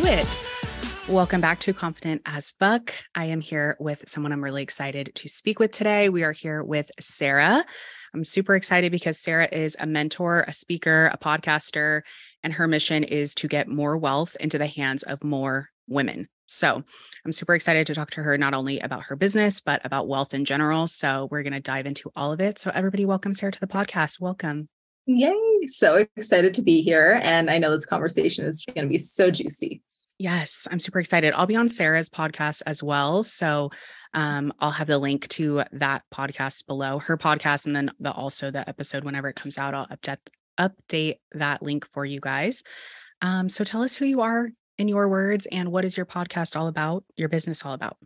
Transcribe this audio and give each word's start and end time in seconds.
Do 0.00 0.08
it. 0.08 0.48
Welcome 1.08 1.40
back 1.40 1.60
to 1.60 1.72
Confident 1.72 2.22
as 2.26 2.50
Fuck. 2.50 2.90
I 3.14 3.26
am 3.26 3.40
here 3.40 3.76
with 3.78 4.02
someone 4.08 4.32
I'm 4.32 4.42
really 4.42 4.64
excited 4.64 5.12
to 5.14 5.28
speak 5.28 5.60
with 5.60 5.70
today. 5.70 6.08
We 6.08 6.24
are 6.24 6.32
here 6.32 6.64
with 6.64 6.90
Sarah. 6.98 7.64
I'm 8.12 8.24
super 8.24 8.56
excited 8.56 8.90
because 8.90 9.20
Sarah 9.20 9.46
is 9.52 9.76
a 9.78 9.86
mentor, 9.86 10.44
a 10.48 10.52
speaker, 10.52 11.12
a 11.12 11.16
podcaster, 11.16 12.00
and 12.42 12.54
her 12.54 12.66
mission 12.66 13.04
is 13.04 13.36
to 13.36 13.46
get 13.46 13.68
more 13.68 13.96
wealth 13.96 14.36
into 14.40 14.58
the 14.58 14.66
hands 14.66 15.04
of 15.04 15.22
more 15.22 15.68
women. 15.86 16.26
So 16.46 16.82
I'm 17.24 17.32
super 17.32 17.54
excited 17.54 17.86
to 17.86 17.94
talk 17.94 18.10
to 18.12 18.22
her 18.24 18.36
not 18.36 18.52
only 18.52 18.80
about 18.80 19.04
her 19.04 19.14
business, 19.14 19.60
but 19.60 19.80
about 19.84 20.08
wealth 20.08 20.34
in 20.34 20.44
general. 20.44 20.88
So 20.88 21.28
we're 21.30 21.44
going 21.44 21.52
to 21.52 21.60
dive 21.60 21.86
into 21.86 22.10
all 22.16 22.32
of 22.32 22.40
it. 22.40 22.58
So, 22.58 22.72
everybody, 22.74 23.04
welcome 23.04 23.32
Sarah 23.32 23.52
to 23.52 23.60
the 23.60 23.68
podcast. 23.68 24.20
Welcome. 24.20 24.68
Yay. 25.06 25.66
So 25.66 26.06
excited 26.16 26.54
to 26.54 26.62
be 26.62 26.82
here. 26.82 27.20
And 27.22 27.50
I 27.50 27.58
know 27.58 27.70
this 27.70 27.86
conversation 27.86 28.46
is 28.46 28.64
going 28.66 28.86
to 28.86 28.90
be 28.90 28.98
so 28.98 29.30
juicy. 29.30 29.82
Yes, 30.18 30.68
I'm 30.70 30.78
super 30.78 31.00
excited. 31.00 31.34
I'll 31.34 31.46
be 31.46 31.56
on 31.56 31.68
Sarah's 31.68 32.08
podcast 32.08 32.62
as 32.66 32.82
well. 32.82 33.22
So, 33.22 33.70
um, 34.14 34.52
I'll 34.60 34.70
have 34.70 34.86
the 34.86 34.98
link 34.98 35.26
to 35.28 35.64
that 35.72 36.04
podcast 36.14 36.66
below 36.66 37.00
her 37.00 37.16
podcast, 37.16 37.66
and 37.66 37.74
then 37.74 37.90
the 37.98 38.12
also 38.12 38.50
the 38.50 38.68
episode 38.68 39.02
whenever 39.02 39.28
it 39.28 39.36
comes 39.36 39.58
out. 39.58 39.74
I'll 39.74 39.88
update 39.88 40.18
update 40.58 41.14
that 41.32 41.62
link 41.62 41.84
for 41.90 42.04
you 42.04 42.20
guys. 42.20 42.62
Um, 43.22 43.48
so 43.48 43.64
tell 43.64 43.82
us 43.82 43.96
who 43.96 44.04
you 44.04 44.20
are, 44.20 44.50
in 44.78 44.88
your 44.88 45.08
words 45.08 45.46
and 45.46 45.70
what 45.70 45.84
is 45.84 45.96
your 45.96 46.06
podcast 46.06 46.56
all 46.56 46.66
about 46.66 47.04
your 47.16 47.28
business 47.28 47.64
all 47.64 47.72
about 47.72 47.96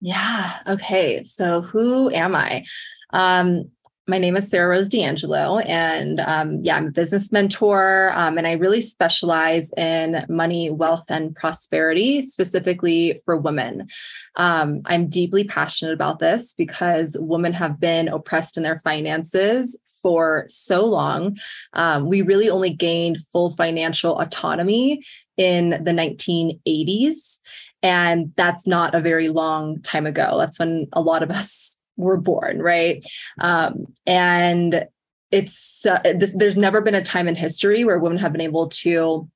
yeah 0.00 0.58
okay 0.68 1.22
so 1.22 1.60
who 1.60 2.10
am 2.10 2.34
i 2.34 2.64
um 3.10 3.70
my 4.06 4.18
name 4.18 4.36
is 4.36 4.50
Sarah 4.50 4.68
Rose 4.68 4.90
D'Angelo, 4.90 5.58
and 5.60 6.20
um, 6.20 6.60
yeah, 6.62 6.76
I'm 6.76 6.88
a 6.88 6.92
business 6.92 7.32
mentor, 7.32 8.12
um, 8.14 8.36
and 8.36 8.46
I 8.46 8.52
really 8.52 8.82
specialize 8.82 9.72
in 9.76 10.26
money, 10.28 10.70
wealth, 10.70 11.06
and 11.08 11.34
prosperity, 11.34 12.20
specifically 12.20 13.20
for 13.24 13.38
women. 13.38 13.88
Um, 14.36 14.82
I'm 14.84 15.08
deeply 15.08 15.44
passionate 15.44 15.94
about 15.94 16.18
this 16.18 16.52
because 16.52 17.16
women 17.18 17.54
have 17.54 17.80
been 17.80 18.08
oppressed 18.08 18.58
in 18.58 18.62
their 18.62 18.78
finances 18.78 19.78
for 20.02 20.44
so 20.48 20.84
long. 20.84 21.38
Um, 21.72 22.06
we 22.10 22.20
really 22.20 22.50
only 22.50 22.74
gained 22.74 23.24
full 23.32 23.50
financial 23.50 24.20
autonomy 24.20 25.02
in 25.38 25.70
the 25.70 25.92
1980s. 25.92 27.40
And 27.82 28.32
that's 28.36 28.66
not 28.66 28.94
a 28.94 29.00
very 29.00 29.30
long 29.30 29.80
time 29.80 30.04
ago. 30.04 30.36
That's 30.38 30.58
when 30.58 30.88
a 30.92 31.00
lot 31.00 31.22
of 31.22 31.30
us 31.30 31.80
were 31.96 32.16
born, 32.16 32.60
right? 32.60 33.04
Um, 33.40 33.86
and 34.06 34.86
it's 35.30 35.84
uh, 35.86 36.00
th- 36.02 36.32
there's 36.34 36.56
never 36.56 36.80
been 36.80 36.94
a 36.94 37.02
time 37.02 37.28
in 37.28 37.34
history 37.34 37.84
where 37.84 37.98
women 37.98 38.18
have 38.18 38.32
been 38.32 38.40
able 38.40 38.68
to 38.68 39.28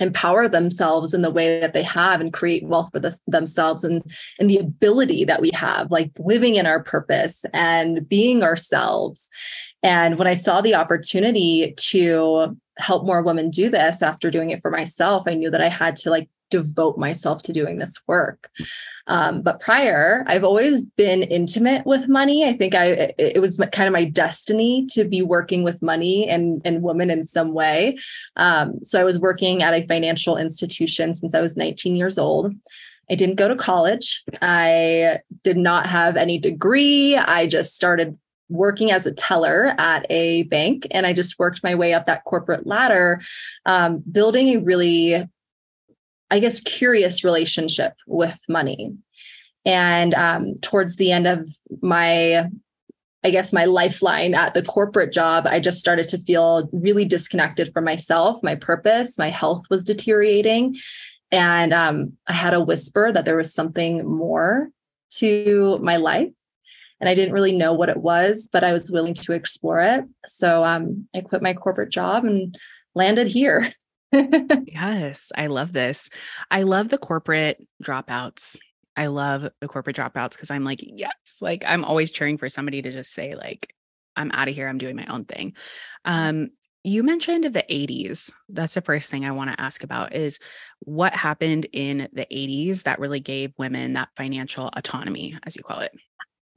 empower 0.00 0.48
themselves 0.48 1.12
in 1.14 1.22
the 1.22 1.30
way 1.30 1.60
that 1.60 1.74
they 1.74 1.82
have 1.82 2.20
and 2.20 2.32
create 2.32 2.66
wealth 2.66 2.90
for 2.90 2.98
this, 2.98 3.20
themselves 3.26 3.84
and 3.84 4.02
and 4.38 4.50
the 4.50 4.56
ability 4.56 5.24
that 5.24 5.40
we 5.40 5.50
have 5.54 5.90
like 5.90 6.10
living 6.18 6.56
in 6.56 6.66
our 6.66 6.82
purpose 6.82 7.44
and 7.52 8.08
being 8.08 8.42
ourselves 8.42 9.30
and 9.82 10.18
when 10.18 10.26
i 10.26 10.34
saw 10.34 10.60
the 10.60 10.74
opportunity 10.74 11.74
to 11.76 12.56
help 12.78 13.04
more 13.04 13.22
women 13.22 13.50
do 13.50 13.68
this 13.68 14.02
after 14.02 14.30
doing 14.30 14.50
it 14.50 14.62
for 14.62 14.70
myself 14.70 15.24
i 15.26 15.34
knew 15.34 15.50
that 15.50 15.60
i 15.60 15.68
had 15.68 15.96
to 15.96 16.10
like 16.10 16.28
devote 16.50 16.98
myself 16.98 17.42
to 17.42 17.52
doing 17.52 17.78
this 17.78 18.00
work 18.06 18.50
um, 19.06 19.42
but 19.42 19.60
prior 19.60 20.24
i've 20.26 20.44
always 20.44 20.84
been 20.84 21.22
intimate 21.22 21.84
with 21.86 22.08
money 22.08 22.44
i 22.48 22.52
think 22.52 22.74
i 22.74 23.12
it 23.18 23.40
was 23.40 23.56
kind 23.72 23.86
of 23.86 23.92
my 23.92 24.04
destiny 24.04 24.86
to 24.86 25.04
be 25.04 25.22
working 25.22 25.62
with 25.62 25.80
money 25.82 26.28
and 26.28 26.60
and 26.64 26.82
women 26.82 27.10
in 27.10 27.24
some 27.24 27.52
way 27.52 27.96
um, 28.36 28.82
so 28.82 29.00
i 29.00 29.04
was 29.04 29.18
working 29.18 29.62
at 29.62 29.74
a 29.74 29.86
financial 29.86 30.36
institution 30.36 31.14
since 31.14 31.34
i 31.34 31.40
was 31.40 31.56
19 31.56 31.96
years 31.96 32.18
old 32.18 32.54
I 33.10 33.16
didn't 33.16 33.34
go 33.34 33.48
to 33.48 33.56
college. 33.56 34.22
I 34.40 35.18
did 35.42 35.56
not 35.56 35.86
have 35.86 36.16
any 36.16 36.38
degree. 36.38 37.16
I 37.16 37.48
just 37.48 37.74
started 37.74 38.16
working 38.50 38.90
as 38.90 39.06
a 39.06 39.14
teller 39.14 39.74
at 39.78 40.04
a 40.10 40.42
bank 40.44 40.86
and 40.90 41.06
i 41.06 41.12
just 41.12 41.38
worked 41.38 41.62
my 41.62 41.74
way 41.74 41.94
up 41.94 42.04
that 42.04 42.24
corporate 42.24 42.66
ladder 42.66 43.20
um, 43.64 44.02
building 44.10 44.48
a 44.48 44.56
really 44.56 45.24
i 46.30 46.38
guess 46.38 46.60
curious 46.60 47.24
relationship 47.24 47.94
with 48.06 48.38
money 48.48 48.92
and 49.66 50.14
um, 50.14 50.54
towards 50.62 50.96
the 50.96 51.12
end 51.12 51.26
of 51.26 51.48
my 51.82 52.46
i 53.24 53.30
guess 53.30 53.52
my 53.52 53.64
lifeline 53.64 54.34
at 54.34 54.54
the 54.54 54.62
corporate 54.62 55.12
job 55.12 55.46
i 55.46 55.60
just 55.60 55.80
started 55.80 56.08
to 56.08 56.18
feel 56.18 56.68
really 56.72 57.04
disconnected 57.04 57.72
from 57.72 57.84
myself 57.84 58.42
my 58.42 58.54
purpose 58.54 59.18
my 59.18 59.28
health 59.28 59.64
was 59.70 59.84
deteriorating 59.84 60.76
and 61.30 61.72
um, 61.72 62.12
i 62.26 62.32
had 62.32 62.54
a 62.54 62.64
whisper 62.64 63.12
that 63.12 63.24
there 63.24 63.36
was 63.36 63.54
something 63.54 64.06
more 64.06 64.70
to 65.10 65.78
my 65.82 65.96
life 65.96 66.30
and 67.00 67.08
I 67.08 67.14
didn't 67.14 67.32
really 67.32 67.56
know 67.56 67.72
what 67.72 67.88
it 67.88 67.96
was, 67.96 68.48
but 68.52 68.62
I 68.62 68.72
was 68.72 68.90
willing 68.90 69.14
to 69.14 69.32
explore 69.32 69.80
it. 69.80 70.04
So 70.26 70.62
um, 70.64 71.08
I 71.14 71.22
quit 71.22 71.42
my 71.42 71.54
corporate 71.54 71.90
job 71.90 72.24
and 72.24 72.56
landed 72.94 73.26
here. 73.26 73.68
yes, 74.66 75.32
I 75.36 75.46
love 75.46 75.72
this. 75.72 76.10
I 76.50 76.62
love 76.62 76.88
the 76.88 76.98
corporate 76.98 77.62
dropouts. 77.82 78.58
I 78.96 79.06
love 79.06 79.48
the 79.60 79.68
corporate 79.68 79.96
dropouts 79.96 80.32
because 80.32 80.50
I'm 80.50 80.64
like, 80.64 80.80
yes, 80.82 81.38
like 81.40 81.62
I'm 81.66 81.84
always 81.84 82.10
cheering 82.10 82.38
for 82.38 82.48
somebody 82.48 82.82
to 82.82 82.90
just 82.90 83.12
say, 83.12 83.34
like, 83.34 83.72
I'm 84.16 84.30
out 84.32 84.48
of 84.48 84.54
here. 84.54 84.68
I'm 84.68 84.78
doing 84.78 84.96
my 84.96 85.06
own 85.06 85.24
thing. 85.24 85.54
Um, 86.04 86.48
you 86.82 87.02
mentioned 87.02 87.44
the 87.44 87.64
80s. 87.68 88.32
That's 88.48 88.74
the 88.74 88.80
first 88.80 89.10
thing 89.10 89.24
I 89.24 89.30
want 89.30 89.50
to 89.52 89.60
ask 89.60 89.84
about 89.84 90.14
is 90.14 90.40
what 90.80 91.14
happened 91.14 91.66
in 91.72 92.08
the 92.12 92.26
80s 92.30 92.84
that 92.84 92.98
really 92.98 93.20
gave 93.20 93.52
women 93.58 93.92
that 93.92 94.08
financial 94.16 94.70
autonomy, 94.74 95.36
as 95.46 95.56
you 95.56 95.62
call 95.62 95.80
it. 95.80 95.92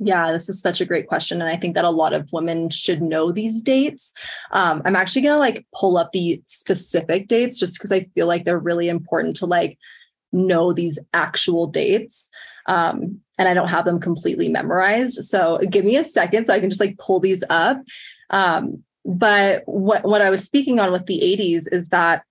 Yeah, 0.05 0.31
this 0.31 0.49
is 0.49 0.59
such 0.59 0.81
a 0.81 0.85
great 0.85 1.07
question. 1.07 1.41
And 1.41 1.49
I 1.49 1.55
think 1.55 1.75
that 1.75 1.85
a 1.85 1.89
lot 1.89 2.11
of 2.11 2.29
women 2.33 2.69
should 2.69 3.01
know 3.01 3.31
these 3.31 3.61
dates. 3.61 4.13
Um, 4.51 4.81
I'm 4.83 4.97
actually 4.97 5.21
going 5.21 5.35
to 5.35 5.39
like 5.39 5.65
pull 5.73 5.97
up 5.97 6.11
the 6.11 6.41
specific 6.45 7.29
dates 7.29 7.57
just 7.57 7.77
because 7.77 7.91
I 7.91 8.03
feel 8.03 8.27
like 8.27 8.43
they're 8.43 8.59
really 8.59 8.89
important 8.89 9.37
to 9.37 9.45
like 9.45 9.77
know 10.33 10.73
these 10.73 10.99
actual 11.13 11.67
dates. 11.67 12.29
Um, 12.65 13.21
and 13.37 13.47
I 13.47 13.53
don't 13.53 13.69
have 13.69 13.85
them 13.85 13.99
completely 13.99 14.49
memorized. 14.49 15.23
So 15.23 15.59
give 15.69 15.85
me 15.85 15.95
a 15.95 16.03
second 16.03 16.45
so 16.45 16.53
I 16.53 16.59
can 16.59 16.69
just 16.69 16.81
like 16.81 16.97
pull 16.97 17.21
these 17.21 17.43
up. 17.49 17.77
Um, 18.29 18.83
but 19.05 19.63
what, 19.65 20.03
what 20.03 20.21
I 20.21 20.29
was 20.29 20.43
speaking 20.43 20.79
on 20.79 20.91
with 20.91 21.05
the 21.05 21.19
80s 21.19 21.67
is 21.71 21.89
that 21.89 22.23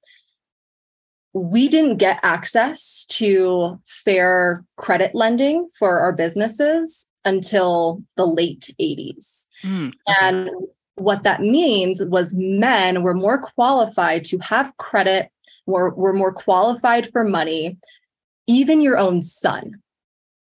we 1.32 1.68
didn't 1.68 1.96
get 1.96 2.20
access 2.22 3.06
to 3.06 3.80
fair 3.86 4.64
credit 4.76 5.14
lending 5.14 5.68
for 5.78 6.00
our 6.00 6.12
businesses 6.12 7.08
until 7.24 8.02
the 8.16 8.26
late 8.26 8.74
80s. 8.80 9.46
Mm, 9.64 9.88
okay. 9.88 9.94
And 10.20 10.50
what 10.96 11.22
that 11.22 11.40
means 11.40 12.02
was 12.04 12.34
men 12.34 13.02
were 13.02 13.14
more 13.14 13.40
qualified 13.40 14.24
to 14.24 14.38
have 14.38 14.76
credit, 14.76 15.30
were, 15.66 15.94
were 15.94 16.12
more 16.12 16.32
qualified 16.32 17.10
for 17.10 17.24
money, 17.24 17.78
even 18.46 18.80
your 18.80 18.98
own 18.98 19.20
son. 19.20 19.74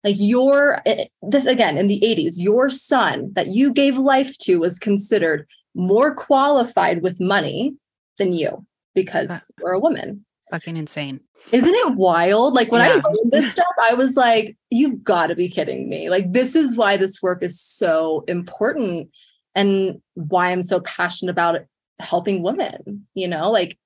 Like 0.04 0.16
your, 0.18 0.80
eh, 0.86 1.06
this 1.22 1.46
again 1.46 1.78
in 1.78 1.86
the 1.86 2.00
80s, 2.00 2.34
your 2.36 2.68
son 2.68 3.32
that 3.32 3.48
you 3.48 3.72
gave 3.72 3.96
life 3.96 4.36
to 4.38 4.58
was 4.58 4.78
considered 4.78 5.46
more 5.74 6.14
qualified 6.14 7.02
with 7.02 7.20
money 7.20 7.74
than 8.18 8.32
you 8.32 8.64
because 8.94 9.30
uh, 9.30 9.38
we're 9.60 9.72
a 9.72 9.80
woman. 9.80 10.25
Fucking 10.50 10.76
insane. 10.76 11.20
Isn't 11.52 11.74
it 11.74 11.94
wild? 11.94 12.54
Like 12.54 12.70
when 12.70 12.80
yeah. 12.80 12.88
I 12.88 12.94
learned 12.94 13.32
this 13.32 13.50
stuff, 13.50 13.66
I 13.82 13.94
was 13.94 14.16
like, 14.16 14.56
you've 14.70 15.02
got 15.02 15.28
to 15.28 15.34
be 15.34 15.48
kidding 15.48 15.88
me. 15.88 16.08
Like, 16.08 16.32
this 16.32 16.54
is 16.54 16.76
why 16.76 16.96
this 16.96 17.20
work 17.20 17.42
is 17.42 17.60
so 17.60 18.24
important 18.28 19.10
and 19.54 20.00
why 20.14 20.50
I'm 20.50 20.62
so 20.62 20.80
passionate 20.80 21.32
about 21.32 21.62
helping 21.98 22.42
women. 22.42 23.06
You 23.14 23.28
know, 23.28 23.50
like, 23.50 23.76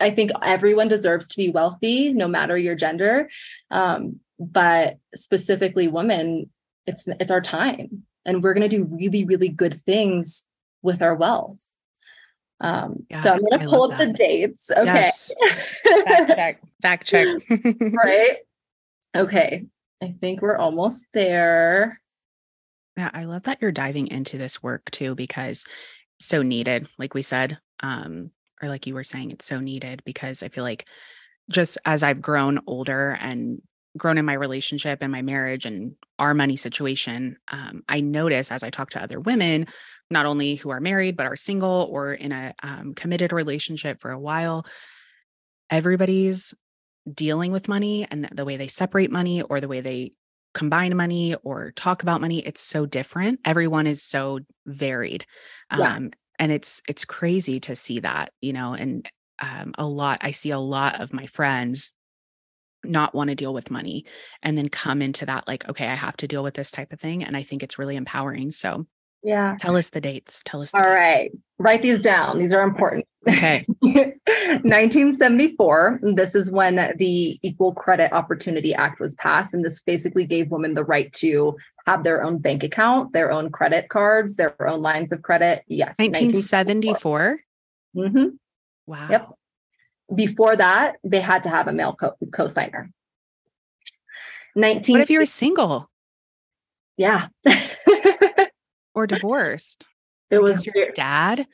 I 0.00 0.10
think 0.10 0.30
everyone 0.42 0.88
deserves 0.88 1.26
to 1.28 1.36
be 1.36 1.50
wealthy, 1.50 2.12
no 2.12 2.28
matter 2.28 2.56
your 2.56 2.74
gender. 2.74 3.28
Um, 3.70 4.20
but 4.38 4.98
specifically 5.14 5.88
women, 5.88 6.50
it's 6.86 7.08
it's 7.08 7.30
our 7.30 7.40
time. 7.40 8.04
And 8.24 8.42
we're 8.42 8.54
gonna 8.54 8.68
do 8.68 8.84
really, 8.84 9.24
really 9.24 9.48
good 9.48 9.74
things 9.74 10.46
with 10.82 11.02
our 11.02 11.14
wealth. 11.14 11.70
Um, 12.60 13.06
yeah, 13.10 13.20
so 13.20 13.32
I'm 13.34 13.42
going 13.42 13.60
to 13.60 13.68
pull 13.68 13.84
up 13.84 13.98
that. 13.98 14.08
the 14.08 14.12
dates. 14.12 14.70
Okay. 14.70 14.84
Yes. 14.84 15.34
Fact 16.06 16.28
check. 16.36 16.62
Fact 16.82 17.06
check. 17.06 17.26
right. 18.04 18.36
Okay. 19.16 19.66
I 20.02 20.14
think 20.20 20.42
we're 20.42 20.56
almost 20.56 21.06
there. 21.12 22.00
Yeah, 22.96 23.10
I 23.14 23.24
love 23.24 23.44
that 23.44 23.58
you're 23.60 23.72
diving 23.72 24.08
into 24.08 24.38
this 24.38 24.62
work 24.62 24.90
too 24.90 25.14
because 25.14 25.64
so 26.18 26.42
needed, 26.42 26.88
like 26.98 27.14
we 27.14 27.22
said. 27.22 27.58
Um, 27.80 28.32
or 28.60 28.68
like 28.68 28.86
you 28.86 28.94
were 28.94 29.04
saying, 29.04 29.30
it's 29.30 29.46
so 29.46 29.60
needed 29.60 30.02
because 30.04 30.42
I 30.42 30.48
feel 30.48 30.64
like 30.64 30.84
just 31.50 31.78
as 31.84 32.02
I've 32.02 32.20
grown 32.20 32.58
older 32.66 33.16
and 33.20 33.62
grown 33.98 34.18
in 34.18 34.24
my 34.24 34.32
relationship 34.32 34.98
and 35.02 35.12
my 35.12 35.22
marriage 35.22 35.66
and 35.66 35.94
our 36.18 36.34
money 36.34 36.56
situation, 36.56 37.36
um, 37.52 37.82
I 37.88 38.00
notice 38.00 38.50
as 38.50 38.62
I 38.62 38.70
talk 38.70 38.90
to 38.90 39.02
other 39.02 39.20
women, 39.20 39.66
not 40.10 40.26
only 40.26 40.54
who 40.54 40.70
are 40.70 40.80
married, 40.80 41.16
but 41.16 41.26
are 41.26 41.36
single 41.36 41.88
or 41.90 42.12
in 42.12 42.32
a 42.32 42.54
um, 42.62 42.94
committed 42.94 43.32
relationship 43.32 43.98
for 44.00 44.10
a 44.10 44.18
while, 44.18 44.64
everybody's 45.70 46.54
dealing 47.12 47.52
with 47.52 47.68
money 47.68 48.06
and 48.10 48.28
the 48.32 48.44
way 48.44 48.56
they 48.56 48.66
separate 48.66 49.10
money 49.10 49.42
or 49.42 49.60
the 49.60 49.68
way 49.68 49.80
they 49.80 50.12
combine 50.54 50.96
money 50.96 51.34
or 51.42 51.72
talk 51.72 52.02
about 52.02 52.20
money 52.20 52.38
it's 52.40 52.60
so 52.60 52.86
different 52.86 53.38
everyone 53.44 53.86
is 53.86 54.02
so 54.02 54.40
varied 54.66 55.24
yeah. 55.76 55.94
um, 55.94 56.10
and 56.38 56.50
it's 56.50 56.82
it's 56.88 57.04
crazy 57.04 57.60
to 57.60 57.76
see 57.76 58.00
that 58.00 58.32
you 58.40 58.52
know 58.52 58.74
and 58.74 59.08
um, 59.40 59.72
a 59.78 59.86
lot 59.86 60.18
i 60.22 60.30
see 60.30 60.50
a 60.50 60.58
lot 60.58 61.00
of 61.00 61.12
my 61.12 61.26
friends 61.26 61.92
not 62.88 63.14
want 63.14 63.30
to 63.30 63.36
deal 63.36 63.54
with 63.54 63.70
money 63.70 64.04
and 64.42 64.56
then 64.56 64.68
come 64.68 65.02
into 65.02 65.26
that 65.26 65.46
like 65.46 65.68
okay 65.68 65.88
i 65.88 65.94
have 65.94 66.16
to 66.16 66.26
deal 66.26 66.42
with 66.42 66.54
this 66.54 66.70
type 66.70 66.92
of 66.92 67.00
thing 67.00 67.22
and 67.22 67.36
i 67.36 67.42
think 67.42 67.62
it's 67.62 67.78
really 67.78 67.96
empowering 67.96 68.50
so 68.50 68.86
yeah. 69.22 69.56
tell 69.58 69.76
us 69.76 69.90
the 69.90 70.00
dates 70.00 70.42
tell 70.44 70.62
us 70.62 70.74
All 70.74 70.80
right, 70.80 71.30
write 71.58 71.82
these 71.82 72.02
down. 72.02 72.38
These 72.38 72.52
are 72.52 72.62
important. 72.62 73.06
Okay. 73.28 73.66
1974 73.80 76.00
this 76.14 76.34
is 76.34 76.50
when 76.50 76.94
the 76.96 77.38
equal 77.42 77.74
credit 77.74 78.10
opportunity 78.12 78.74
act 78.74 79.00
was 79.00 79.14
passed 79.16 79.52
and 79.52 79.62
this 79.64 79.82
basically 79.82 80.24
gave 80.24 80.50
women 80.50 80.72
the 80.74 80.84
right 80.84 81.12
to 81.12 81.56
have 81.86 82.04
their 82.04 82.22
own 82.22 82.38
bank 82.38 82.62
account 82.62 83.12
their 83.12 83.30
own 83.30 83.50
credit 83.50 83.90
cards 83.90 84.36
their 84.36 84.54
own 84.66 84.80
lines 84.80 85.12
of 85.12 85.20
credit. 85.22 85.62
Yes 85.66 85.98
1974 85.98 87.38
mm-hmm. 87.96 88.28
wow. 88.86 89.08
yep 89.10 89.28
before 90.14 90.56
that, 90.56 90.96
they 91.04 91.20
had 91.20 91.42
to 91.44 91.48
have 91.48 91.68
a 91.68 91.72
male 91.72 91.94
co- 91.94 92.16
co-signer. 92.32 92.90
19 94.56 94.94
What 94.94 95.02
if 95.02 95.10
you 95.10 95.18
were 95.18 95.26
single? 95.26 95.88
Yeah. 96.96 97.28
or 98.94 99.06
divorced? 99.06 99.84
It 100.30 100.42
was 100.42 100.66
your 100.66 100.90
dad. 100.94 101.46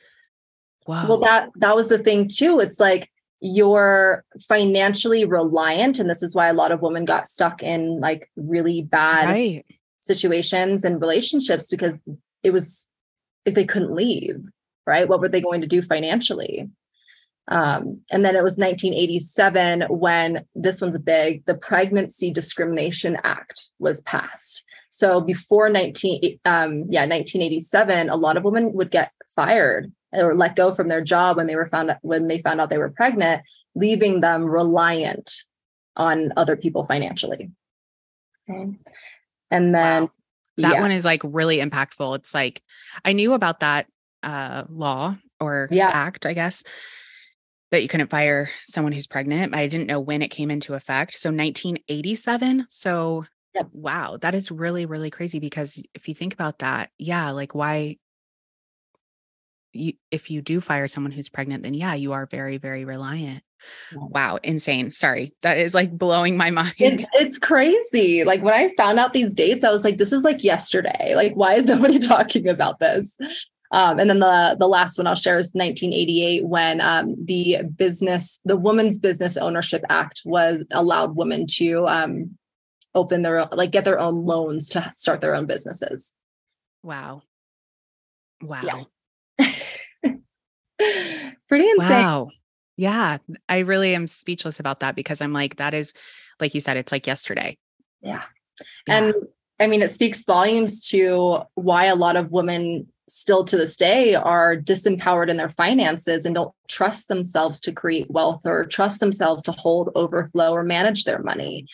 Wow. 0.87 1.05
Well, 1.07 1.19
that 1.21 1.49
that 1.55 1.75
was 1.75 1.87
the 1.87 1.97
thing 1.97 2.27
too. 2.27 2.59
It's 2.59 2.79
like 2.79 3.09
you're 3.41 4.23
financially 4.47 5.25
reliant, 5.25 5.99
and 5.99 6.09
this 6.09 6.21
is 6.21 6.35
why 6.35 6.47
a 6.47 6.53
lot 6.53 6.71
of 6.71 6.81
women 6.81 7.05
got 7.05 7.27
stuck 7.27 7.63
in 7.63 7.99
like 7.99 8.29
really 8.35 8.81
bad 8.81 9.25
right. 9.25 9.65
situations 10.01 10.83
and 10.83 11.01
relationships 11.01 11.69
because 11.69 12.03
it 12.43 12.51
was 12.51 12.87
if 13.45 13.53
they 13.53 13.65
couldn't 13.65 13.95
leave, 13.95 14.45
right? 14.85 15.07
What 15.07 15.21
were 15.21 15.29
they 15.29 15.41
going 15.41 15.61
to 15.61 15.67
do 15.67 15.81
financially? 15.81 16.69
Um, 17.47 18.01
and 18.11 18.25
then 18.25 18.35
it 18.35 18.43
was 18.43 18.57
1987 18.57 19.83
when 19.89 20.45
this 20.55 20.81
one's 20.81 20.97
big, 20.97 21.45
the 21.45 21.53
Pregnancy 21.55 22.31
Discrimination 22.31 23.17
Act 23.23 23.69
was 23.77 24.01
passed. 24.01 24.63
So 24.89 25.21
before 25.21 25.69
19, 25.69 26.39
um, 26.45 26.85
yeah, 26.89 27.05
1987, 27.05 28.09
a 28.09 28.15
lot 28.15 28.37
of 28.37 28.43
women 28.43 28.73
would 28.73 28.89
get 28.89 29.11
fired 29.35 29.91
or 30.11 30.33
let 30.35 30.55
go 30.55 30.71
from 30.71 30.87
their 30.87 31.01
job 31.01 31.37
when 31.37 31.45
they 31.45 31.55
were 31.55 31.67
found 31.67 31.95
when 32.01 32.27
they 32.27 32.41
found 32.41 32.61
out 32.61 32.69
they 32.69 32.77
were 32.77 32.89
pregnant, 32.89 33.43
leaving 33.75 34.21
them 34.21 34.45
reliant 34.45 35.43
on 35.97 36.31
other 36.37 36.55
people 36.55 36.83
financially. 36.83 37.51
Okay. 38.49 38.71
And 39.51 39.75
then 39.75 40.03
wow. 40.03 40.09
that 40.57 40.73
yeah. 40.75 40.81
one 40.81 40.91
is 40.91 41.05
like 41.05 41.21
really 41.23 41.57
impactful. 41.57 42.15
It's 42.15 42.33
like 42.33 42.61
I 43.03 43.13
knew 43.13 43.33
about 43.33 43.59
that 43.59 43.87
uh, 44.23 44.63
law 44.69 45.17
or 45.39 45.67
yeah. 45.69 45.91
act, 45.93 46.25
I 46.25 46.33
guess 46.33 46.63
that 47.75 47.81
you 47.81 47.89
couldn't 47.89 48.09
fire 48.09 48.49
someone 48.61 48.93
who's 48.93 49.07
pregnant. 49.07 49.51
But 49.51 49.59
I 49.59 49.67
didn't 49.67 49.87
know 49.87 49.99
when 49.99 50.21
it 50.21 50.29
came 50.29 50.49
into 50.49 50.73
effect. 50.73 51.13
So 51.13 51.29
1987. 51.29 52.65
So 52.69 53.25
yep. 53.53 53.67
wow, 53.73 54.17
that 54.21 54.33
is 54.33 54.51
really, 54.51 54.85
really 54.85 55.09
crazy 55.09 55.39
because 55.39 55.83
if 55.93 56.07
you 56.07 56.13
think 56.13 56.33
about 56.33 56.59
that, 56.59 56.89
yeah, 56.97 57.31
like 57.31 57.53
why 57.53 57.97
you 59.73 59.93
if 60.09 60.31
you 60.31 60.41
do 60.41 60.61
fire 60.61 60.87
someone 60.87 61.11
who's 61.11 61.29
pregnant, 61.29 61.63
then 61.63 61.73
yeah, 61.73 61.93
you 61.93 62.13
are 62.13 62.25
very, 62.25 62.57
very 62.57 62.85
reliant. 62.85 63.43
Wow, 63.93 64.37
insane. 64.43 64.91
Sorry. 64.91 65.33
That 65.41 65.57
is 65.57 65.73
like 65.73 65.91
blowing 65.91 66.37
my 66.37 66.51
mind. 66.51 66.73
It's, 66.79 67.05
it's 67.13 67.39
crazy. 67.39 68.23
Like 68.23 68.41
when 68.41 68.53
I 68.53 68.69
found 68.77 68.99
out 68.99 69.11
these 69.11 69.33
dates, 69.33 69.63
I 69.63 69.71
was 69.71 69.83
like, 69.83 69.97
this 69.97 70.13
is 70.13 70.23
like 70.23 70.43
yesterday. 70.43 71.13
Like, 71.15 71.33
why 71.33 71.55
is 71.55 71.67
nobody 71.67 71.99
talking 72.07 72.47
about 72.47 72.79
this? 72.79 73.17
Um, 73.71 73.99
and 73.99 74.09
then 74.09 74.19
the 74.19 74.55
the 74.59 74.67
last 74.67 74.97
one 74.97 75.07
I'll 75.07 75.15
share 75.15 75.37
is 75.37 75.51
1988 75.53 76.45
when 76.45 76.81
um, 76.81 77.15
the 77.23 77.59
business 77.75 78.39
the 78.45 78.55
Women's 78.55 78.99
Business 78.99 79.37
Ownership 79.37 79.83
Act 79.89 80.21
was 80.25 80.63
allowed 80.71 81.15
women 81.15 81.45
to 81.55 81.87
um, 81.87 82.37
open 82.93 83.21
their 83.21 83.45
like 83.47 83.71
get 83.71 83.85
their 83.85 83.99
own 83.99 84.25
loans 84.25 84.69
to 84.69 84.91
start 84.95 85.21
their 85.21 85.35
own 85.35 85.45
businesses. 85.45 86.13
Wow. 86.83 87.23
Wow. 88.41 88.87
Yeah. 89.39 89.51
Pretty 91.47 91.69
insane. 91.69 91.77
Wow. 91.77 92.29
Yeah. 92.77 93.17
I 93.49 93.59
really 93.59 93.95
am 93.95 94.07
speechless 94.07 94.59
about 94.59 94.81
that 94.81 94.95
because 94.95 95.21
I'm 95.21 95.33
like, 95.33 95.55
that 95.57 95.73
is, 95.73 95.93
like 96.39 96.53
you 96.53 96.59
said, 96.59 96.77
it's 96.77 96.91
like 96.91 97.07
yesterday. 97.07 97.57
Yeah. 98.01 98.23
yeah. 98.87 98.97
And 98.97 99.15
I 99.59 99.67
mean, 99.67 99.81
it 99.81 99.89
speaks 99.89 100.25
volumes 100.25 100.87
to 100.89 101.39
why 101.55 101.85
a 101.85 101.95
lot 101.95 102.17
of 102.17 102.31
women 102.31 102.87
still 103.07 103.43
to 103.45 103.57
this 103.57 103.75
day 103.75 104.15
are 104.15 104.55
disempowered 104.55 105.29
in 105.29 105.37
their 105.37 105.49
finances 105.49 106.25
and 106.25 106.35
don't 106.35 106.53
trust 106.67 107.07
themselves 107.07 107.59
to 107.61 107.71
create 107.71 108.09
wealth 108.09 108.45
or 108.45 108.65
trust 108.65 108.99
themselves 108.99 109.43
to 109.43 109.51
hold 109.51 109.89
overflow 109.95 110.51
or 110.51 110.63
manage 110.63 111.03
their 111.03 111.19
money. 111.19 111.67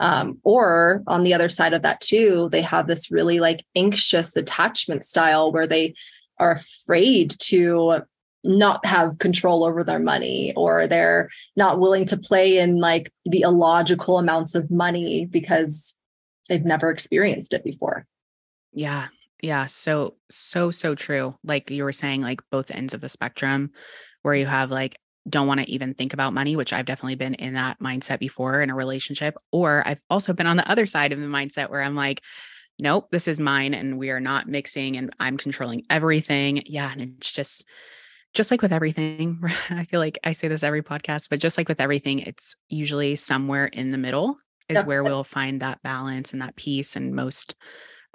Um, 0.00 0.38
or 0.42 1.02
on 1.06 1.22
the 1.22 1.34
other 1.34 1.48
side 1.48 1.72
of 1.72 1.82
that, 1.82 2.00
too, 2.00 2.48
they 2.50 2.62
have 2.62 2.88
this 2.88 3.12
really 3.12 3.38
like 3.38 3.64
anxious 3.76 4.36
attachment 4.36 5.04
style 5.04 5.52
where 5.52 5.66
they 5.66 5.94
are 6.38 6.52
afraid 6.52 7.36
to 7.38 8.02
not 8.44 8.84
have 8.84 9.18
control 9.18 9.62
over 9.62 9.84
their 9.84 10.00
money 10.00 10.52
or 10.56 10.88
they're 10.88 11.30
not 11.56 11.78
willing 11.78 12.04
to 12.06 12.16
play 12.16 12.58
in 12.58 12.78
like 12.78 13.12
the 13.24 13.42
illogical 13.42 14.18
amounts 14.18 14.56
of 14.56 14.70
money 14.70 15.26
because 15.26 15.94
they've 16.48 16.64
never 16.64 16.90
experienced 16.90 17.54
it 17.54 17.62
before. 17.62 18.04
Yeah, 18.72 19.06
yeah, 19.42 19.66
so 19.66 20.16
so 20.30 20.70
so 20.70 20.94
true. 20.94 21.36
Like 21.44 21.70
you 21.70 21.84
were 21.84 21.92
saying 21.92 22.22
like 22.22 22.40
both 22.50 22.70
ends 22.70 22.94
of 22.94 23.00
the 23.00 23.08
spectrum 23.08 23.72
where 24.22 24.34
you 24.34 24.46
have 24.46 24.70
like 24.70 24.96
don't 25.28 25.46
want 25.46 25.60
to 25.60 25.70
even 25.70 25.94
think 25.94 26.12
about 26.12 26.32
money, 26.32 26.56
which 26.56 26.72
I've 26.72 26.86
definitely 26.86 27.14
been 27.14 27.34
in 27.34 27.54
that 27.54 27.78
mindset 27.78 28.18
before 28.18 28.60
in 28.62 28.70
a 28.70 28.74
relationship 28.74 29.36
or 29.52 29.82
I've 29.86 30.02
also 30.08 30.32
been 30.32 30.46
on 30.46 30.56
the 30.56 30.68
other 30.70 30.86
side 30.86 31.12
of 31.12 31.20
the 31.20 31.26
mindset 31.26 31.70
where 31.70 31.82
I'm 31.82 31.94
like 31.94 32.20
nope, 32.78 33.08
this 33.10 33.28
is 33.28 33.38
mine 33.40 33.74
and 33.74 33.98
we 33.98 34.10
are 34.10 34.20
not 34.20 34.48
mixing 34.48 34.96
and 34.96 35.14
I'm 35.20 35.36
controlling 35.36 35.84
everything. 35.88 36.62
Yeah, 36.66 36.90
and 36.90 37.00
it's 37.00 37.32
just 37.32 37.66
just 38.34 38.50
like 38.50 38.62
with 38.62 38.72
everything, 38.72 39.40
I 39.70 39.84
feel 39.84 40.00
like 40.00 40.18
I 40.24 40.32
say 40.32 40.48
this 40.48 40.62
every 40.62 40.82
podcast, 40.82 41.28
but 41.30 41.40
just 41.40 41.58
like 41.58 41.68
with 41.68 41.80
everything, 41.80 42.20
it's 42.20 42.56
usually 42.68 43.14
somewhere 43.16 43.66
in 43.66 43.90
the 43.90 43.98
middle 43.98 44.36
is 44.68 44.76
yep. 44.76 44.86
where 44.86 45.04
we'll 45.04 45.24
find 45.24 45.60
that 45.60 45.82
balance 45.82 46.32
and 46.32 46.40
that 46.40 46.56
peace 46.56 46.96
and 46.96 47.14
most 47.14 47.56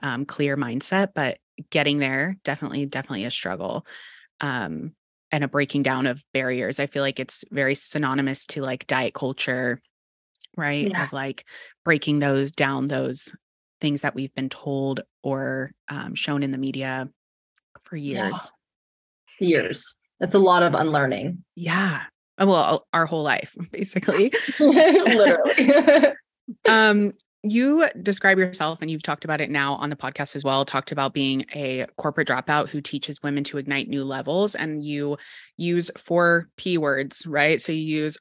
um, 0.03 0.25
clear 0.25 0.57
mindset, 0.57 1.09
but 1.13 1.37
getting 1.69 1.99
there 1.99 2.37
definitely, 2.43 2.85
definitely 2.85 3.25
a 3.25 3.31
struggle. 3.31 3.85
Um, 4.41 4.93
and 5.31 5.43
a 5.43 5.47
breaking 5.47 5.83
down 5.83 6.07
of 6.07 6.23
barriers. 6.33 6.79
I 6.79 6.85
feel 6.85 7.03
like 7.03 7.19
it's 7.19 7.43
very 7.51 7.75
synonymous 7.75 8.45
to 8.47 8.61
like 8.61 8.87
diet 8.87 9.13
culture, 9.13 9.81
right? 10.55 10.87
Yeah. 10.87 11.03
Of 11.03 11.13
like 11.13 11.45
breaking 11.83 12.19
those 12.19 12.51
down, 12.51 12.87
those 12.87 13.35
things 13.81 14.01
that 14.01 14.15
we've 14.15 14.33
been 14.33 14.49
told 14.49 15.01
or 15.23 15.71
um, 15.89 16.15
shown 16.15 16.43
in 16.43 16.51
the 16.51 16.57
media 16.57 17.09
for 17.81 17.95
years. 17.95 18.51
Yeah. 19.39 19.47
Years. 19.47 19.97
That's 20.19 20.33
a 20.33 20.39
lot 20.39 20.63
of 20.63 20.73
unlearning. 20.73 21.43
Yeah. 21.55 22.03
Uh, 22.39 22.45
well, 22.47 22.87
our 22.93 23.05
whole 23.05 23.23
life, 23.23 23.53
basically. 23.71 24.31
Literally. 24.59 26.13
um, 26.69 27.11
you 27.51 27.87
describe 28.01 28.37
yourself 28.37 28.81
and 28.81 28.89
you've 28.89 29.03
talked 29.03 29.25
about 29.25 29.41
it 29.41 29.49
now 29.49 29.73
on 29.75 29.89
the 29.89 29.95
podcast 29.95 30.35
as 30.35 30.43
well 30.43 30.65
talked 30.65 30.91
about 30.91 31.13
being 31.13 31.45
a 31.55 31.85
corporate 31.97 32.27
dropout 32.27 32.69
who 32.69 32.81
teaches 32.81 33.21
women 33.23 33.43
to 33.43 33.57
ignite 33.57 33.87
new 33.87 34.03
levels 34.03 34.55
and 34.55 34.83
you 34.83 35.17
use 35.57 35.91
four 35.97 36.49
p 36.57 36.77
words 36.77 37.25
right 37.27 37.61
so 37.61 37.71
you 37.71 37.83
use 37.83 38.17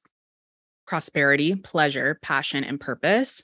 prosperity 0.87 1.55
pleasure 1.55 2.19
passion 2.23 2.65
and 2.65 2.81
purpose 2.81 3.43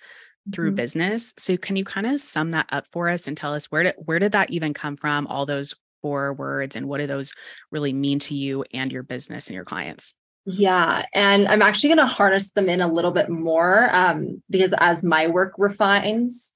through 0.52 0.68
mm-hmm. 0.68 0.76
business 0.76 1.34
so 1.38 1.56
can 1.56 1.76
you 1.76 1.84
kind 1.84 2.06
of 2.06 2.20
sum 2.20 2.50
that 2.50 2.66
up 2.70 2.84
for 2.92 3.08
us 3.08 3.28
and 3.28 3.36
tell 3.36 3.54
us 3.54 3.66
where 3.66 3.84
did 3.84 3.94
where 3.98 4.18
did 4.18 4.32
that 4.32 4.50
even 4.50 4.74
come 4.74 4.96
from 4.96 5.26
all 5.26 5.46
those 5.46 5.74
four 6.02 6.34
words 6.34 6.76
and 6.76 6.88
what 6.88 7.00
do 7.00 7.06
those 7.06 7.32
really 7.70 7.92
mean 7.92 8.18
to 8.18 8.34
you 8.34 8.64
and 8.74 8.92
your 8.92 9.04
business 9.04 9.46
and 9.46 9.54
your 9.54 9.64
clients? 9.64 10.16
Yeah. 10.44 11.06
And 11.12 11.46
I'm 11.46 11.62
actually 11.62 11.94
going 11.94 12.08
to 12.08 12.12
harness 12.12 12.50
them 12.52 12.68
in 12.68 12.80
a 12.80 12.92
little 12.92 13.12
bit 13.12 13.28
more 13.28 13.88
um, 13.92 14.42
because 14.50 14.74
as 14.78 15.04
my 15.04 15.28
work 15.28 15.54
refines, 15.56 16.52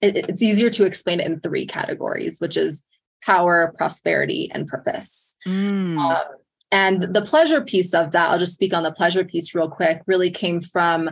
it, 0.00 0.16
it's 0.16 0.42
easier 0.42 0.70
to 0.70 0.84
explain 0.84 1.20
it 1.20 1.26
in 1.26 1.40
three 1.40 1.66
categories, 1.66 2.40
which 2.40 2.56
is 2.56 2.82
power, 3.22 3.72
prosperity, 3.76 4.50
and 4.52 4.66
purpose. 4.66 5.36
Mm. 5.46 5.98
Um, 5.98 6.22
and 6.72 7.02
the 7.02 7.22
pleasure 7.22 7.60
piece 7.60 7.94
of 7.94 8.10
that, 8.10 8.30
I'll 8.30 8.38
just 8.38 8.54
speak 8.54 8.74
on 8.74 8.82
the 8.82 8.92
pleasure 8.92 9.24
piece 9.24 9.54
real 9.54 9.70
quick, 9.70 10.02
really 10.06 10.30
came 10.30 10.60
from. 10.60 11.10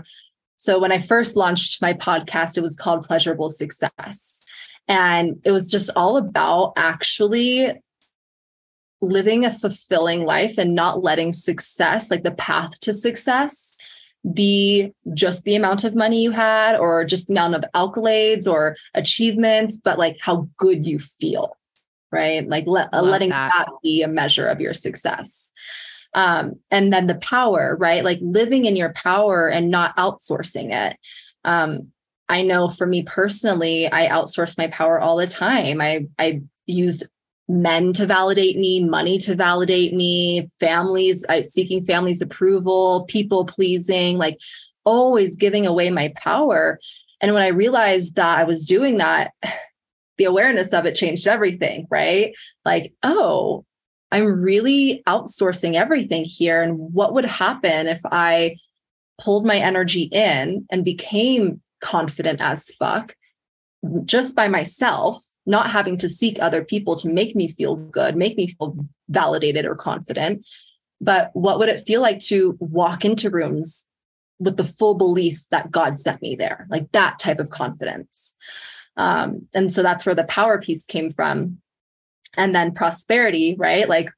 So 0.56 0.80
when 0.80 0.92
I 0.92 0.98
first 0.98 1.36
launched 1.36 1.80
my 1.80 1.92
podcast, 1.92 2.58
it 2.58 2.62
was 2.62 2.76
called 2.76 3.06
Pleasurable 3.06 3.48
Success. 3.48 4.44
And 4.88 5.40
it 5.44 5.52
was 5.52 5.70
just 5.70 5.90
all 5.94 6.16
about 6.16 6.72
actually 6.76 7.72
living 9.02 9.44
a 9.44 9.50
fulfilling 9.50 10.24
life 10.24 10.56
and 10.56 10.74
not 10.74 11.02
letting 11.02 11.32
success, 11.32 12.10
like 12.10 12.22
the 12.22 12.30
path 12.32 12.78
to 12.80 12.92
success, 12.92 13.76
be 14.32 14.92
just 15.12 15.42
the 15.42 15.56
amount 15.56 15.82
of 15.82 15.96
money 15.96 16.22
you 16.22 16.30
had 16.30 16.76
or 16.76 17.04
just 17.04 17.26
the 17.26 17.34
amount 17.34 17.56
of 17.56 17.64
accolades 17.74 18.50
or 18.50 18.76
achievements, 18.94 19.76
but 19.76 19.98
like 19.98 20.16
how 20.20 20.48
good 20.56 20.86
you 20.86 21.00
feel, 21.00 21.56
right? 22.12 22.48
Like 22.48 22.66
let, 22.68 22.92
letting 22.94 23.30
that. 23.30 23.52
that 23.56 23.68
be 23.82 24.02
a 24.02 24.08
measure 24.08 24.46
of 24.46 24.60
your 24.60 24.72
success. 24.72 25.52
Um, 26.14 26.60
and 26.70 26.92
then 26.92 27.08
the 27.08 27.16
power, 27.16 27.76
right? 27.80 28.04
Like 28.04 28.18
living 28.22 28.66
in 28.66 28.76
your 28.76 28.92
power 28.92 29.48
and 29.48 29.70
not 29.70 29.96
outsourcing 29.96 30.72
it. 30.72 30.96
Um, 31.44 31.88
I 32.28 32.42
know 32.42 32.68
for 32.68 32.86
me 32.86 33.02
personally, 33.02 33.90
I 33.90 34.06
outsource 34.08 34.56
my 34.56 34.68
power 34.68 35.00
all 35.00 35.16
the 35.16 35.26
time. 35.26 35.80
I 35.80 36.06
I 36.18 36.42
used 36.66 37.04
men 37.48 37.92
to 37.94 38.06
validate 38.06 38.56
me, 38.56 38.84
money 38.84 39.18
to 39.18 39.34
validate 39.34 39.94
me, 39.94 40.48
families, 40.60 41.24
I, 41.28 41.42
seeking 41.42 41.82
families' 41.82 42.22
approval, 42.22 43.04
people 43.08 43.44
pleasing, 43.44 44.18
like 44.18 44.38
always 44.84 45.36
giving 45.36 45.66
away 45.66 45.90
my 45.90 46.12
power. 46.16 46.78
And 47.20 47.34
when 47.34 47.42
I 47.42 47.48
realized 47.48 48.16
that 48.16 48.38
I 48.38 48.44
was 48.44 48.66
doing 48.66 48.98
that, 48.98 49.32
the 50.18 50.24
awareness 50.24 50.72
of 50.72 50.84
it 50.86 50.94
changed 50.94 51.26
everything, 51.26 51.86
right? 51.90 52.34
Like, 52.64 52.92
oh, 53.02 53.64
I'm 54.10 54.42
really 54.42 55.02
outsourcing 55.08 55.74
everything 55.74 56.24
here. 56.24 56.62
And 56.62 56.76
what 56.78 57.14
would 57.14 57.24
happen 57.24 57.86
if 57.86 58.00
I 58.04 58.56
pulled 59.18 59.46
my 59.46 59.56
energy 59.56 60.02
in 60.02 60.66
and 60.70 60.84
became 60.84 61.62
confident 61.80 62.40
as 62.40 62.70
fuck 62.70 63.14
just 64.04 64.34
by 64.34 64.48
myself 64.48 65.22
not 65.44 65.70
having 65.70 65.96
to 65.98 66.08
seek 66.08 66.40
other 66.40 66.64
people 66.64 66.96
to 66.96 67.08
make 67.08 67.34
me 67.34 67.48
feel 67.48 67.76
good, 67.76 68.16
make 68.16 68.36
me 68.36 68.46
feel 68.46 68.76
validated 69.08 69.64
or 69.64 69.74
confident. 69.74 70.46
But 71.00 71.30
what 71.32 71.58
would 71.58 71.68
it 71.68 71.80
feel 71.80 72.00
like 72.00 72.20
to 72.20 72.56
walk 72.60 73.04
into 73.04 73.28
rooms 73.28 73.86
with 74.38 74.56
the 74.56 74.64
full 74.64 74.94
belief 74.94 75.44
that 75.50 75.70
God 75.70 75.98
sent 75.98 76.22
me 76.22 76.36
there, 76.36 76.66
like 76.70 76.92
that 76.92 77.18
type 77.18 77.40
of 77.40 77.50
confidence? 77.50 78.36
Um, 78.96 79.48
and 79.54 79.72
so 79.72 79.82
that's 79.82 80.06
where 80.06 80.14
the 80.14 80.24
power 80.24 80.60
piece 80.60 80.86
came 80.86 81.10
from. 81.10 81.58
And 82.36 82.54
then 82.54 82.72
prosperity, 82.72 83.56
right? 83.58 83.88
Like 83.88 84.10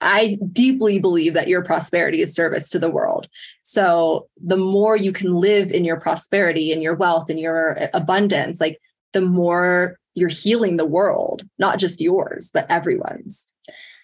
I 0.00 0.36
deeply 0.52 0.98
believe 0.98 1.34
that 1.34 1.48
your 1.48 1.64
prosperity 1.64 2.22
is 2.22 2.34
service 2.34 2.68
to 2.70 2.78
the 2.78 2.90
world. 2.90 3.28
So 3.62 4.28
the 4.44 4.56
more 4.56 4.96
you 4.96 5.12
can 5.12 5.34
live 5.34 5.72
in 5.72 5.84
your 5.84 5.98
prosperity 5.98 6.72
and 6.72 6.82
your 6.82 6.94
wealth 6.94 7.30
and 7.30 7.40
your 7.40 7.78
abundance, 7.94 8.60
like 8.60 8.78
the 9.12 9.20
more 9.20 9.96
you're 10.14 10.28
healing 10.28 10.76
the 10.76 10.84
world, 10.84 11.42
not 11.58 11.78
just 11.78 12.00
yours, 12.00 12.50
but 12.52 12.66
everyone's. 12.70 13.48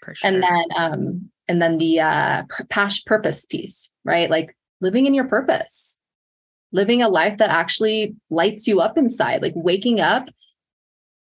Sure. 0.02 0.14
And 0.24 0.42
then 0.42 0.64
um 0.76 1.30
and 1.48 1.60
then 1.60 1.78
the 1.78 2.00
uh 2.00 2.42
purpose 3.06 3.46
piece, 3.46 3.90
right? 4.04 4.30
Like 4.30 4.56
living 4.80 5.06
in 5.06 5.14
your 5.14 5.28
purpose. 5.28 5.98
Living 6.70 7.02
a 7.02 7.08
life 7.08 7.38
that 7.38 7.50
actually 7.50 8.14
lights 8.28 8.66
you 8.66 8.80
up 8.80 8.98
inside, 8.98 9.40
like 9.40 9.54
waking 9.56 10.00
up. 10.00 10.28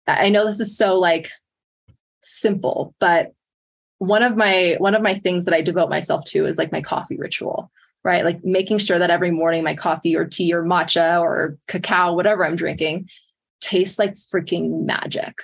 I 0.05 0.29
know 0.29 0.45
this 0.45 0.59
is 0.59 0.77
so 0.77 0.97
like 0.97 1.29
simple, 2.21 2.93
but 2.99 3.31
one 3.99 4.23
of 4.23 4.35
my 4.35 4.75
one 4.79 4.93
of 4.93 5.01
my 5.01 5.13
things 5.13 5.45
that 5.45 5.53
I 5.53 5.61
devote 5.61 5.89
myself 5.89 6.25
to 6.25 6.45
is 6.45 6.57
like 6.57 6.71
my 6.71 6.81
coffee 6.81 7.17
ritual, 7.17 7.71
right? 8.03 8.23
Like 8.23 8.43
making 8.43 8.79
sure 8.79 8.99
that 8.99 9.09
every 9.09 9.31
morning 9.31 9.63
my 9.63 9.75
coffee 9.75 10.15
or 10.15 10.25
tea 10.25 10.53
or 10.53 10.63
matcha 10.63 11.19
or 11.21 11.57
cacao, 11.67 12.13
whatever 12.13 12.45
I'm 12.45 12.55
drinking, 12.55 13.09
tastes 13.61 13.99
like 13.99 14.13
freaking 14.13 14.85
magic, 14.85 15.39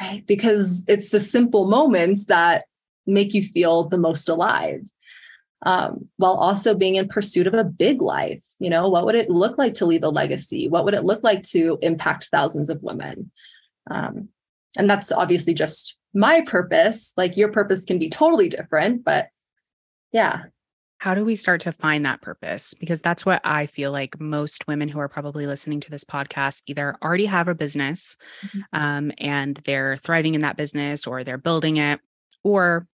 right? 0.00 0.26
Because 0.26 0.84
it's 0.88 1.10
the 1.10 1.20
simple 1.20 1.66
moments 1.66 2.26
that 2.26 2.64
make 3.06 3.34
you 3.34 3.42
feel 3.42 3.88
the 3.88 3.98
most 3.98 4.28
alive. 4.28 4.82
Um, 5.62 6.08
while 6.18 6.34
also 6.34 6.72
being 6.72 6.94
in 6.94 7.08
pursuit 7.08 7.48
of 7.48 7.54
a 7.54 7.64
big 7.64 8.00
life. 8.00 8.44
You 8.60 8.70
know, 8.70 8.88
what 8.88 9.04
would 9.04 9.16
it 9.16 9.28
look 9.28 9.58
like 9.58 9.74
to 9.74 9.86
leave 9.86 10.04
a 10.04 10.08
legacy? 10.08 10.68
What 10.68 10.84
would 10.84 10.94
it 10.94 11.02
look 11.02 11.24
like 11.24 11.42
to 11.48 11.78
impact 11.82 12.28
thousands 12.30 12.70
of 12.70 12.80
women? 12.80 13.32
Um, 13.90 14.28
and 14.76 14.88
that's 14.88 15.10
obviously 15.10 15.54
just 15.54 15.98
my 16.14 16.42
purpose. 16.42 17.12
Like 17.16 17.36
your 17.36 17.50
purpose 17.50 17.84
can 17.84 17.98
be 17.98 18.08
totally 18.08 18.48
different, 18.48 19.04
but 19.04 19.30
yeah, 20.12 20.44
how 20.98 21.14
do 21.14 21.24
we 21.24 21.34
start 21.34 21.60
to 21.62 21.72
find 21.72 22.04
that 22.04 22.22
purpose? 22.22 22.74
Because 22.74 23.00
that's 23.00 23.24
what 23.24 23.40
I 23.44 23.66
feel 23.66 23.92
like 23.92 24.20
most 24.20 24.66
women 24.66 24.88
who 24.88 24.98
are 24.98 25.08
probably 25.08 25.46
listening 25.46 25.80
to 25.80 25.90
this 25.90 26.04
podcast 26.04 26.62
either 26.66 26.96
already 27.02 27.26
have 27.26 27.48
a 27.48 27.54
business 27.54 28.16
mm-hmm. 28.44 28.60
um, 28.72 29.12
and 29.18 29.56
they're 29.58 29.96
thriving 29.96 30.34
in 30.34 30.40
that 30.40 30.56
business 30.56 31.06
or 31.06 31.22
they're 31.22 31.38
building 31.38 31.76
it, 31.76 32.00
or 32.42 32.88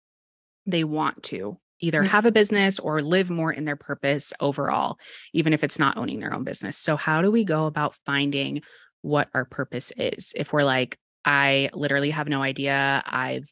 they 0.67 0.85
want 0.85 1.23
to 1.25 1.59
either 1.81 2.01
mm-hmm. 2.01 2.09
have 2.09 2.27
a 2.27 2.33
business 2.33 2.79
or 2.79 3.03
live 3.03 3.31
more 3.31 3.53
in 3.53 3.65
their 3.65 3.77
purpose 3.77 4.33
overall, 4.41 4.99
even 5.33 5.53
if 5.53 5.65
it's 5.65 5.79
not 5.79 5.97
owning 5.97 6.21
their 6.21 6.35
own 6.35 6.45
business. 6.45 6.77
So, 6.77 6.97
how 6.97 7.23
do 7.23 7.31
we 7.31 7.45
go 7.45 7.67
about 7.67 7.95
finding 7.95 8.63
what 9.01 9.29
our 9.35 9.45
purpose 9.45 9.93
is? 9.97 10.35
If 10.37 10.53
we're 10.53 10.65
like, 10.65 10.99
I 11.25 11.71
literally 11.73 12.11
have 12.11 12.29
no 12.29 12.43
idea, 12.43 13.03
I've 13.07 13.49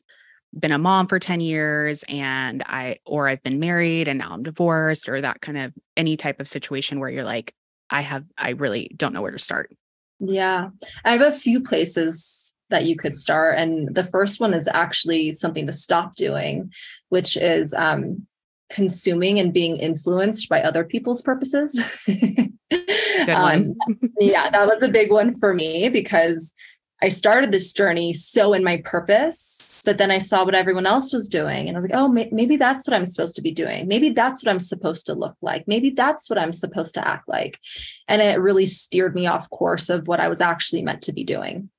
been 0.59 0.73
a 0.73 0.79
mom 0.79 1.07
for 1.07 1.19
10 1.19 1.41
years 1.41 2.05
and 2.09 2.63
I 2.67 2.99
or 3.07 3.29
I've 3.29 3.43
been 3.43 3.59
married 3.59 4.09
and 4.09 4.19
now 4.19 4.33
I'm 4.33 4.43
divorced 4.43 5.09
or 5.09 5.21
that 5.21 5.41
kind 5.41 5.59
of 5.59 5.73
any 5.97 6.17
type 6.17 6.41
of 6.41 6.49
situation 6.49 7.01
where 7.01 7.11
you're 7.11 7.25
like 7.25 7.55
I 7.91 8.03
have 8.03 8.25
I 8.37 8.51
really 8.51 8.91
don't 8.97 9.13
know 9.13 9.23
where 9.23 9.31
to 9.31 9.39
start. 9.39 9.75
Yeah. 10.21 10.69
I 11.05 11.13
have 11.13 11.23
a 11.23 11.37
few 11.37 11.61
places 11.61 12.55
that 12.71 12.85
you 12.85 12.97
could 12.97 13.15
start 13.15 13.59
and 13.59 13.95
the 13.95 14.05
first 14.05 14.41
one 14.41 14.55
is 14.55 14.69
actually 14.73 15.33
something 15.33 15.67
to 15.67 15.73
stop 15.73 16.17
doing 16.17 16.71
which 17.09 17.37
is 17.37 17.75
um 17.75 18.27
consuming 18.73 19.39
and 19.39 19.53
being 19.53 19.77
influenced 19.77 20.49
by 20.49 20.63
other 20.63 20.83
people's 20.85 21.23
purposes. 21.23 21.79
Good 22.07 23.29
one. 23.29 23.75
um, 23.87 23.99
yeah, 24.19 24.49
that 24.49 24.67
was 24.67 24.83
a 24.83 24.89
big 24.89 25.11
one 25.11 25.33
for 25.39 25.53
me 25.53 25.91
because 25.91 26.55
I 27.03 27.09
started 27.09 27.51
this 27.51 27.73
journey 27.73 28.15
so 28.15 28.53
in 28.53 28.63
my 28.63 28.81
purpose, 28.85 29.83
but 29.85 29.99
then 29.99 30.13
I 30.13 30.19
saw 30.19 30.45
what 30.45 30.55
everyone 30.55 30.87
else 30.87 31.13
was 31.13 31.29
doing. 31.29 31.67
And 31.67 31.77
I 31.77 31.79
was 31.79 31.85
like, 31.85 31.97
oh, 31.97 32.07
may- 32.07 32.29
maybe 32.31 32.57
that's 32.57 32.87
what 32.87 32.95
I'm 32.95 33.05
supposed 33.05 33.35
to 33.37 33.43
be 33.43 33.51
doing. 33.51 33.89
Maybe 33.89 34.11
that's 34.11 34.43
what 34.43 34.51
I'm 34.51 34.61
supposed 34.61 35.07
to 35.07 35.15
look 35.15 35.37
like. 35.43 35.67
Maybe 35.67 35.91
that's 35.91 36.31
what 36.31 36.39
I'm 36.39 36.53
supposed 36.53 36.95
to 36.95 37.07
act 37.07 37.29
like. 37.29 37.59
And 38.07 38.23
it 38.23 38.41
really 38.41 38.67
steered 38.67 39.17
me 39.17 39.27
off 39.27 39.51
course 39.51 39.91
of 39.91 40.07
what 40.07 40.21
I 40.21 40.29
was 40.29 40.41
actually 40.41 40.83
meant 40.83 41.03
to 41.03 41.13
be 41.13 41.25
doing. 41.25 41.71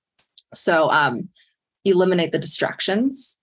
So, 0.53 0.89
um, 0.89 1.29
eliminate 1.85 2.31
the 2.31 2.39
distractions. 2.39 3.39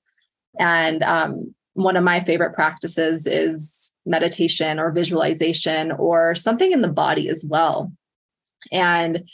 And 0.59 1.03
um, 1.03 1.55
one 1.75 1.97
of 1.97 2.05
my 2.05 2.21
favorite 2.21 2.55
practices 2.55 3.27
is 3.27 3.93
meditation 4.05 4.79
or 4.79 4.93
visualization 4.93 5.93
or 5.93 6.35
something 6.35 6.73
in 6.73 6.83
the 6.83 6.89
body 6.89 7.29
as 7.29 7.45
well. 7.47 7.93
And 8.73 9.29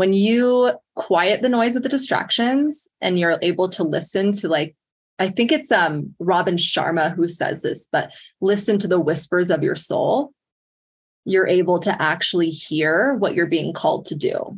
when 0.00 0.14
you 0.14 0.72
quiet 0.94 1.42
the 1.42 1.48
noise 1.50 1.76
of 1.76 1.82
the 1.82 1.88
distractions 1.90 2.88
and 3.02 3.18
you're 3.18 3.38
able 3.42 3.68
to 3.68 3.84
listen 3.84 4.32
to 4.32 4.48
like 4.48 4.74
I 5.18 5.28
think 5.28 5.52
it's 5.52 5.70
um 5.70 6.14
Robin 6.18 6.56
Sharma 6.56 7.14
who 7.14 7.28
says 7.28 7.60
this, 7.60 7.86
but 7.92 8.14
listen 8.40 8.78
to 8.78 8.88
the 8.88 8.98
whispers 8.98 9.50
of 9.50 9.62
your 9.62 9.74
soul. 9.74 10.32
You're 11.26 11.46
able 11.46 11.80
to 11.80 12.00
actually 12.00 12.48
hear 12.48 13.12
what 13.12 13.34
you're 13.34 13.46
being 13.46 13.74
called 13.74 14.06
to 14.06 14.14
do. 14.14 14.56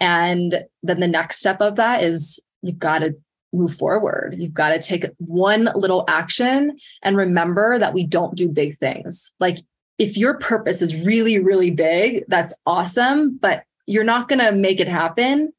And 0.00 0.64
then 0.82 0.98
the 0.98 1.06
next 1.06 1.38
step 1.38 1.60
of 1.60 1.76
that 1.76 2.02
is 2.02 2.40
you've 2.62 2.80
got 2.80 2.98
to 2.98 3.14
move 3.52 3.72
forward. 3.72 4.34
You've 4.36 4.54
got 4.54 4.70
to 4.70 4.80
take 4.80 5.04
one 5.18 5.68
little 5.76 6.04
action 6.08 6.76
and 7.04 7.16
remember 7.16 7.78
that 7.78 7.94
we 7.94 8.04
don't 8.08 8.34
do 8.34 8.48
big 8.48 8.76
things. 8.78 9.32
Like 9.38 9.58
if 9.98 10.16
your 10.16 10.36
purpose 10.38 10.82
is 10.82 10.96
really, 10.96 11.38
really 11.38 11.70
big, 11.70 12.24
that's 12.26 12.52
awesome. 12.66 13.38
But 13.40 13.62
you're 13.86 14.04
not 14.04 14.28
going 14.28 14.38
to 14.38 14.52
make 14.52 14.80
it 14.80 14.88
happen 14.88 15.52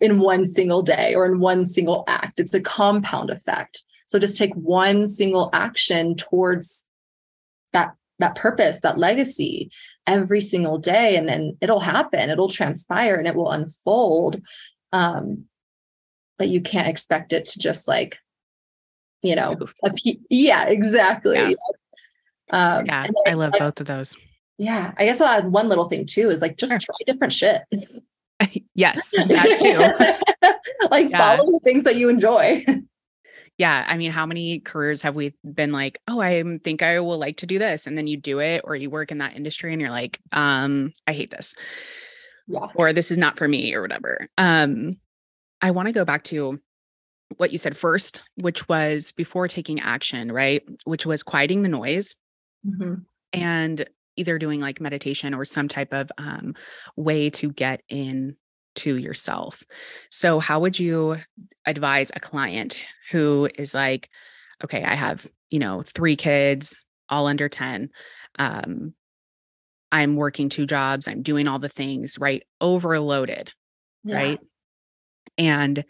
in 0.00 0.18
one 0.18 0.44
single 0.44 0.82
day 0.82 1.14
or 1.14 1.26
in 1.26 1.38
one 1.38 1.64
single 1.64 2.04
act. 2.08 2.40
It's 2.40 2.54
a 2.54 2.60
compound 2.60 3.30
effect. 3.30 3.84
So 4.06 4.18
just 4.18 4.36
take 4.36 4.52
one 4.54 5.06
single 5.08 5.48
action 5.52 6.16
towards 6.16 6.86
that 7.72 7.94
that 8.18 8.34
purpose, 8.34 8.80
that 8.80 8.98
legacy 8.98 9.70
every 10.06 10.40
single 10.40 10.78
day 10.78 11.16
and 11.16 11.28
then 11.28 11.56
it'll 11.60 11.80
happen. 11.80 12.30
It'll 12.30 12.48
transpire 12.48 13.14
and 13.14 13.26
it 13.26 13.34
will 13.34 13.50
unfold. 13.50 14.40
Um 14.92 15.44
but 16.38 16.48
you 16.48 16.60
can't 16.60 16.88
expect 16.88 17.32
it 17.32 17.44
to 17.44 17.58
just 17.58 17.86
like, 17.86 18.18
you 19.22 19.36
know, 19.36 19.56
yeah, 20.28 20.64
exactly. 20.64 21.36
Yeah, 21.36 21.54
um, 22.50 22.86
yeah 22.86 23.06
I, 23.26 23.30
I, 23.30 23.34
love 23.34 23.52
I, 23.54 23.60
both 23.60 23.80
of 23.80 23.86
those. 23.86 24.16
Yeah. 24.62 24.92
I 24.96 25.06
guess 25.06 25.20
I'll 25.20 25.26
add 25.26 25.50
one 25.50 25.68
little 25.68 25.88
thing 25.88 26.06
too 26.06 26.30
is 26.30 26.40
like 26.40 26.56
just 26.56 26.70
sure. 26.70 26.78
try 26.78 26.94
different 27.12 27.32
shit. 27.32 27.62
yes, 28.74 29.10
that 29.16 29.58
too. 29.60 30.88
like 30.90 31.10
yeah. 31.10 31.36
follow 31.36 31.50
the 31.50 31.60
things 31.64 31.82
that 31.82 31.96
you 31.96 32.08
enjoy. 32.08 32.64
Yeah. 33.58 33.84
I 33.88 33.98
mean, 33.98 34.12
how 34.12 34.24
many 34.24 34.60
careers 34.60 35.02
have 35.02 35.16
we 35.16 35.34
been 35.44 35.72
like, 35.72 35.98
oh, 36.06 36.20
I 36.20 36.44
think 36.62 36.80
I 36.80 37.00
will 37.00 37.18
like 37.18 37.38
to 37.38 37.46
do 37.46 37.58
this. 37.58 37.88
And 37.88 37.98
then 37.98 38.06
you 38.06 38.16
do 38.16 38.38
it 38.38 38.60
or 38.62 38.76
you 38.76 38.88
work 38.88 39.10
in 39.10 39.18
that 39.18 39.34
industry 39.34 39.72
and 39.72 39.80
you're 39.80 39.90
like, 39.90 40.20
um, 40.30 40.92
I 41.08 41.12
hate 41.12 41.32
this. 41.32 41.56
Yeah. 42.46 42.68
Or 42.76 42.92
this 42.92 43.10
is 43.10 43.18
not 43.18 43.36
for 43.36 43.48
me 43.48 43.74
or 43.74 43.82
whatever. 43.82 44.28
Um, 44.38 44.92
I 45.60 45.72
want 45.72 45.88
to 45.88 45.92
go 45.92 46.04
back 46.04 46.22
to 46.24 46.60
what 47.36 47.50
you 47.50 47.58
said 47.58 47.76
first, 47.76 48.22
which 48.36 48.68
was 48.68 49.10
before 49.10 49.48
taking 49.48 49.80
action, 49.80 50.30
right? 50.30 50.62
Which 50.84 51.04
was 51.04 51.24
quieting 51.24 51.62
the 51.62 51.68
noise 51.68 52.14
mm-hmm. 52.64 53.02
and 53.32 53.84
either 54.16 54.38
doing 54.38 54.60
like 54.60 54.80
meditation 54.80 55.34
or 55.34 55.44
some 55.44 55.68
type 55.68 55.92
of 55.92 56.10
um, 56.18 56.54
way 56.96 57.30
to 57.30 57.50
get 57.50 57.82
in 57.88 58.36
to 58.74 58.96
yourself. 58.96 59.62
So, 60.10 60.40
how 60.40 60.60
would 60.60 60.78
you 60.78 61.16
advise 61.66 62.10
a 62.14 62.20
client 62.20 62.84
who 63.10 63.48
is 63.56 63.74
like, 63.74 64.08
okay, 64.64 64.82
I 64.82 64.94
have, 64.94 65.26
you 65.50 65.58
know, 65.58 65.82
three 65.82 66.16
kids, 66.16 66.84
all 67.08 67.26
under 67.26 67.48
10. 67.48 67.90
Um, 68.38 68.94
I'm 69.90 70.16
working 70.16 70.48
two 70.48 70.66
jobs, 70.66 71.06
I'm 71.06 71.22
doing 71.22 71.46
all 71.46 71.58
the 71.58 71.68
things, 71.68 72.18
right? 72.18 72.42
Overloaded, 72.60 73.52
yeah. 74.04 74.16
right? 74.16 74.40
And 75.36 75.84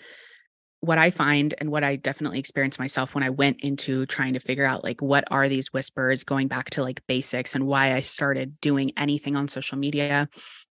what 0.83 0.99
I 0.99 1.11
find 1.11 1.55
and 1.59 1.71
what 1.71 1.85
I 1.85 1.95
definitely 1.95 2.41
experienced 2.41 2.81
myself 2.81 3.15
when 3.15 3.23
I 3.23 3.31
went 3.31 3.61
into 3.61 4.05
trying 4.07 4.33
to 4.33 4.41
figure 4.41 4.65
out 4.65 4.83
like 4.83 5.01
what 5.01 5.23
are 5.31 5.49
these 5.49 5.73
whispers, 5.73 6.25
going 6.25 6.49
back 6.49 6.71
to 6.71 6.83
like 6.83 7.07
basics 7.07 7.55
and 7.55 7.69
why 7.69 7.95
I 7.95 8.01
started 8.01 8.61
doing 8.61 8.91
anything 8.97 9.37
on 9.37 9.47
social 9.47 9.79
media. 9.79 10.29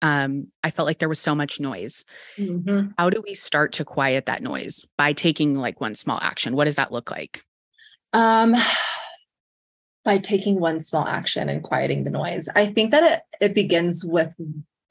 Um, 0.03 0.51
I 0.63 0.69
felt 0.69 0.85
like 0.85 0.99
there 0.99 1.09
was 1.09 1.19
so 1.19 1.33
much 1.33 1.59
noise. 1.59 2.05
Mm-hmm. 2.37 2.89
How 2.99 3.09
do 3.09 3.23
we 3.25 3.33
start 3.33 3.73
to 3.73 3.83
quiet 3.83 4.27
that 4.27 4.43
noise 4.43 4.85
by 4.95 5.11
taking 5.11 5.55
like 5.55 5.81
one 5.81 5.95
small 5.95 6.19
action? 6.21 6.55
What 6.55 6.65
does 6.65 6.75
that 6.75 6.91
look 6.91 7.09
like? 7.09 7.41
Um, 8.13 8.53
by 10.03 10.19
taking 10.19 10.59
one 10.59 10.81
small 10.81 11.07
action 11.07 11.49
and 11.49 11.63
quieting 11.63 12.03
the 12.03 12.11
noise. 12.11 12.47
I 12.55 12.67
think 12.67 12.91
that 12.91 13.03
it, 13.41 13.45
it 13.45 13.55
begins 13.55 14.05
with 14.05 14.31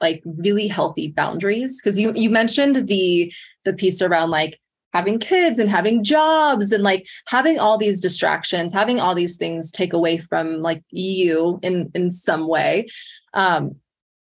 like 0.01 0.21
really 0.25 0.67
healthy 0.67 1.13
boundaries 1.13 1.81
because 1.81 1.97
you 1.97 2.11
you 2.17 2.29
mentioned 2.29 2.87
the 2.87 3.31
the 3.63 3.71
piece 3.71 4.01
around 4.01 4.29
like 4.29 4.59
having 4.95 5.19
kids 5.19 5.59
and 5.59 5.69
having 5.69 6.05
jobs 6.05 6.71
and 6.71 6.81
like 6.81 7.05
having 7.27 7.59
all 7.59 7.77
these 7.77 7.99
distractions 7.99 8.73
having 8.73 8.97
all 8.97 9.13
these 9.13 9.35
things 9.35 9.69
take 9.69 9.91
away 9.91 10.17
from 10.17 10.61
like 10.61 10.81
you 10.89 11.59
in 11.61 11.91
in 11.93 12.11
some 12.11 12.47
way. 12.47 12.87
Um 13.33 13.75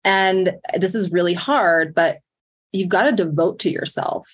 and 0.04 0.52
this 0.78 0.94
is 0.94 1.10
really 1.10 1.32
hard 1.32 1.94
but 1.94 2.18
you've 2.72 2.90
got 2.90 3.04
to 3.04 3.12
devote 3.12 3.58
to 3.60 3.70
yourself. 3.70 4.28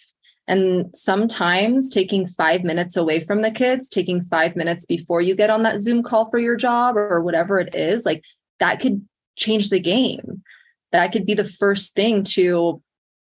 And 0.48 0.90
sometimes 0.94 1.90
taking 1.90 2.26
five 2.26 2.64
minutes 2.64 2.96
away 2.96 3.20
from 3.20 3.42
the 3.42 3.52
kids 3.52 3.88
taking 3.88 4.20
five 4.20 4.56
minutes 4.56 4.84
before 4.84 5.20
you 5.20 5.36
get 5.36 5.50
on 5.50 5.62
that 5.62 5.78
zoom 5.78 6.02
call 6.02 6.28
for 6.28 6.40
your 6.40 6.56
job 6.56 6.96
or 6.96 7.22
whatever 7.22 7.60
it 7.60 7.72
is 7.72 8.04
like 8.04 8.22
that 8.58 8.80
could 8.80 9.00
change 9.36 9.70
the 9.70 9.80
game. 9.80 10.42
That 10.90 11.12
could 11.12 11.24
be 11.24 11.34
the 11.34 11.44
first 11.62 11.94
thing 11.94 12.24
to 12.34 12.82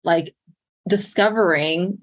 like 0.06 0.34
discovering 0.88 2.00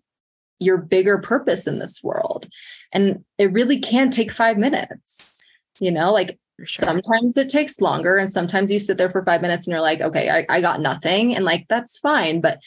your 0.61 0.79
bigger 0.79 1.19
purpose 1.19 1.67
in 1.67 1.79
this 1.79 2.03
world. 2.03 2.47
And 2.93 3.25
it 3.39 3.53
really 3.53 3.79
can 3.79 4.11
take 4.11 4.31
five 4.31 4.57
minutes, 4.57 5.43
you 5.81 5.91
know, 5.91 6.13
like 6.13 6.39
Sure. 6.63 6.87
Sometimes 6.87 7.37
it 7.37 7.49
takes 7.49 7.81
longer, 7.81 8.17
and 8.17 8.31
sometimes 8.31 8.71
you 8.71 8.79
sit 8.79 8.97
there 8.97 9.11
for 9.11 9.23
five 9.25 9.43
minutes 9.43 9.67
and 9.67 9.73
you're 9.73 9.81
like, 9.81 10.01
okay, 10.01 10.31
I, 10.31 10.47
I, 10.49 10.61
got 10.61 10.81
nothing. 10.81 11.35
And 11.35 11.45
like, 11.45 11.67
that's 11.69 11.99
fine. 11.99 12.40
But 12.40 12.61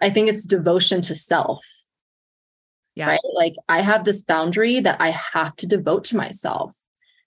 I 0.00 0.10
think 0.10 0.28
it's 0.28 0.44
devotion 0.44 1.00
to 1.02 1.14
self. 1.14 1.64
Yeah. 2.96 3.08
Right. 3.08 3.20
Like, 3.34 3.54
I 3.68 3.80
have 3.80 4.04
this 4.04 4.22
boundary 4.22 4.80
that 4.80 5.00
I 5.00 5.10
have 5.10 5.56
to 5.56 5.66
devote 5.66 6.04
to 6.04 6.16
myself. 6.16 6.76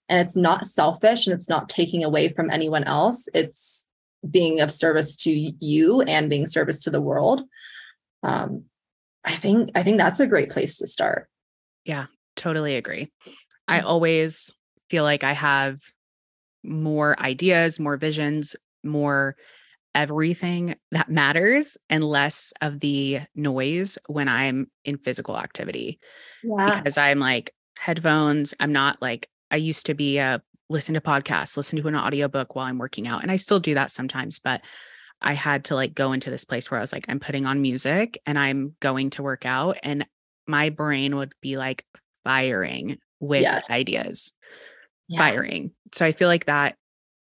And 0.08 0.20
it's 0.20 0.36
not 0.36 0.66
selfish 0.66 1.26
and 1.26 1.34
it's 1.34 1.48
not 1.48 1.68
taking 1.68 2.04
away 2.04 2.28
from 2.28 2.48
anyone 2.50 2.84
else. 2.84 3.28
It's 3.34 3.88
being 4.30 4.60
of 4.60 4.72
service 4.72 5.16
to 5.16 5.32
you 5.32 6.02
and 6.02 6.30
being 6.30 6.46
service 6.46 6.84
to 6.84 6.90
the 6.90 7.00
world. 7.00 7.42
Um, 8.22 8.64
I 9.24 9.32
think 9.32 9.70
I 9.74 9.82
think 9.82 9.98
that's 9.98 10.20
a 10.20 10.26
great 10.26 10.50
place 10.50 10.78
to 10.78 10.86
start. 10.86 11.28
Yeah, 11.84 12.06
totally 12.36 12.76
agree. 12.76 13.10
I 13.68 13.80
mm. 13.80 13.84
always 13.84 14.54
feel 14.90 15.04
like 15.04 15.24
I 15.24 15.32
have 15.32 15.78
more 16.62 17.18
ideas, 17.20 17.80
more 17.80 17.96
visions, 17.96 18.56
more 18.82 19.36
everything 19.94 20.74
that 20.90 21.08
matters 21.08 21.78
and 21.88 22.02
less 22.02 22.52
of 22.60 22.80
the 22.80 23.20
noise 23.34 23.96
when 24.08 24.28
I'm 24.28 24.66
in 24.84 24.98
physical 24.98 25.38
activity. 25.38 26.00
Yeah. 26.42 26.78
Because 26.78 26.98
I'm 26.98 27.20
like 27.20 27.52
headphones, 27.78 28.54
I'm 28.58 28.72
not 28.72 29.00
like 29.00 29.28
I 29.50 29.56
used 29.56 29.86
to 29.86 29.94
be 29.94 30.18
a 30.18 30.42
listen 30.68 30.94
to 30.94 31.00
podcasts, 31.00 31.56
listen 31.56 31.80
to 31.80 31.88
an 31.88 31.96
audiobook 31.96 32.56
while 32.56 32.66
I'm 32.66 32.78
working 32.78 33.06
out 33.06 33.22
and 33.22 33.30
I 33.30 33.36
still 33.36 33.60
do 33.60 33.74
that 33.74 33.90
sometimes, 33.90 34.38
but 34.38 34.64
I 35.22 35.32
had 35.32 35.64
to 35.66 35.74
like 35.74 35.94
go 35.94 36.12
into 36.12 36.30
this 36.30 36.44
place 36.44 36.70
where 36.70 36.78
I 36.78 36.82
was 36.82 36.92
like, 36.92 37.06
I'm 37.08 37.20
putting 37.20 37.46
on 37.46 37.62
music 37.62 38.18
and 38.26 38.38
I'm 38.38 38.74
going 38.80 39.10
to 39.10 39.22
work 39.22 39.46
out. 39.46 39.78
And 39.82 40.06
my 40.46 40.70
brain 40.70 41.16
would 41.16 41.32
be 41.40 41.56
like 41.56 41.84
firing 42.24 42.98
with 43.20 43.42
yes. 43.42 43.64
ideas, 43.70 44.34
yeah. 45.08 45.18
firing. 45.18 45.72
So 45.92 46.04
I 46.04 46.12
feel 46.12 46.28
like 46.28 46.46
that, 46.46 46.76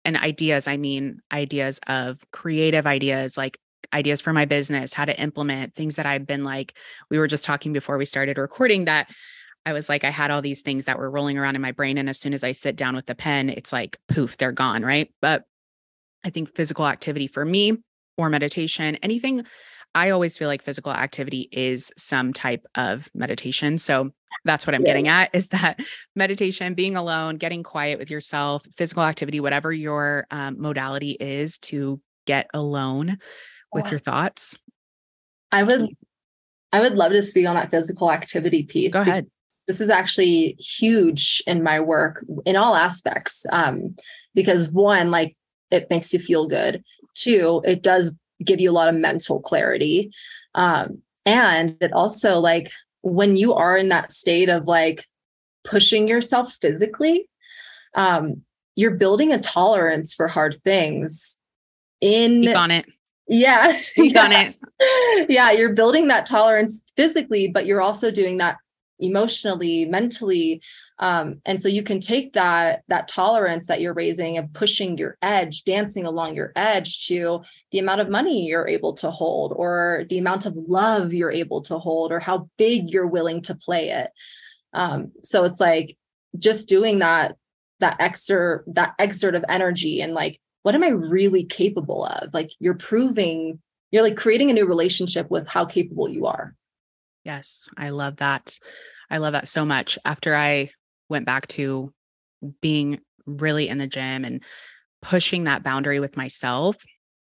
and 0.06 0.17
ideas, 0.17 0.67
I 0.67 0.75
mean, 0.75 1.21
ideas 1.32 1.79
of 1.88 2.19
creative 2.32 2.86
ideas, 2.86 3.38
like 3.38 3.58
ideas 3.93 4.19
for 4.19 4.34
my 4.34 4.43
business, 4.43 4.93
how 4.93 5.06
to 5.06 5.17
implement 5.17 5.75
things 5.75 5.95
that 5.95 6.06
I've 6.06 6.27
been 6.27 6.43
like, 6.43 6.73
we 7.10 7.17
were 7.17 7.27
just 7.27 7.45
talking 7.45 7.71
before 7.71 7.97
we 7.97 8.03
started 8.03 8.38
recording 8.38 8.86
that 8.86 9.10
I 9.65 9.71
was 9.71 9.88
like, 9.88 10.03
I 10.03 10.10
had 10.10 10.29
all 10.29 10.41
these 10.41 10.62
things 10.62 10.86
that 10.86 10.99
were 10.99 11.10
rolling 11.10 11.38
around 11.38 11.56
in 11.56 11.62
my 11.62 11.71
brain. 11.71 11.97
And 11.97 12.10
as 12.10 12.19
soon 12.19 12.34
as 12.34 12.43
I 12.43 12.51
sit 12.51 12.75
down 12.75 12.95
with 12.95 13.06
the 13.06 13.15
pen, 13.15 13.49
it's 13.49 13.71
like 13.71 13.97
poof, 14.10 14.36
they're 14.36 14.51
gone. 14.51 14.84
Right. 14.84 15.10
But 15.21 15.43
I 16.23 16.29
think 16.29 16.55
physical 16.55 16.88
activity 16.88 17.27
for 17.27 17.45
me 17.45 17.77
or 18.17 18.29
meditation, 18.29 18.95
anything, 18.97 19.45
I 19.95 20.09
always 20.09 20.38
feel 20.38 20.47
like 20.47 20.62
physical 20.62 20.91
activity 20.91 21.49
is 21.51 21.91
some 21.97 22.33
type 22.33 22.65
of 22.75 23.09
meditation. 23.13 23.77
So 23.77 24.12
that's 24.45 24.65
what 24.65 24.75
I'm 24.75 24.81
yeah. 24.81 24.88
getting 24.88 25.07
at 25.07 25.29
is 25.33 25.49
that 25.49 25.79
meditation, 26.15 26.73
being 26.73 26.95
alone, 26.95 27.38
getting 27.38 27.63
quiet 27.63 27.99
with 27.99 28.09
yourself, 28.09 28.65
physical 28.75 29.03
activity, 29.03 29.39
whatever 29.39 29.71
your 29.71 30.25
um, 30.31 30.59
modality 30.59 31.15
is 31.19 31.59
to 31.59 32.01
get 32.25 32.49
alone 32.53 33.17
with 33.73 33.89
your 33.89 33.99
thoughts. 33.99 34.59
I 35.51 35.63
would, 35.63 35.89
I 36.71 36.79
would 36.79 36.93
love 36.93 37.12
to 37.12 37.21
speak 37.21 37.47
on 37.47 37.55
that 37.55 37.71
physical 37.71 38.12
activity 38.12 38.63
piece. 38.63 38.93
Go 38.93 39.01
ahead. 39.01 39.27
This 39.67 39.79
is 39.79 39.89
actually 39.89 40.57
huge 40.59 41.41
in 41.47 41.63
my 41.63 41.79
work 41.79 42.25
in 42.45 42.55
all 42.55 42.75
aspects. 42.75 43.45
Um, 43.51 43.95
because 44.36 44.69
one, 44.69 45.09
like 45.09 45.38
it 45.73 45.89
makes 45.89 46.13
you 46.13 46.19
feel 46.19 46.47
good. 46.47 46.83
Two, 47.15 47.62
it 47.65 47.81
does 47.83 48.13
give 48.43 48.62
you 48.62 48.69
a 48.69 48.73
lot 48.73 48.89
of 48.89 48.95
mental 48.95 49.39
clarity. 49.39 50.12
Um, 50.55 51.01
and 51.25 51.77
it 51.81 51.91
also 51.93 52.39
like 52.39 52.69
when 53.01 53.36
you 53.36 53.53
are 53.53 53.77
in 53.77 53.89
that 53.89 54.12
state 54.12 54.49
of 54.49 54.65
like 54.65 55.05
pushing 55.63 56.07
yourself 56.07 56.53
physically, 56.62 57.29
um, 57.95 58.43
you're 58.75 58.91
building 58.91 59.33
a 59.33 59.39
tolerance 59.39 60.13
for 60.13 60.27
hard 60.27 60.55
things. 60.63 61.38
In 62.01 62.43
Speak 62.43 62.55
on 62.55 62.71
it. 62.71 62.86
Yeah. 63.27 63.77
Speak 63.77 64.13
yeah. 64.13 64.23
on 64.23 64.31
it. 64.31 64.55
Yeah, 65.29 65.51
you're 65.51 65.73
building 65.73 66.09
that 66.09 66.25
tolerance 66.25 66.81
physically, 66.97 67.47
but 67.47 67.65
you're 67.65 67.81
also 67.81 68.12
doing 68.12 68.38
that 68.39 68.57
emotionally 68.99 69.86
mentally 69.86 70.62
um, 71.03 71.41
and 71.45 71.61
so 71.61 71.67
you 71.67 71.83
can 71.83 71.99
take 71.99 72.31
that 72.31 72.83
that 72.87 73.09
tolerance 73.09 73.67
that 73.67 73.81
you're 73.81 73.93
raising 73.93 74.37
of 74.37 74.53
pushing 74.53 74.97
your 74.97 75.17
edge 75.21 75.65
dancing 75.65 76.05
along 76.05 76.33
your 76.33 76.53
edge 76.55 77.07
to 77.07 77.43
the 77.71 77.79
amount 77.79 77.99
of 77.99 78.09
money 78.09 78.45
you're 78.45 78.67
able 78.69 78.93
to 78.93 79.11
hold 79.11 79.51
or 79.53 80.05
the 80.09 80.17
amount 80.17 80.45
of 80.45 80.55
love 80.55 81.13
you're 81.13 81.29
able 81.29 81.61
to 81.61 81.77
hold 81.77 82.13
or 82.13 82.21
how 82.21 82.49
big 82.57 82.87
you're 82.87 83.05
willing 83.05 83.41
to 83.41 83.53
play 83.53 83.89
it 83.89 84.11
um, 84.73 85.11
so 85.23 85.43
it's 85.43 85.59
like 85.59 85.97
just 86.39 86.69
doing 86.69 86.99
that 86.99 87.35
that 87.81 87.97
exert 87.99 88.63
that 88.67 88.93
exert 88.97 89.35
of 89.35 89.43
energy 89.49 90.01
and 90.01 90.13
like 90.13 90.39
what 90.61 90.73
am 90.73 90.83
i 90.83 90.89
really 90.89 91.43
capable 91.43 92.05
of 92.05 92.33
like 92.33 92.49
you're 92.59 92.73
proving 92.73 93.59
you're 93.91 94.03
like 94.03 94.15
creating 94.15 94.49
a 94.49 94.53
new 94.53 94.65
relationship 94.65 95.29
with 95.29 95.49
how 95.49 95.65
capable 95.65 96.07
you 96.07 96.25
are 96.25 96.55
Yes, 97.23 97.69
I 97.77 97.91
love 97.91 98.17
that. 98.17 98.59
I 99.09 99.17
love 99.17 99.33
that 99.33 99.47
so 99.47 99.63
much. 99.63 99.97
After 100.03 100.35
I 100.35 100.71
went 101.09 101.25
back 101.25 101.47
to 101.49 101.93
being 102.61 102.99
really 103.25 103.69
in 103.69 103.77
the 103.77 103.87
gym 103.87 104.25
and 104.25 104.43
pushing 105.01 105.45
that 105.45 105.63
boundary 105.63 105.99
with 105.99 106.17
myself, 106.17 106.77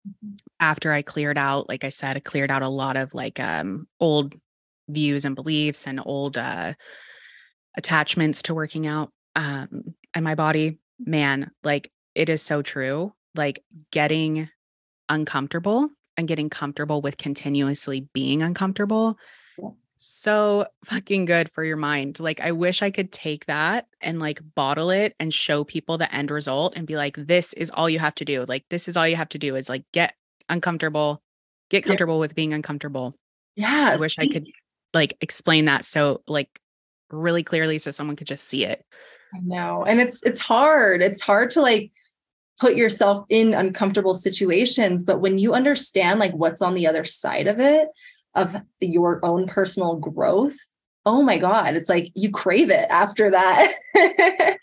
mm-hmm. 0.07 0.35
after 0.59 0.93
I 0.93 1.03
cleared 1.03 1.39
out, 1.39 1.69
like 1.69 1.85
I 1.85 1.89
said, 1.89 2.17
I 2.17 2.21
cleared 2.21 2.51
out 2.51 2.63
a 2.63 2.69
lot 2.69 2.97
of 2.97 3.15
like 3.15 3.41
um 3.41 3.87
old 3.99 4.35
views 4.89 5.25
and 5.25 5.35
beliefs 5.35 5.87
and 5.87 6.01
old 6.05 6.37
uh, 6.37 6.75
attachments 7.77 8.43
to 8.43 8.55
working 8.55 8.87
out 8.87 9.11
um, 9.37 9.95
and 10.15 10.25
my 10.25 10.35
body. 10.35 10.79
Man, 10.99 11.51
like 11.65 11.91
it 12.15 12.29
is 12.29 12.43
so 12.43 12.61
true. 12.61 13.15
Like 13.35 13.63
getting 13.91 14.49
uncomfortable 15.09 15.89
and 16.17 16.29
getting 16.29 16.51
comfortable 16.51 17.01
with 17.01 17.17
continuously 17.17 18.09
being 18.13 18.43
uncomfortable 18.43 19.17
so 20.03 20.65
fucking 20.87 21.27
good 21.27 21.51
for 21.51 21.63
your 21.63 21.77
mind. 21.77 22.21
Like, 22.21 22.41
I 22.41 22.53
wish 22.53 22.81
I 22.81 22.91
could 22.91 23.13
take 23.13 23.45
that 23.47 23.87
and 24.01 24.19
like 24.19 24.41
bottle 24.55 24.89
it 24.89 25.15
and 25.21 25.33
show 25.33 25.63
people 25.63 25.99
the 25.99 26.13
end 26.15 26.31
result 26.31 26.73
and 26.75 26.87
be 26.87 26.97
like, 26.97 27.17
this 27.17 27.53
is 27.53 27.71
all 27.71 27.91
you 27.91 27.99
have 27.99 28.15
to 28.15 28.25
do. 28.25 28.47
Like, 28.47 28.65
this 28.71 28.89
is 28.89 28.97
all 28.97 29.07
you 29.07 29.17
have 29.17 29.29
to 29.31 29.39
do 29.39 29.57
is 29.57 29.69
like 29.69 29.85
get 29.93 30.15
uncomfortable, 30.49 31.21
get 31.69 31.85
comfortable 31.85 32.15
yeah. 32.15 32.21
with 32.21 32.35
being 32.35 32.55
uncomfortable. 32.55 33.15
Yeah. 33.57 33.91
I 33.93 33.97
wish 33.99 34.19
I 34.19 34.27
could 34.27 34.47
like 34.95 35.19
explain 35.21 35.67
that 35.67 35.85
so 35.85 36.23
like 36.27 36.49
really 37.11 37.43
clearly 37.43 37.77
so 37.77 37.91
someone 37.91 38.17
could 38.17 38.27
just 38.27 38.49
see 38.49 38.65
it. 38.65 38.83
I 39.35 39.41
know. 39.43 39.85
And 39.85 40.01
it's 40.01 40.23
it's 40.23 40.41
hard. 40.41 41.03
It's 41.03 41.21
hard 41.21 41.51
to 41.51 41.61
like 41.61 41.93
put 42.59 42.75
yourself 42.75 43.27
in 43.29 43.53
uncomfortable 43.53 44.15
situations, 44.15 45.05
but 45.05 45.21
when 45.21 45.37
you 45.37 45.53
understand 45.53 46.21
like 46.21 46.33
what's 46.33 46.63
on 46.63 46.73
the 46.73 46.87
other 46.87 47.05
side 47.05 47.49
of 47.49 47.61
it, 47.61 47.89
of 48.35 48.55
your 48.81 49.21
own 49.25 49.47
personal 49.47 49.97
growth, 49.97 50.57
oh 51.07 51.23
my 51.23 51.39
God, 51.39 51.75
it's 51.75 51.89
like 51.89 52.11
you 52.15 52.31
crave 52.31 52.71
it 52.71 52.87
after 52.91 53.31
that. 53.31 53.75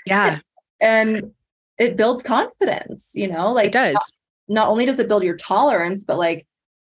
yeah. 0.06 0.40
And 0.80 1.32
it 1.80 1.98
builds 1.98 2.22
confidence, 2.22 3.14
you 3.16 3.28
know, 3.28 3.52
like 3.52 3.68
it 3.68 3.74
does. 3.74 4.14
Not, 4.48 4.66
not 4.66 4.68
only 4.70 4.86
does 4.86 5.00
it 5.00 5.08
build 5.08 5.24
your 5.24 5.36
tolerance, 5.36 6.06
but 6.06 6.20
like 6.20 6.46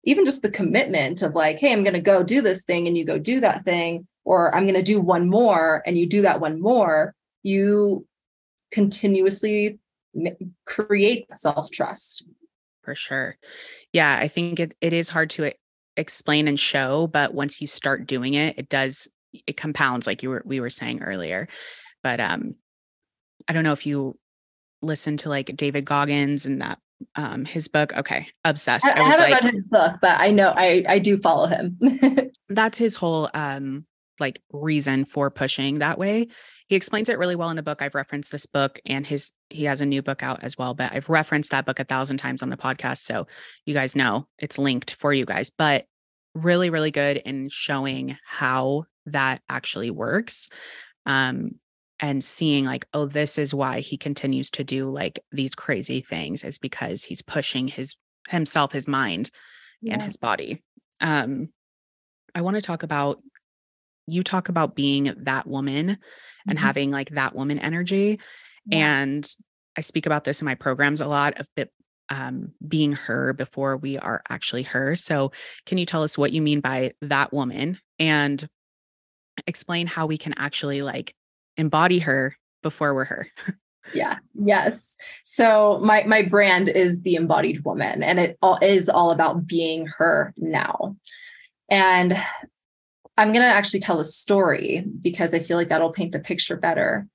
even 0.05 0.25
just 0.25 0.41
the 0.41 0.51
commitment 0.51 1.21
of 1.21 1.35
like, 1.35 1.59
hey, 1.59 1.71
I'm 1.71 1.85
going 1.85 1.93
to 1.93 2.01
go 2.01 2.23
do 2.23 2.41
this 2.41 2.65
thing 2.65 2.87
and 2.87 2.97
you 2.97 3.05
go 3.05 3.19
do 3.19 3.41
that 3.41 3.67
thing, 3.67 4.07
or 4.25 4.55
I'm 4.55 4.65
going 4.65 4.75
to 4.75 4.83
do 4.83 5.01
one 5.01 5.29
more 5.29 5.83
and 5.85 5.99
you 5.99 6.07
do 6.07 6.23
that 6.23 6.41
one 6.41 6.63
more, 6.63 7.15
you 7.43 8.07
continuously 8.71 9.79
create 10.65 11.27
self 11.33 11.71
trust. 11.71 12.25
For 12.83 12.95
sure. 12.95 13.37
Yeah, 13.93 14.19
I 14.21 14.29
think 14.29 14.61
it, 14.61 14.75
it 14.81 14.93
is 14.93 15.11
hard 15.11 15.31
to 15.31 15.45
explain 15.97 16.49
and 16.49 16.59
show 16.59 17.07
but 17.07 17.35
once 17.35 17.61
you 17.61 17.67
start 17.67 18.07
doing 18.07 18.35
it 18.35 18.59
it 18.59 18.69
does 18.69 19.09
it 19.47 19.57
compounds 19.57 20.07
like 20.07 20.23
you 20.23 20.31
were 20.31 20.43
we 20.45 20.61
were 20.61 20.71
saying 20.71 21.03
earlier. 21.03 21.49
But 22.03 22.21
um 22.21 22.55
i 23.49 23.53
don't 23.53 23.65
know 23.65 23.73
if 23.73 23.87
you 23.87 24.19
listen 24.83 25.17
to 25.17 25.29
like 25.29 25.55
david 25.57 25.85
goggins 25.85 26.47
and 26.47 26.61
that 26.61 26.79
um 27.17 27.45
his 27.45 27.69
book 27.69 27.93
okay 27.97 28.29
obsessed. 28.45 28.85
I, 28.85 28.91
I, 28.91 29.03
I 29.03 29.11
haven't 29.11 29.31
like, 29.31 29.45
read 29.45 29.55
his 29.55 29.65
book 29.65 29.97
but 30.01 30.21
i 30.21 30.31
know 30.31 30.49
i 30.49 30.85
i 30.89 30.99
do 30.99 31.19
follow 31.19 31.47
him. 31.47 31.79
That's 32.49 32.79
his 32.79 32.97
whole 32.97 33.31
um 33.35 33.87
like 34.21 34.41
reason 34.53 35.05
for 35.05 35.31
pushing 35.31 35.79
that 35.79 35.99
way. 35.99 36.29
He 36.69 36.77
explains 36.77 37.09
it 37.09 37.19
really 37.19 37.37
well 37.37 37.51
in 37.51 37.57
the 37.57 37.63
book. 37.63 37.83
I've 37.83 37.95
referenced 37.95 38.33
this 38.33 38.47
book 38.47 38.81
and 38.87 39.07
his 39.07 39.33
he 39.55 39.65
has 39.65 39.81
a 39.81 39.87
new 39.87 40.03
book 40.03 40.23
out 40.23 40.43
as 40.43 40.59
well 40.59 40.75
but 40.75 40.93
i've 40.93 41.09
referenced 41.09 41.53
that 41.53 41.65
book 41.65 41.79
a 41.79 41.85
thousand 41.85 42.17
times 42.19 42.43
on 42.43 42.51
the 42.51 42.57
podcast 42.57 42.99
so 42.99 43.27
you 43.65 43.73
guys 43.73 43.97
know 43.97 44.27
it's 44.39 44.59
linked 44.59 44.95
for 44.95 45.13
you 45.13 45.25
guys 45.25 45.51
but 45.51 45.87
really 46.35 46.71
really 46.71 46.91
good 46.91 47.17
in 47.19 47.49
showing 47.49 48.19
how 48.27 48.85
that 49.07 49.41
actually 49.49 49.91
works 49.91 50.51
um 51.07 51.53
and 52.01 52.25
seeing 52.25 52.65
like 52.65 52.87
oh 52.93 53.07
this 53.07 53.39
is 53.39 53.55
why 53.55 53.81
he 53.81 53.97
continues 53.97 54.51
to 54.51 54.65
do 54.65 54.91
like 54.91 55.21
these 55.31 55.55
crazy 55.55 56.01
things 56.01 56.43
is 56.43 56.59
because 56.59 57.05
he's 57.05 57.23
pushing 57.23 57.69
his 57.69 57.97
himself 58.29 58.73
his 58.73 58.89
mind 58.89 59.31
yeah. 59.81 59.93
and 59.93 60.03
his 60.03 60.17
body. 60.17 60.63
Um 61.01 61.51
i 62.35 62.41
want 62.41 62.57
to 62.57 62.63
talk 62.63 62.83
about 62.83 63.19
you 64.07 64.23
talk 64.23 64.49
about 64.49 64.75
being 64.75 65.13
that 65.17 65.47
woman 65.47 65.87
mm-hmm. 65.87 66.51
and 66.51 66.59
having 66.59 66.91
like 66.91 67.11
that 67.11 67.35
woman 67.35 67.59
energy. 67.59 68.21
Yeah. 68.67 68.93
And 68.93 69.29
I 69.77 69.81
speak 69.81 70.07
about 70.07 70.25
this 70.25 70.41
in 70.41 70.47
my 70.47 70.55
programs 70.55 71.01
a 71.01 71.07
lot 71.07 71.39
of 71.39 71.49
um, 72.11 72.53
being 72.67 72.93
her 72.93 73.33
before 73.33 73.77
we 73.77 73.99
are 73.99 74.23
actually 74.29 74.65
her. 74.65 74.95
So, 74.95 75.33
can 75.67 75.79
you 75.79 75.87
tell 75.87 76.03
us 76.03 76.19
what 76.19 76.33
you 76.33 76.43
mean 76.43 76.61
by 76.61 76.93
that 77.01 77.33
woman 77.33 77.79
and 77.99 78.47
explain 79.47 79.87
how 79.87 80.07
we 80.07 80.19
can 80.19 80.35
actually 80.37 80.83
like 80.83 81.15
embody 81.57 82.01
her 82.01 82.37
before 82.63 82.95
we're 82.95 83.05
her? 83.05 83.27
yeah 83.93 84.17
yes 84.35 84.97
so 85.25 85.79
my 85.83 86.03
my 86.05 86.23
brand 86.23 86.71
is 86.71 87.03
the 87.03 87.17
embodied 87.17 87.63
woman 87.65 88.03
and 88.03 88.19
it 88.19 88.39
all 88.41 88.59
is 88.63 88.89
all 88.89 89.11
about 89.11 89.47
being 89.47 89.87
her 89.87 90.33
now 90.39 90.97
and 91.69 92.15
I'm 93.17 93.33
going 93.33 93.43
to 93.43 93.55
actually 93.55 93.81
tell 93.81 94.01
a 94.01 94.05
story 94.05 94.85
because 95.01 95.35
I 95.35 95.39
feel 95.39 95.57
like 95.57 95.69
that'll 95.69 95.93
paint 95.93 96.13
the 96.13 96.21
picture 96.21 96.57
better. 96.57 97.07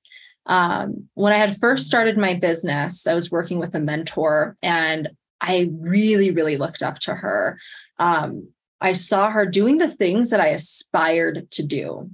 Um, 0.45 1.07
when 1.13 1.33
I 1.33 1.37
had 1.37 1.59
first 1.59 1.85
started 1.85 2.17
my 2.17 2.33
business, 2.33 3.05
I 3.05 3.13
was 3.13 3.31
working 3.31 3.59
with 3.59 3.75
a 3.75 3.79
mentor 3.79 4.55
and 4.63 5.09
I 5.41 5.69
really, 5.79 6.31
really 6.31 6.57
looked 6.57 6.81
up 6.81 6.99
to 6.99 7.15
her. 7.15 7.59
Um, 7.97 8.49
I 8.81 8.93
saw 8.93 9.29
her 9.29 9.45
doing 9.45 9.77
the 9.77 9.89
things 9.89 10.29
that 10.29 10.39
I 10.39 10.47
aspired 10.47 11.51
to 11.51 11.63
do, 11.63 12.09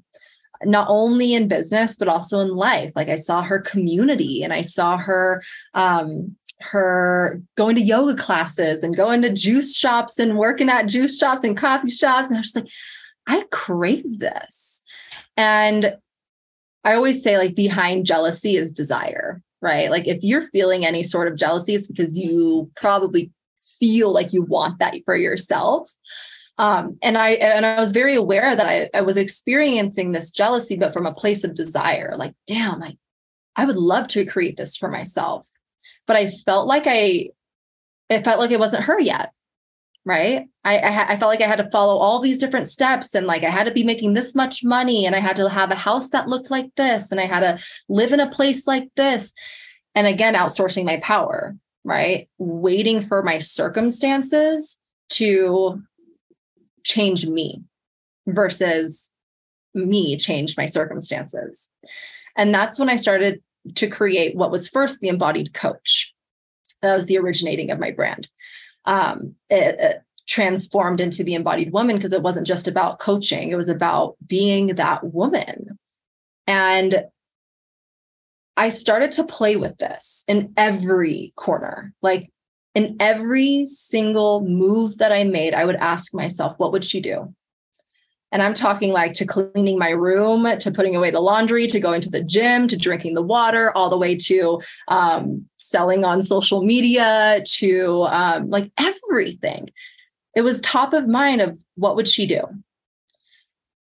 not 0.63 0.87
only 0.89 1.33
in 1.33 1.47
business, 1.47 1.95
but 1.95 2.07
also 2.07 2.39
in 2.39 2.49
life. 2.49 2.91
Like 2.95 3.09
I 3.09 3.17
saw 3.17 3.43
her 3.43 3.59
community 3.59 4.43
and 4.43 4.51
I 4.51 4.61
saw 4.61 4.97
her 4.97 5.43
um, 5.75 6.35
her 6.61 7.41
going 7.55 7.75
to 7.75 7.81
yoga 7.81 8.15
classes 8.15 8.83
and 8.83 8.95
going 8.95 9.21
to 9.21 9.33
juice 9.33 9.75
shops 9.75 10.19
and 10.19 10.37
working 10.37 10.69
at 10.69 10.87
juice 10.87 11.17
shops 11.17 11.43
and 11.43 11.57
coffee 11.57 11.89
shops. 11.89 12.27
And 12.27 12.37
I 12.37 12.39
was 12.39 12.55
like, 12.55 12.67
I 13.27 13.43
crave 13.51 14.19
this. 14.19 14.81
And 15.37 15.97
I 16.83 16.93
always 16.93 17.23
say, 17.23 17.37
like, 17.37 17.55
behind 17.55 18.05
jealousy 18.05 18.55
is 18.55 18.71
desire, 18.71 19.41
right? 19.61 19.89
Like, 19.89 20.07
if 20.07 20.23
you're 20.23 20.41
feeling 20.41 20.85
any 20.85 21.03
sort 21.03 21.27
of 21.27 21.35
jealousy, 21.35 21.75
it's 21.75 21.87
because 21.87 22.17
you 22.17 22.69
probably 22.75 23.31
feel 23.79 24.11
like 24.11 24.33
you 24.33 24.43
want 24.43 24.79
that 24.79 24.95
for 25.05 25.15
yourself. 25.15 25.91
Um, 26.57 26.97
and 27.01 27.17
I 27.17 27.31
and 27.31 27.65
I 27.65 27.79
was 27.79 27.91
very 27.91 28.15
aware 28.15 28.55
that 28.55 28.65
I, 28.65 28.89
I 28.97 29.01
was 29.01 29.17
experiencing 29.17 30.11
this 30.11 30.31
jealousy, 30.31 30.77
but 30.77 30.93
from 30.93 31.05
a 31.05 31.13
place 31.13 31.43
of 31.43 31.53
desire. 31.53 32.13
Like, 32.15 32.33
damn, 32.47 32.79
like 32.79 32.97
I 33.55 33.65
would 33.65 33.75
love 33.75 34.07
to 34.09 34.25
create 34.25 34.55
this 34.55 34.77
for 34.77 34.89
myself, 34.89 35.49
but 36.07 36.15
I 36.15 36.29
felt 36.29 36.67
like 36.67 36.83
I, 36.85 37.29
it 38.09 38.23
felt 38.23 38.39
like 38.39 38.51
it 38.51 38.59
wasn't 38.59 38.83
her 38.83 38.99
yet 38.99 39.31
right? 40.05 40.47
I, 40.63 40.77
I, 40.77 41.07
I 41.09 41.17
felt 41.17 41.29
like 41.29 41.41
i 41.41 41.47
had 41.47 41.57
to 41.57 41.69
follow 41.71 41.97
all 41.97 42.19
these 42.19 42.37
different 42.37 42.67
steps 42.67 43.13
and 43.13 43.27
like 43.27 43.43
i 43.43 43.49
had 43.49 43.65
to 43.65 43.71
be 43.71 43.83
making 43.83 44.13
this 44.13 44.33
much 44.33 44.63
money 44.63 45.05
and 45.05 45.15
i 45.15 45.19
had 45.19 45.35
to 45.35 45.49
have 45.49 45.71
a 45.71 45.75
house 45.75 46.09
that 46.09 46.27
looked 46.27 46.49
like 46.49 46.73
this 46.75 47.11
and 47.11 47.19
i 47.19 47.25
had 47.25 47.41
to 47.41 47.63
live 47.89 48.11
in 48.11 48.19
a 48.19 48.29
place 48.29 48.67
like 48.67 48.89
this. 48.95 49.33
And 49.97 50.07
again 50.07 50.33
outsourcing 50.33 50.85
my 50.85 50.97
power 50.97 51.55
right? 51.85 52.27
Waiting 52.39 52.99
for 52.99 53.23
my 53.23 53.37
circumstances 53.37 54.79
to 55.11 55.81
change 56.83 57.27
me 57.27 57.63
versus 58.27 59.13
me 59.75 60.17
change 60.17 60.57
my 60.57 60.65
circumstances. 60.65 61.69
And 62.35 62.53
that's 62.53 62.79
when 62.79 62.89
i 62.89 62.95
started 62.97 63.41
to 63.75 63.87
create 63.87 64.35
what 64.35 64.51
was 64.51 64.67
first 64.67 64.99
the 64.99 65.09
embodied 65.09 65.53
coach. 65.53 66.11
That 66.81 66.95
was 66.95 67.05
the 67.05 67.17
originating 67.17 67.71
of 67.71 67.79
my 67.79 67.91
brand 67.91 68.27
um, 68.85 69.35
it, 69.49 69.75
it 69.79 70.01
transformed 70.27 70.99
into 70.99 71.23
the 71.23 71.35
embodied 71.35 71.71
woman 71.71 71.95
because 71.95 72.13
it 72.13 72.21
wasn't 72.21 72.47
just 72.47 72.67
about 72.67 72.99
coaching, 72.99 73.49
it 73.49 73.55
was 73.55 73.69
about 73.69 74.15
being 74.25 74.67
that 74.67 75.03
woman. 75.03 75.77
And 76.47 77.05
I 78.57 78.69
started 78.69 79.11
to 79.11 79.23
play 79.23 79.55
with 79.55 79.77
this 79.77 80.23
in 80.27 80.53
every 80.57 81.33
corner. 81.35 81.93
Like 82.01 82.29
in 82.73 82.95
every 82.99 83.65
single 83.65 84.41
move 84.41 84.97
that 84.97 85.11
I 85.11 85.23
made, 85.23 85.53
I 85.53 85.65
would 85.65 85.75
ask 85.75 86.13
myself, 86.13 86.55
what 86.57 86.71
would 86.71 86.83
she 86.83 87.01
do? 87.01 87.33
And 88.31 88.41
I'm 88.41 88.53
talking 88.53 88.91
like 88.91 89.13
to 89.13 89.25
cleaning 89.25 89.79
my 89.79 89.91
room, 89.91 90.45
to 90.57 90.71
putting 90.71 90.95
away 90.95 91.11
the 91.11 91.21
laundry, 91.21 91.67
to 91.67 91.79
going 91.79 92.01
to 92.01 92.09
the 92.09 92.23
gym, 92.23 92.67
to 92.67 92.75
drinking 92.75 93.13
the 93.13 93.23
water, 93.23 93.71
all 93.75 93.89
the 93.89 93.97
way 93.97 94.17
to 94.17 94.61
um, 94.89 95.45
selling 95.57 96.03
on 96.03 96.21
social 96.21 96.63
media, 96.63 97.41
to 97.45 98.03
um, 98.09 98.49
like 98.49 98.71
everything. 98.77 99.69
It 100.35 100.41
was 100.41 100.59
top 100.59 100.93
of 100.93 101.07
mind 101.07 101.41
of 101.41 101.57
what 101.75 101.95
would 101.95 102.07
she 102.07 102.25
do? 102.25 102.41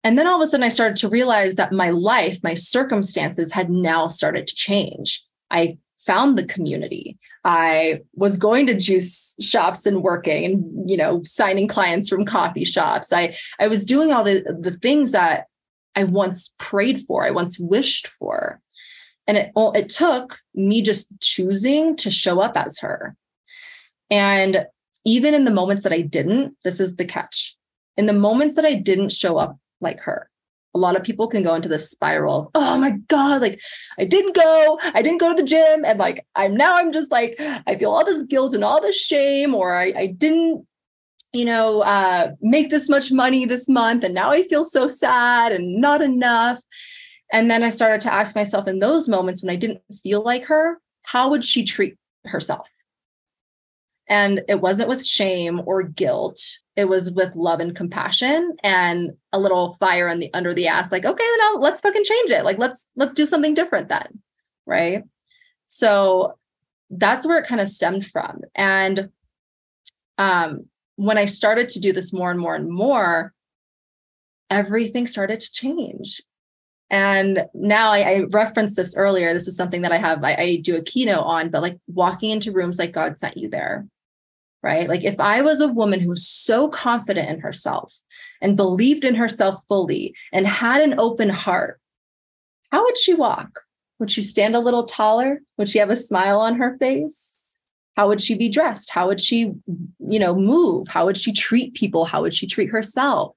And 0.03 0.17
then 0.17 0.27
all 0.27 0.41
of 0.41 0.43
a 0.43 0.47
sudden, 0.47 0.63
I 0.63 0.69
started 0.69 0.97
to 0.97 1.09
realize 1.09 1.55
that 1.55 1.71
my 1.71 1.91
life, 1.91 2.39
my 2.43 2.55
circumstances 2.55 3.51
had 3.51 3.69
now 3.69 4.07
started 4.07 4.47
to 4.47 4.55
change. 4.55 5.23
I 5.51 5.77
found 6.05 6.37
the 6.37 6.45
community. 6.45 7.17
I 7.45 8.01
was 8.13 8.37
going 8.37 8.65
to 8.67 8.75
juice 8.75 9.35
shops 9.41 9.85
and 9.85 10.03
working 10.03 10.45
and 10.45 10.89
you 10.89 10.97
know 10.97 11.21
signing 11.23 11.67
clients 11.67 12.09
from 12.09 12.25
coffee 12.25 12.65
shops. 12.65 13.13
I 13.13 13.35
I 13.59 13.67
was 13.67 13.85
doing 13.85 14.11
all 14.11 14.23
the 14.23 14.43
the 14.59 14.71
things 14.71 15.11
that 15.11 15.47
I 15.95 16.05
once 16.05 16.53
prayed 16.57 16.99
for, 16.99 17.25
I 17.25 17.31
once 17.31 17.59
wished 17.59 18.07
for. 18.07 18.59
And 19.27 19.37
it 19.37 19.51
it 19.55 19.89
took 19.89 20.39
me 20.55 20.81
just 20.81 21.07
choosing 21.19 21.95
to 21.97 22.09
show 22.09 22.39
up 22.39 22.57
as 22.57 22.79
her. 22.79 23.15
And 24.09 24.65
even 25.05 25.33
in 25.33 25.45
the 25.45 25.51
moments 25.51 25.83
that 25.83 25.93
I 25.93 26.01
didn't, 26.01 26.55
this 26.63 26.79
is 26.79 26.95
the 26.95 27.05
catch. 27.05 27.55
In 27.97 28.05
the 28.05 28.13
moments 28.13 28.55
that 28.55 28.65
I 28.65 28.75
didn't 28.75 29.11
show 29.11 29.37
up 29.37 29.57
like 29.79 29.99
her 30.01 30.30
a 30.73 30.79
lot 30.79 30.95
of 30.95 31.03
people 31.03 31.27
can 31.27 31.43
go 31.43 31.53
into 31.53 31.67
this 31.67 31.89
spiral 31.89 32.39
of, 32.39 32.47
oh 32.55 32.77
my 32.77 32.91
God, 33.07 33.41
like 33.41 33.59
I 33.99 34.05
didn't 34.05 34.35
go, 34.35 34.79
I 34.81 35.01
didn't 35.01 35.19
go 35.19 35.29
to 35.29 35.35
the 35.35 35.47
gym. 35.47 35.83
And 35.83 35.99
like 35.99 36.25
I'm 36.35 36.55
now 36.55 36.75
I'm 36.75 36.91
just 36.91 37.11
like, 37.11 37.35
I 37.39 37.75
feel 37.75 37.91
all 37.91 38.05
this 38.05 38.23
guilt 38.23 38.53
and 38.53 38.63
all 38.63 38.81
this 38.81 38.99
shame, 38.99 39.53
or 39.53 39.75
I, 39.75 39.93
I 39.95 40.07
didn't, 40.07 40.65
you 41.33 41.45
know, 41.45 41.81
uh, 41.81 42.31
make 42.41 42.69
this 42.69 42.89
much 42.89 43.11
money 43.11 43.45
this 43.45 43.67
month. 43.67 44.03
And 44.03 44.13
now 44.13 44.31
I 44.31 44.43
feel 44.43 44.63
so 44.63 44.87
sad 44.87 45.51
and 45.51 45.81
not 45.81 46.01
enough. 46.01 46.61
And 47.33 47.49
then 47.49 47.63
I 47.63 47.69
started 47.69 48.01
to 48.01 48.13
ask 48.13 48.35
myself 48.35 48.67
in 48.67 48.79
those 48.79 49.07
moments 49.07 49.41
when 49.41 49.51
I 49.51 49.55
didn't 49.55 49.81
feel 50.03 50.21
like 50.21 50.45
her, 50.45 50.79
how 51.03 51.29
would 51.29 51.43
she 51.43 51.63
treat 51.63 51.97
herself? 52.25 52.69
And 54.07 54.41
it 54.49 54.59
wasn't 54.59 54.89
with 54.89 55.05
shame 55.05 55.61
or 55.65 55.83
guilt 55.83 56.41
it 56.75 56.85
was 56.85 57.11
with 57.11 57.35
love 57.35 57.59
and 57.59 57.75
compassion 57.75 58.55
and 58.63 59.11
a 59.33 59.39
little 59.39 59.73
fire 59.73 60.07
on 60.07 60.19
the 60.19 60.33
under 60.33 60.53
the 60.53 60.67
ass 60.67 60.91
like 60.91 61.05
okay 61.05 61.27
now 61.39 61.55
let's 61.55 61.81
fucking 61.81 62.03
change 62.03 62.29
it. 62.29 62.45
Like 62.45 62.57
let's 62.57 62.87
let's 62.95 63.13
do 63.13 63.25
something 63.25 63.53
different 63.53 63.89
then. 63.89 64.21
Right? 64.65 65.03
So 65.65 66.37
that's 66.89 67.25
where 67.25 67.39
it 67.39 67.47
kind 67.47 67.61
of 67.61 67.67
stemmed 67.67 68.05
from. 68.05 68.41
And 68.55 69.09
um 70.17 70.65
when 70.97 71.17
i 71.17 71.25
started 71.25 71.69
to 71.69 71.79
do 71.79 71.93
this 71.93 72.13
more 72.13 72.29
and 72.29 72.39
more 72.39 72.53
and 72.53 72.69
more 72.69 73.33
everything 74.51 75.07
started 75.07 75.39
to 75.39 75.51
change. 75.51 76.21
And 76.91 77.45
now 77.53 77.91
I, 77.91 77.99
I 77.99 78.19
referenced 78.29 78.75
this 78.75 78.95
earlier. 78.97 79.33
This 79.33 79.47
is 79.47 79.55
something 79.55 79.81
that 79.83 79.93
I 79.93 79.97
have, 79.97 80.23
I, 80.25 80.35
I 80.35 80.59
do 80.61 80.75
a 80.75 80.83
keynote 80.83 81.23
on, 81.23 81.49
but 81.49 81.61
like 81.61 81.79
walking 81.87 82.31
into 82.31 82.51
rooms 82.51 82.77
like 82.77 82.91
God 82.91 83.17
sent 83.17 83.37
you 83.37 83.49
there, 83.49 83.87
right? 84.63 84.87
Like 84.87 85.03
if 85.03 85.19
I 85.19 85.41
was 85.41 85.61
a 85.61 85.67
woman 85.67 85.99
who 85.99 86.09
was 86.09 86.27
so 86.27 86.67
confident 86.67 87.29
in 87.29 87.39
herself 87.39 87.93
and 88.41 88.57
believed 88.57 89.03
in 89.03 89.15
herself 89.15 89.63
fully 89.67 90.15
and 90.31 90.47
had 90.47 90.81
an 90.81 90.99
open 90.99 91.29
heart, 91.29 91.79
how 92.71 92.83
would 92.83 92.97
she 92.97 93.13
walk? 93.13 93.61
Would 93.99 94.11
she 94.11 94.21
stand 94.21 94.55
a 94.55 94.59
little 94.59 94.85
taller? 94.85 95.41
Would 95.57 95.69
she 95.69 95.79
have 95.79 95.89
a 95.89 95.95
smile 95.95 96.39
on 96.39 96.55
her 96.55 96.77
face? 96.77 97.37
How 97.95 98.07
would 98.07 98.21
she 98.21 98.35
be 98.35 98.49
dressed? 98.49 98.89
How 98.91 99.07
would 99.07 99.19
she, 99.19 99.51
you 99.99 100.19
know, 100.19 100.35
move? 100.35 100.87
How 100.87 101.05
would 101.05 101.17
she 101.17 101.31
treat 101.31 101.73
people? 101.73 102.05
How 102.05 102.21
would 102.21 102.33
she 102.33 102.47
treat 102.47 102.69
herself? 102.69 103.35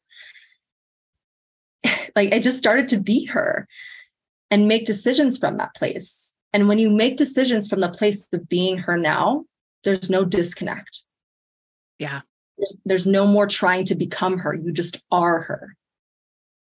like 2.16 2.32
I 2.32 2.38
just 2.38 2.58
started 2.58 2.88
to 2.88 3.00
be 3.00 3.24
her 3.26 3.66
and 4.50 4.68
make 4.68 4.84
decisions 4.84 5.36
from 5.36 5.56
that 5.56 5.74
place. 5.74 6.34
And 6.52 6.68
when 6.68 6.78
you 6.78 6.88
make 6.88 7.16
decisions 7.16 7.68
from 7.68 7.80
the 7.80 7.88
place 7.88 8.26
of 8.32 8.48
being 8.48 8.78
her 8.78 8.96
now, 8.96 9.44
there's 9.82 10.08
no 10.08 10.24
disconnect. 10.24 11.02
Yeah. 11.98 12.20
There's, 12.58 12.76
there's 12.84 13.06
no 13.06 13.26
more 13.26 13.46
trying 13.46 13.84
to 13.86 13.94
become 13.94 14.38
her. 14.38 14.54
You 14.54 14.72
just 14.72 15.02
are 15.10 15.40
her. 15.40 15.76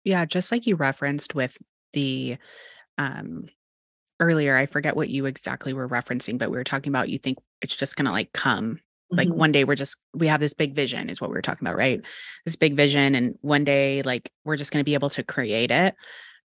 Yeah. 0.03 0.25
Just 0.25 0.51
like 0.51 0.67
you 0.67 0.75
referenced 0.75 1.35
with 1.35 1.57
the, 1.93 2.37
um, 2.97 3.45
earlier, 4.19 4.55
I 4.55 4.65
forget 4.65 4.95
what 4.95 5.09
you 5.09 5.25
exactly 5.25 5.73
were 5.73 5.87
referencing, 5.87 6.37
but 6.37 6.51
we 6.51 6.57
were 6.57 6.63
talking 6.63 6.91
about 6.91 7.09
you 7.09 7.17
think 7.17 7.37
it's 7.61 7.75
just 7.75 7.95
going 7.95 8.05
to 8.05 8.11
like 8.11 8.33
come 8.33 8.79
like 9.11 9.27
mm-hmm. 9.29 9.39
one 9.39 9.51
day 9.51 9.63
we're 9.63 9.75
just 9.75 10.01
we 10.13 10.27
have 10.27 10.39
this 10.39 10.53
big 10.53 10.73
vision 10.73 11.09
is 11.09 11.19
what 11.19 11.29
we 11.29 11.33
were 11.33 11.41
talking 11.41 11.67
about 11.67 11.77
right 11.77 12.05
this 12.45 12.55
big 12.55 12.75
vision 12.75 13.15
and 13.15 13.35
one 13.41 13.63
day 13.63 14.01
like 14.03 14.29
we're 14.45 14.57
just 14.57 14.71
going 14.71 14.81
to 14.81 14.85
be 14.85 14.93
able 14.93 15.09
to 15.09 15.23
create 15.23 15.71
it 15.71 15.95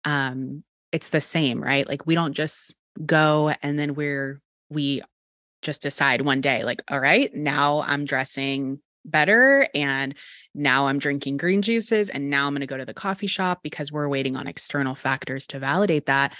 um 0.05 0.63
it's 0.91 1.09
the 1.09 1.21
same 1.21 1.61
right 1.61 1.87
like 1.87 2.05
we 2.05 2.15
don't 2.15 2.33
just 2.33 2.77
go 3.05 3.53
and 3.61 3.79
then 3.79 3.95
we're 3.95 4.41
we 4.69 5.01
just 5.61 5.81
decide 5.81 6.21
one 6.21 6.41
day, 6.41 6.63
like, 6.63 6.81
all 6.89 6.99
right, 6.99 7.33
now 7.33 7.83
I'm 7.85 8.05
dressing 8.05 8.79
better 9.05 9.67
and 9.73 10.15
now 10.53 10.87
I'm 10.87 10.99
drinking 10.99 11.37
green 11.37 11.61
juices 11.61 12.09
and 12.09 12.29
now 12.29 12.47
I'm 12.47 12.53
going 12.53 12.61
to 12.61 12.67
go 12.67 12.77
to 12.77 12.85
the 12.85 12.93
coffee 12.93 13.27
shop 13.27 13.61
because 13.63 13.91
we're 13.91 14.07
waiting 14.07 14.37
on 14.37 14.47
external 14.47 14.95
factors 14.95 15.47
to 15.47 15.59
validate 15.59 16.05
that. 16.05 16.35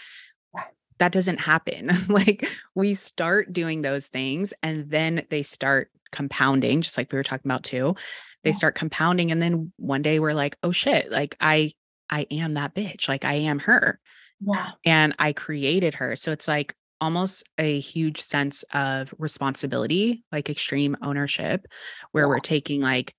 That 1.00 1.12
doesn't 1.12 1.40
happen. 1.40 1.90
like 2.10 2.48
we 2.76 2.94
start 2.94 3.52
doing 3.54 3.82
those 3.82 4.08
things 4.08 4.54
and 4.62 4.90
then 4.90 5.26
they 5.30 5.44
start 5.44 5.90
compounding, 6.12 6.82
just 6.82 6.98
like 6.98 7.12
we 7.12 7.18
were 7.18 7.24
talking 7.24 7.50
about 7.50 7.64
too. 7.64 7.96
They 8.44 8.52
start 8.52 8.76
compounding 8.76 9.32
and 9.32 9.42
then 9.42 9.72
one 9.78 10.02
day 10.02 10.20
we're 10.20 10.34
like, 10.34 10.56
"Oh 10.64 10.72
shit, 10.72 11.12
like 11.12 11.36
I 11.40 11.74
I 12.10 12.26
am 12.32 12.56
that 12.56 12.74
bitch. 12.74 13.08
Like 13.08 13.24
I 13.24 13.34
am 13.36 13.60
her." 13.60 14.00
Yeah. 14.40 14.72
And 14.84 15.16
I 15.20 15.34
created 15.34 15.96
her. 15.96 16.16
So 16.16 16.32
it's 16.32 16.48
like 16.48 16.74
almost 17.02 17.50
a 17.58 17.80
huge 17.80 18.20
sense 18.20 18.64
of 18.74 19.14
responsibility, 19.18 20.24
like 20.32 20.50
extreme 20.50 20.96
ownership, 21.02 21.66
where 22.12 22.26
yeah. 22.26 22.30
we're 22.30 22.40
taking, 22.40 22.82
like, 22.82 23.14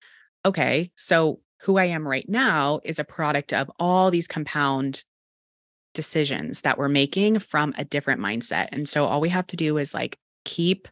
okay, 0.47 0.90
so 0.95 1.40
who 1.62 1.77
I 1.77 1.87
am 1.87 2.07
right 2.07 2.29
now 2.29 2.81
is 2.85 2.99
a 2.99 3.05
product 3.05 3.53
of 3.53 3.71
all 3.79 4.11
these 4.11 4.27
compound 4.27 5.05
decisions 5.95 6.62
that 6.62 6.79
we're 6.79 6.88
making 6.88 7.38
from 7.38 7.75
a 7.77 7.85
different 7.85 8.21
mindset. 8.21 8.68
And 8.73 8.88
so 8.88 9.05
all 9.05 9.21
we 9.21 9.29
have 9.29 9.47
to 9.49 9.57
do 9.57 9.77
is 9.77 9.95
like 9.95 10.16
keep 10.45 10.88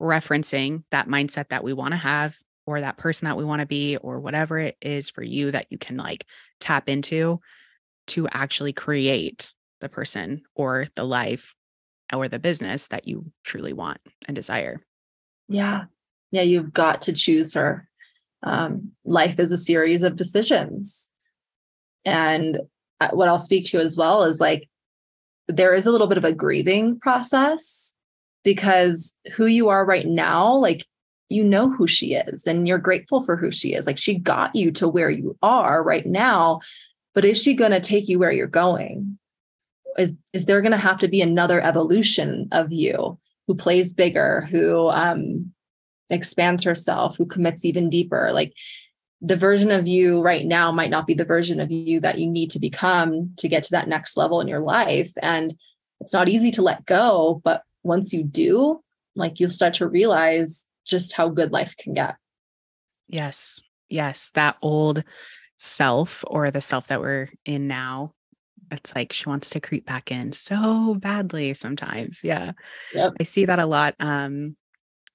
referencing 0.00 0.84
that 0.90 1.08
mindset 1.08 1.48
that 1.48 1.64
we 1.64 1.72
want 1.72 1.92
to 1.92 1.96
have 1.96 2.36
or 2.66 2.80
that 2.80 2.98
person 2.98 3.26
that 3.26 3.36
we 3.36 3.44
want 3.44 3.60
to 3.60 3.66
be 3.66 3.96
or 3.96 4.20
whatever 4.20 4.58
it 4.58 4.76
is 4.80 5.10
for 5.10 5.22
you 5.22 5.50
that 5.50 5.66
you 5.70 5.78
can 5.78 5.96
like 5.96 6.24
tap 6.60 6.88
into 6.88 7.40
to 8.08 8.28
actually 8.28 8.72
create 8.72 9.52
the 9.80 9.88
person 9.88 10.42
or 10.54 10.86
the 10.94 11.04
life 11.04 11.54
or 12.12 12.28
the 12.28 12.38
business 12.38 12.88
that 12.88 13.08
you 13.08 13.32
truly 13.44 13.72
want 13.72 14.00
and 14.26 14.34
desire. 14.34 14.80
Yeah. 15.48 15.84
Yeah. 16.30 16.42
You've 16.42 16.72
got 16.72 17.00
to 17.02 17.12
choose 17.12 17.54
her. 17.54 17.88
Um, 18.42 18.92
life 19.04 19.38
is 19.38 19.52
a 19.52 19.56
series 19.56 20.02
of 20.02 20.16
decisions. 20.16 21.08
And 22.04 22.58
uh, 23.00 23.10
what 23.12 23.28
I'll 23.28 23.38
speak 23.38 23.64
to 23.66 23.78
as 23.78 23.96
well 23.96 24.24
is 24.24 24.40
like, 24.40 24.68
there 25.48 25.74
is 25.74 25.86
a 25.86 25.90
little 25.90 26.06
bit 26.06 26.18
of 26.18 26.24
a 26.24 26.32
grieving 26.32 26.98
process 26.98 27.94
because 28.44 29.16
who 29.34 29.46
you 29.46 29.68
are 29.68 29.84
right 29.84 30.06
now, 30.06 30.54
like, 30.54 30.84
you 31.28 31.42
know 31.42 31.70
who 31.70 31.86
she 31.86 32.14
is 32.14 32.46
and 32.46 32.68
you're 32.68 32.78
grateful 32.78 33.22
for 33.22 33.36
who 33.36 33.50
she 33.50 33.74
is. 33.74 33.86
Like, 33.86 33.98
she 33.98 34.18
got 34.18 34.54
you 34.54 34.70
to 34.72 34.88
where 34.88 35.10
you 35.10 35.36
are 35.42 35.82
right 35.82 36.06
now, 36.06 36.60
but 37.14 37.24
is 37.24 37.40
she 37.40 37.54
going 37.54 37.72
to 37.72 37.80
take 37.80 38.08
you 38.08 38.18
where 38.18 38.32
you're 38.32 38.46
going? 38.46 39.18
Is 39.98 40.14
is 40.32 40.46
there 40.46 40.60
going 40.60 40.72
to 40.72 40.78
have 40.78 40.98
to 41.00 41.08
be 41.08 41.20
another 41.20 41.60
evolution 41.60 42.48
of 42.52 42.72
you 42.72 43.18
who 43.46 43.54
plays 43.54 43.92
bigger 43.92 44.42
who 44.50 44.88
um 44.88 45.52
expands 46.10 46.64
herself 46.64 47.16
who 47.16 47.26
commits 47.26 47.64
even 47.64 47.90
deeper? 47.90 48.30
Like 48.32 48.52
the 49.20 49.36
version 49.36 49.70
of 49.70 49.86
you 49.86 50.20
right 50.20 50.44
now 50.44 50.72
might 50.72 50.90
not 50.90 51.06
be 51.06 51.14
the 51.14 51.24
version 51.24 51.60
of 51.60 51.70
you 51.70 52.00
that 52.00 52.18
you 52.18 52.28
need 52.28 52.50
to 52.50 52.58
become 52.58 53.32
to 53.36 53.48
get 53.48 53.62
to 53.64 53.70
that 53.72 53.88
next 53.88 54.16
level 54.16 54.40
in 54.40 54.48
your 54.48 54.60
life. 54.60 55.12
And 55.22 55.54
it's 56.00 56.12
not 56.12 56.28
easy 56.28 56.50
to 56.52 56.62
let 56.62 56.86
go 56.86 57.40
but 57.44 57.62
once 57.84 58.12
you 58.12 58.22
do 58.22 58.80
like 59.14 59.38
you'll 59.40 59.50
start 59.50 59.74
to 59.74 59.88
realize 59.88 60.66
just 60.86 61.14
how 61.14 61.28
good 61.28 61.52
life 61.52 61.76
can 61.76 61.94
get. 61.94 62.16
Yes. 63.08 63.62
Yes. 63.88 64.30
That 64.32 64.56
old 64.62 65.04
self 65.56 66.24
or 66.26 66.50
the 66.50 66.60
self 66.60 66.88
that 66.88 67.00
we're 67.00 67.28
in 67.44 67.68
now 67.68 68.14
it's 68.72 68.94
like 68.94 69.12
she 69.12 69.28
wants 69.28 69.50
to 69.50 69.60
creep 69.60 69.86
back 69.86 70.10
in 70.10 70.32
so 70.32 70.94
badly 70.94 71.54
sometimes. 71.54 72.22
Yeah. 72.24 72.52
Yep. 72.94 73.12
I 73.20 73.22
see 73.22 73.44
that 73.44 73.58
a 73.58 73.66
lot. 73.66 73.94
Um, 74.00 74.56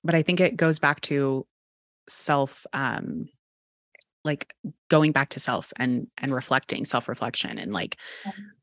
but 0.03 0.15
I 0.15 0.21
think 0.21 0.39
it 0.39 0.55
goes 0.55 0.79
back 0.79 1.01
to 1.01 1.45
self 2.07 2.65
um 2.71 3.27
like 4.23 4.53
going 4.89 5.11
back 5.11 5.29
to 5.29 5.39
self 5.39 5.73
and 5.77 6.07
and 6.17 6.33
reflecting 6.33 6.85
self-reflection 6.85 7.57
and 7.57 7.73
like 7.73 7.97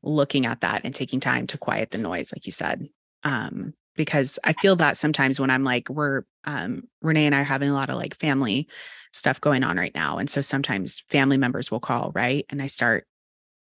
looking 0.03 0.45
at 0.45 0.61
that 0.61 0.81
and 0.83 0.95
taking 0.95 1.19
time 1.19 1.47
to 1.47 1.57
quiet 1.57 1.91
the 1.91 1.97
noise 1.97 2.31
like 2.33 2.45
you 2.45 2.51
said 2.51 2.87
um 3.23 3.73
because 3.95 4.39
i 4.43 4.53
feel 4.53 4.75
that 4.75 4.97
sometimes 4.97 5.39
when 5.39 5.49
i'm 5.49 5.63
like 5.63 5.89
we're 5.89 6.23
um 6.45 6.83
renee 7.01 7.25
and 7.25 7.35
i 7.35 7.41
are 7.41 7.43
having 7.43 7.69
a 7.69 7.73
lot 7.73 7.89
of 7.89 7.97
like 7.97 8.15
family 8.15 8.67
stuff 9.11 9.41
going 9.41 9.63
on 9.63 9.77
right 9.77 9.95
now 9.95 10.17
and 10.17 10.29
so 10.29 10.41
sometimes 10.41 11.01
family 11.09 11.37
members 11.37 11.71
will 11.71 11.79
call 11.79 12.11
right 12.13 12.45
and 12.49 12.61
i 12.61 12.65
start 12.65 13.07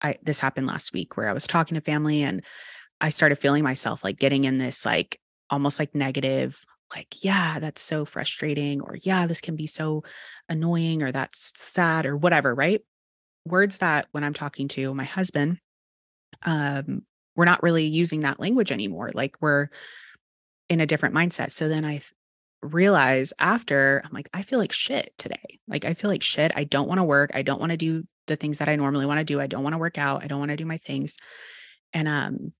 I 0.05 0.17
this 0.21 0.39
happened 0.39 0.67
last 0.67 0.93
week 0.93 1.17
where 1.17 1.27
I 1.27 1.33
was 1.33 1.47
talking 1.47 1.75
to 1.75 1.81
family 1.81 2.21
and 2.21 2.43
I 3.01 3.09
started 3.09 3.37
feeling 3.37 3.63
myself 3.63 4.03
like 4.03 4.17
getting 4.17 4.43
in 4.43 4.57
this 4.57 4.85
like 4.85 5.19
almost 5.49 5.79
like 5.79 5.95
negative 5.95 6.63
like 6.95 7.07
yeah 7.23 7.59
that's 7.59 7.81
so 7.81 8.05
frustrating 8.05 8.81
or 8.81 8.97
yeah 9.01 9.25
this 9.25 9.41
can 9.41 9.55
be 9.55 9.67
so 9.67 10.03
annoying 10.47 11.01
or 11.01 11.11
that's 11.11 11.59
sad 11.59 12.05
or 12.05 12.15
whatever 12.15 12.53
right? 12.53 12.81
Words 13.47 13.79
that 13.79 14.07
when 14.11 14.23
i'm 14.23 14.33
talking 14.33 14.67
to 14.69 14.93
my 14.93 15.03
husband 15.03 15.59
um 16.43 17.03
we're 17.35 17.45
not 17.45 17.61
really 17.61 17.85
using 17.85 18.21
that 18.21 18.39
language 18.39 18.71
anymore 18.71 19.11
like 19.13 19.35
we're 19.41 19.67
in 20.69 20.81
a 20.81 20.87
different 20.87 21.15
mindset. 21.15 21.51
So 21.51 21.67
then 21.69 21.85
i 21.85 22.01
realize 22.61 23.33
after 23.37 24.01
i'm 24.03 24.11
like 24.11 24.29
i 24.33 24.41
feel 24.41 24.59
like 24.59 24.71
shit 24.71 25.13
today. 25.17 25.59
Like 25.67 25.85
i 25.85 25.93
feel 25.93 26.09
like 26.09 26.23
shit. 26.23 26.51
I 26.55 26.63
don't 26.63 26.87
want 26.87 26.99
to 26.99 27.03
work. 27.03 27.31
I 27.33 27.41
don't 27.41 27.59
want 27.59 27.71
to 27.71 27.77
do 27.77 28.03
the 28.27 28.35
things 28.35 28.59
that 28.59 28.69
I 28.69 28.75
normally 28.75 29.05
want 29.05 29.19
to 29.19 29.23
do. 29.23 29.39
I 29.39 29.47
don't 29.47 29.63
want 29.63 29.73
to 29.73 29.79
work 29.79 29.97
out. 29.97 30.23
I 30.23 30.27
don't 30.27 30.39
want 30.39 30.51
to 30.51 30.57
do 30.57 30.65
my 30.65 30.77
things. 30.77 31.17
And 31.93 32.07
um, 32.07 32.53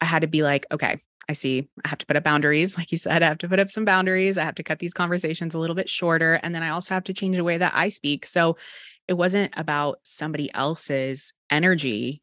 I 0.00 0.04
had 0.04 0.22
to 0.22 0.28
be 0.28 0.42
like, 0.42 0.66
okay, 0.72 0.98
I 1.28 1.32
see. 1.32 1.68
I 1.84 1.88
have 1.88 1.98
to 1.98 2.06
put 2.06 2.16
up 2.16 2.24
boundaries. 2.24 2.76
Like 2.78 2.90
you 2.90 2.98
said, 2.98 3.22
I 3.22 3.28
have 3.28 3.38
to 3.38 3.48
put 3.48 3.60
up 3.60 3.70
some 3.70 3.84
boundaries. 3.84 4.36
I 4.36 4.44
have 4.44 4.56
to 4.56 4.62
cut 4.62 4.80
these 4.80 4.94
conversations 4.94 5.54
a 5.54 5.58
little 5.58 5.76
bit 5.76 5.88
shorter. 5.88 6.34
And 6.42 6.54
then 6.54 6.62
I 6.62 6.70
also 6.70 6.94
have 6.94 7.04
to 7.04 7.14
change 7.14 7.36
the 7.36 7.44
way 7.44 7.58
that 7.58 7.72
I 7.74 7.88
speak. 7.88 8.26
So 8.26 8.56
it 9.08 9.14
wasn't 9.14 9.52
about 9.56 9.98
somebody 10.02 10.52
else's 10.54 11.32
energy 11.50 12.22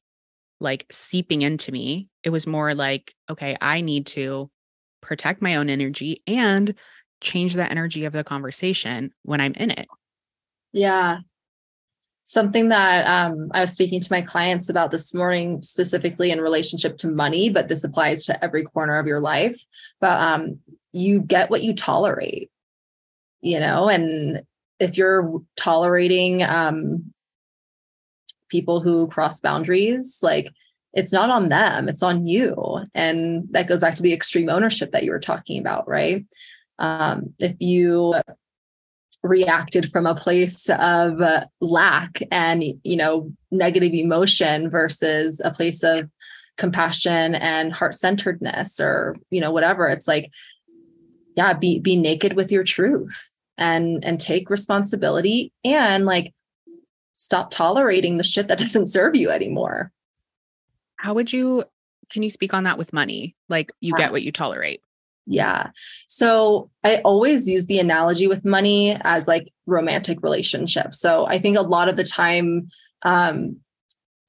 like 0.60 0.86
seeping 0.92 1.42
into 1.42 1.72
me. 1.72 2.10
It 2.24 2.30
was 2.30 2.46
more 2.46 2.76
like, 2.76 3.14
okay, 3.30 3.56
I 3.62 3.82
need 3.82 4.06
to 4.08 4.50
protect 5.02 5.42
my 5.42 5.56
own 5.56 5.70
energy 5.70 6.22
and 6.28 6.74
change 7.22 7.54
the 7.54 7.70
energy 7.70 8.06
of 8.06 8.14
the 8.14 8.24
conversation 8.24 9.12
when 9.24 9.42
I'm 9.42 9.54
in 9.54 9.72
it. 9.72 9.88
Yeah. 10.72 11.20
Something 12.30 12.68
that 12.68 13.08
um, 13.08 13.50
I 13.56 13.62
was 13.62 13.72
speaking 13.72 14.00
to 14.00 14.12
my 14.12 14.22
clients 14.22 14.70
about 14.70 14.92
this 14.92 15.16
morning, 15.16 15.64
specifically 15.64 16.30
in 16.30 16.40
relationship 16.40 16.96
to 16.98 17.08
money, 17.08 17.50
but 17.50 17.70
this 17.70 17.84
applies 17.84 18.24
to 18.26 18.44
every 18.46 18.64
corner 18.66 19.00
of 19.00 19.08
your 19.08 19.20
life. 19.20 19.60
But 20.00 20.22
um, 20.22 20.60
you 20.92 21.22
get 21.22 21.50
what 21.50 21.64
you 21.64 21.74
tolerate, 21.74 22.52
you 23.42 23.60
know, 23.60 23.90
and 23.90 24.44
if 24.80 24.96
you're 24.96 25.42
tolerating 25.56 26.44
um, 26.44 27.12
people 28.48 28.80
who 28.80 29.08
cross 29.08 29.40
boundaries, 29.40 30.20
like 30.22 30.52
it's 30.94 31.12
not 31.12 31.32
on 31.32 31.48
them, 31.48 31.90
it's 31.90 32.04
on 32.04 32.28
you. 32.28 32.84
And 32.94 33.48
that 33.54 33.68
goes 33.68 33.82
back 33.82 33.96
to 33.96 34.04
the 34.04 34.14
extreme 34.14 34.50
ownership 34.50 34.92
that 34.92 35.04
you 35.04 35.10
were 35.10 35.20
talking 35.20 35.60
about, 35.60 35.88
right? 35.88 36.28
Um, 36.78 37.34
if 37.40 37.56
you 37.60 38.14
reacted 39.24 39.92
from 39.92 40.06
a 40.06 40.16
place 40.16 40.70
of 40.70 41.22
uh, 41.22 41.46
lack 41.60 42.20
and 42.32 42.64
you 42.84 42.96
know 42.96 43.32
negative 43.52 43.94
emotion 43.94 44.70
versus 44.70 45.42
a 45.44 45.52
place 45.52 45.84
of 45.84 46.10
compassion 46.58 47.36
and 47.36 47.74
heart-centeredness 47.74 48.80
or 48.80 49.16
you 49.30 49.42
know 49.42 49.52
whatever. 49.52 49.88
It's 49.88 50.08
like 50.08 50.32
yeah 51.36 51.54
be 51.54 51.80
be 51.80 51.96
naked 51.96 52.34
with 52.34 52.52
your 52.52 52.64
truth 52.64 53.36
and 53.58 54.04
and 54.04 54.20
take 54.20 54.50
responsibility 54.50 55.52
and 55.64 56.06
like 56.06 56.34
stop 57.16 57.52
tolerating 57.52 58.18
the 58.18 58.24
shit 58.24 58.48
that 58.48 58.58
doesn't 58.60 58.88
serve 58.88 59.16
you 59.16 59.30
anymore. 59.30 59.92
How 60.96 61.14
would 61.14 61.32
you 61.32 61.64
can 62.10 62.24
you 62.24 62.30
speak 62.30 62.54
on 62.54 62.64
that 62.64 62.78
with 62.78 62.94
money? 62.94 63.36
Like 63.50 63.72
you 63.82 63.94
get 63.96 64.12
what 64.12 64.24
you 64.24 64.32
tolerate 64.32 64.82
yeah. 65.26 65.70
So 66.08 66.70
I 66.84 66.98
always 67.06 67.48
use 67.48 67.68
the 67.68 67.80
analogy 67.80 68.28
with 68.28 68.46
money 68.46 68.98
as 69.02 69.28
like 69.28 69.52
romantic 69.68 70.24
relationships. 70.24 71.00
So 71.00 71.28
I 71.28 71.38
think 71.38 71.58
a 71.58 71.62
lot 71.62 71.88
of 71.90 71.96
the 71.96 72.04
time, 72.04 72.68
um, 73.04 73.58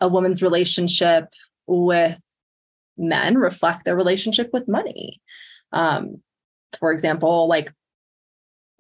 a 0.01 0.09
woman's 0.09 0.43
relationship 0.43 1.33
with 1.67 2.19
men 2.97 3.39
reflect 3.39 3.85
their 3.85 3.97
relationship 3.97 4.51
with 4.53 4.69
money. 4.69 5.21
Um, 5.73 6.21
for 6.79 6.93
example, 6.93 7.49
like 7.49 7.73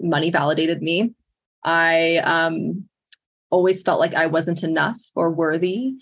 money 0.00 0.30
validated 0.30 0.82
me. 0.82 1.14
I 1.64 2.18
um, 2.18 2.88
always 3.50 3.82
felt 3.82 4.00
like 4.00 4.14
I 4.14 4.26
wasn't 4.26 4.62
enough 4.62 5.00
or 5.14 5.30
worthy. 5.30 5.94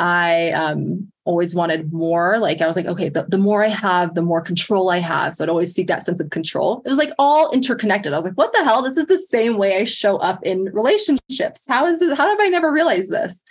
I 0.00 0.52
um, 0.52 1.12
always 1.24 1.54
wanted 1.54 1.92
more. 1.92 2.38
Like 2.38 2.62
I 2.62 2.66
was 2.66 2.74
like, 2.74 2.86
okay, 2.86 3.10
the, 3.10 3.24
the 3.28 3.36
more 3.36 3.62
I 3.62 3.68
have, 3.68 4.14
the 4.14 4.22
more 4.22 4.40
control 4.40 4.88
I 4.88 4.96
have. 4.96 5.34
So 5.34 5.44
I'd 5.44 5.50
always 5.50 5.74
seek 5.74 5.88
that 5.88 6.02
sense 6.02 6.20
of 6.20 6.30
control. 6.30 6.80
It 6.86 6.88
was 6.88 6.96
like 6.96 7.12
all 7.18 7.50
interconnected. 7.52 8.14
I 8.14 8.16
was 8.16 8.24
like, 8.24 8.38
what 8.38 8.54
the 8.54 8.64
hell? 8.64 8.80
This 8.80 8.96
is 8.96 9.06
the 9.06 9.18
same 9.18 9.58
way 9.58 9.76
I 9.76 9.84
show 9.84 10.16
up 10.16 10.42
in 10.42 10.64
relationships. 10.72 11.66
How 11.68 11.86
is 11.86 12.00
this? 12.00 12.16
How 12.16 12.30
have 12.30 12.40
I 12.40 12.48
never 12.48 12.72
realized 12.72 13.10
this? 13.10 13.44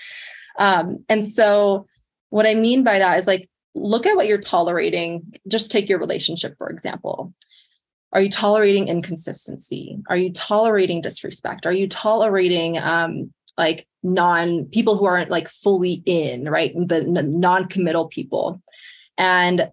Um, 0.58 1.06
and 1.08 1.28
so 1.28 1.86
what 2.32 2.48
I 2.48 2.56
mean 2.56 2.84
by 2.84 2.98
that 2.98 3.20
is 3.20 3.28
like, 3.28 3.48
look 3.76 4.08
at 4.08 4.16
what 4.16 4.26
you're 4.26 4.40
tolerating. 4.40 5.36
Just 5.48 5.70
take 5.70 5.88
your 5.88 6.00
relationship, 6.00 6.58
for 6.58 6.70
example. 6.70 7.32
Are 8.12 8.22
you 8.22 8.30
tolerating 8.32 8.88
inconsistency? 8.88 10.00
Are 10.10 10.18
you 10.18 10.34
tolerating 10.34 11.00
disrespect? 11.02 11.68
Are 11.68 11.72
you 11.72 11.88
tolerating 11.88 12.80
um, 12.80 13.32
like 13.60 13.86
non 14.02 14.66
people 14.68 14.98
who 14.98 15.06
aren't 15.06 15.30
like 15.30 15.50
fully 15.50 16.02
in, 16.06 16.46
right? 16.50 16.74
The 16.74 17.04
non-committal 17.04 18.08
people. 18.08 18.62
And 19.18 19.70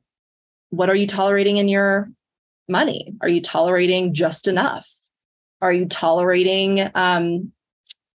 what 0.71 0.91
are 0.91 0.97
you 0.97 1.07
tolerating 1.07 1.59
in 1.59 1.69
your 1.69 2.11
money? 2.69 3.15
Are 3.21 3.29
you 3.29 3.41
tolerating 3.41 4.13
just 4.13 4.49
enough? 4.49 4.91
Are 5.63 5.73
you 5.73 5.87
tolerating 5.87 6.91
um, 6.97 7.53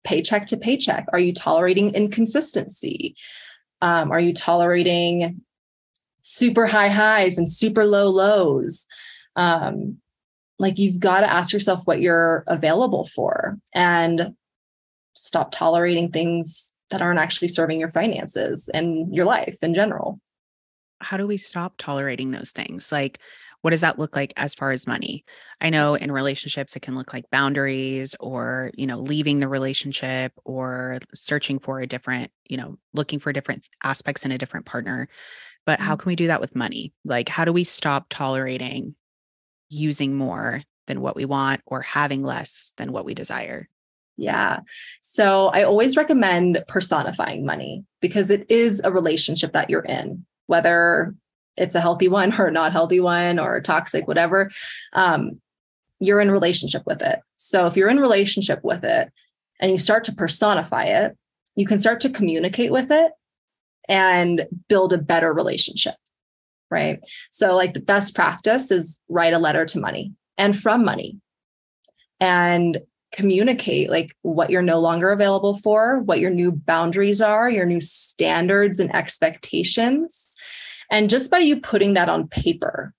paycheck 0.02 0.46
to 0.46 0.56
paycheck? 0.56 1.06
Are 1.12 1.20
you 1.20 1.32
tolerating 1.32 1.94
inconsistency? 1.94 3.14
Um, 3.80 4.10
are 4.10 4.20
you 4.20 4.34
tolerating 4.34 5.40
super 6.22 6.66
high 6.66 6.88
highs 6.88 7.38
and 7.38 7.50
super 7.50 7.84
low 7.84 8.10
lows? 8.10 8.86
Um, 9.36 9.98
like 10.58 10.78
you've 10.78 10.98
got 10.98 11.20
to 11.20 11.30
ask 11.30 11.52
yourself 11.52 11.82
what 11.84 12.00
you're 12.00 12.42
available 12.48 13.06
for. 13.06 13.56
And 13.72 14.34
stop 15.14 15.50
tolerating 15.52 16.10
things 16.10 16.72
that 16.90 17.02
aren't 17.02 17.20
actually 17.20 17.48
serving 17.48 17.78
your 17.78 17.88
finances 17.88 18.68
and 18.72 19.14
your 19.14 19.24
life 19.24 19.58
in 19.62 19.74
general. 19.74 20.20
How 21.00 21.16
do 21.16 21.26
we 21.26 21.36
stop 21.36 21.74
tolerating 21.78 22.30
those 22.30 22.52
things? 22.52 22.92
Like, 22.92 23.18
what 23.62 23.70
does 23.70 23.82
that 23.82 23.98
look 23.98 24.16
like 24.16 24.32
as 24.36 24.54
far 24.54 24.70
as 24.70 24.86
money? 24.86 25.24
I 25.60 25.70
know 25.70 25.94
in 25.94 26.10
relationships, 26.10 26.76
it 26.76 26.80
can 26.80 26.96
look 26.96 27.12
like 27.12 27.30
boundaries 27.30 28.16
or, 28.18 28.70
you 28.74 28.86
know, 28.86 28.98
leaving 28.98 29.38
the 29.38 29.48
relationship 29.48 30.32
or 30.44 30.98
searching 31.14 31.58
for 31.58 31.78
a 31.78 31.86
different, 31.86 32.30
you 32.48 32.56
know, 32.56 32.78
looking 32.94 33.18
for 33.18 33.32
different 33.32 33.68
aspects 33.84 34.24
in 34.24 34.32
a 34.32 34.38
different 34.38 34.66
partner. 34.66 35.08
But 35.66 35.78
how 35.78 35.92
mm-hmm. 35.92 36.00
can 36.00 36.08
we 36.08 36.16
do 36.16 36.26
that 36.28 36.40
with 36.40 36.56
money? 36.56 36.94
Like, 37.04 37.28
how 37.28 37.44
do 37.44 37.52
we 37.52 37.64
stop 37.64 38.06
tolerating 38.08 38.94
using 39.68 40.16
more 40.16 40.62
than 40.86 41.02
what 41.02 41.16
we 41.16 41.26
want 41.26 41.60
or 41.66 41.82
having 41.82 42.22
less 42.22 42.72
than 42.78 42.92
what 42.92 43.04
we 43.04 43.14
desire? 43.14 43.68
Yeah. 44.20 44.60
So 45.00 45.46
I 45.46 45.62
always 45.62 45.96
recommend 45.96 46.62
personifying 46.68 47.46
money 47.46 47.84
because 48.02 48.28
it 48.28 48.44
is 48.50 48.82
a 48.84 48.92
relationship 48.92 49.54
that 49.54 49.70
you're 49.70 49.80
in, 49.80 50.26
whether 50.46 51.14
it's 51.56 51.74
a 51.74 51.80
healthy 51.80 52.06
one 52.06 52.34
or 52.38 52.50
not 52.50 52.72
healthy 52.72 53.00
one 53.00 53.38
or 53.38 53.60
toxic, 53.62 54.06
whatever. 54.06 54.50
Um, 54.92 55.40
you're 56.00 56.20
in 56.20 56.30
relationship 56.30 56.82
with 56.84 57.00
it. 57.00 57.20
So 57.36 57.66
if 57.66 57.78
you're 57.78 57.88
in 57.88 57.98
relationship 57.98 58.60
with 58.62 58.84
it 58.84 59.10
and 59.58 59.72
you 59.72 59.78
start 59.78 60.04
to 60.04 60.14
personify 60.14 60.84
it, 60.84 61.16
you 61.56 61.64
can 61.64 61.80
start 61.80 62.00
to 62.00 62.10
communicate 62.10 62.72
with 62.72 62.90
it 62.90 63.12
and 63.88 64.46
build 64.68 64.92
a 64.92 64.98
better 64.98 65.32
relationship. 65.32 65.94
Right. 66.70 67.00
So, 67.32 67.56
like 67.56 67.74
the 67.74 67.80
best 67.80 68.14
practice 68.14 68.70
is 68.70 69.00
write 69.08 69.32
a 69.32 69.38
letter 69.38 69.64
to 69.66 69.80
money 69.80 70.12
and 70.38 70.56
from 70.56 70.84
money. 70.84 71.18
And 72.20 72.80
communicate 73.12 73.90
like 73.90 74.14
what 74.22 74.50
you're 74.50 74.62
no 74.62 74.78
longer 74.78 75.10
available 75.10 75.56
for, 75.56 76.00
what 76.00 76.20
your 76.20 76.30
new 76.30 76.52
boundaries 76.52 77.20
are, 77.20 77.50
your 77.50 77.66
new 77.66 77.80
standards 77.80 78.78
and 78.78 78.94
expectations. 78.94 80.36
And 80.90 81.10
just 81.10 81.30
by 81.30 81.38
you 81.38 81.60
putting 81.60 81.94
that 81.94 82.08
on 82.08 82.28
paper, 82.28 82.92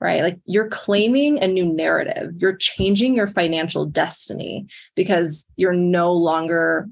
right? 0.00 0.22
Like 0.22 0.38
you're 0.46 0.68
claiming 0.68 1.42
a 1.42 1.46
new 1.46 1.64
narrative, 1.64 2.34
you're 2.38 2.56
changing 2.56 3.14
your 3.14 3.26
financial 3.26 3.84
destiny 3.86 4.66
because 4.94 5.46
you're 5.56 5.72
no 5.72 6.12
longer 6.12 6.88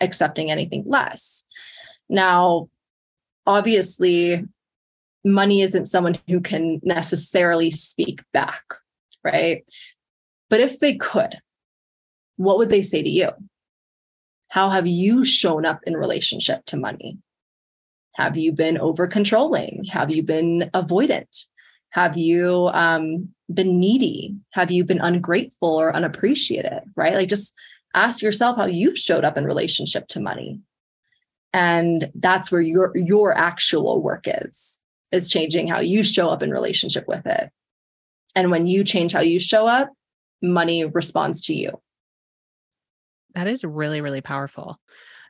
accepting 0.00 0.50
anything 0.50 0.84
less. 0.86 1.44
Now, 2.08 2.68
obviously, 3.46 4.46
money 5.24 5.62
isn't 5.62 5.86
someone 5.86 6.18
who 6.28 6.40
can 6.40 6.80
necessarily 6.82 7.70
speak 7.70 8.22
back, 8.32 8.62
right? 9.24 9.68
But 10.48 10.60
if 10.60 10.78
they 10.78 10.94
could, 10.96 11.34
what 12.38 12.56
would 12.56 12.70
they 12.70 12.82
say 12.82 13.02
to 13.02 13.08
you? 13.10 13.28
How 14.48 14.70
have 14.70 14.86
you 14.86 15.24
shown 15.24 15.66
up 15.66 15.80
in 15.86 15.96
relationship 15.96 16.64
to 16.66 16.76
money? 16.78 17.18
Have 18.14 18.38
you 18.38 18.52
been 18.52 18.78
over 18.78 19.06
controlling? 19.06 19.84
Have 19.90 20.10
you 20.10 20.22
been 20.22 20.70
avoidant? 20.72 21.46
Have 21.90 22.16
you 22.16 22.68
um, 22.72 23.28
been 23.52 23.78
needy? 23.78 24.36
Have 24.52 24.70
you 24.70 24.84
been 24.84 25.00
ungrateful 25.00 25.80
or 25.80 25.94
unappreciative? 25.94 26.84
Right? 26.96 27.14
Like 27.14 27.28
just 27.28 27.54
ask 27.94 28.22
yourself 28.22 28.56
how 28.56 28.66
you've 28.66 28.98
showed 28.98 29.24
up 29.24 29.36
in 29.36 29.44
relationship 29.44 30.08
to 30.08 30.20
money. 30.20 30.60
And 31.52 32.10
that's 32.14 32.52
where 32.52 32.60
your 32.60 32.92
your 32.94 33.36
actual 33.36 34.02
work 34.02 34.24
is, 34.26 34.80
is 35.12 35.28
changing 35.28 35.68
how 35.68 35.80
you 35.80 36.04
show 36.04 36.28
up 36.28 36.42
in 36.42 36.50
relationship 36.50 37.06
with 37.08 37.26
it. 37.26 37.50
And 38.34 38.50
when 38.50 38.66
you 38.66 38.84
change 38.84 39.12
how 39.12 39.22
you 39.22 39.38
show 39.38 39.66
up, 39.66 39.90
money 40.42 40.84
responds 40.84 41.40
to 41.42 41.54
you. 41.54 41.80
That 43.34 43.46
is 43.46 43.64
really, 43.64 44.00
really 44.00 44.20
powerful. 44.20 44.78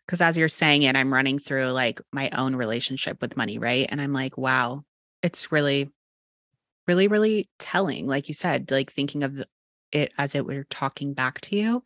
Because 0.07 0.21
as 0.21 0.39
you're 0.39 0.49
saying 0.49 0.83
it, 0.83 0.97
I'm 0.97 1.13
running 1.13 1.39
through 1.39 1.71
like 1.71 2.01
my 2.13 2.31
own 2.31 2.57
relationship 2.57 3.21
with 3.21 3.37
money, 3.37 3.59
right? 3.59 3.87
And 3.89 4.01
I'm 4.01 4.13
like, 4.13 4.39
wow, 4.39 4.85
it's 5.23 5.53
really, 5.53 5.91
really, 6.87 7.09
really 7.09 7.49
telling. 7.59 8.07
Like 8.07 8.29
you 8.29 8.35
said, 8.35 8.71
like 8.71 8.91
thinking 8.91 9.23
of 9.23 9.45
it 9.93 10.13
as 10.19 10.35
it 10.35 10.47
were 10.47 10.65
talking 10.71 11.15
back 11.15 11.41
to 11.43 11.57
you. 11.57 11.83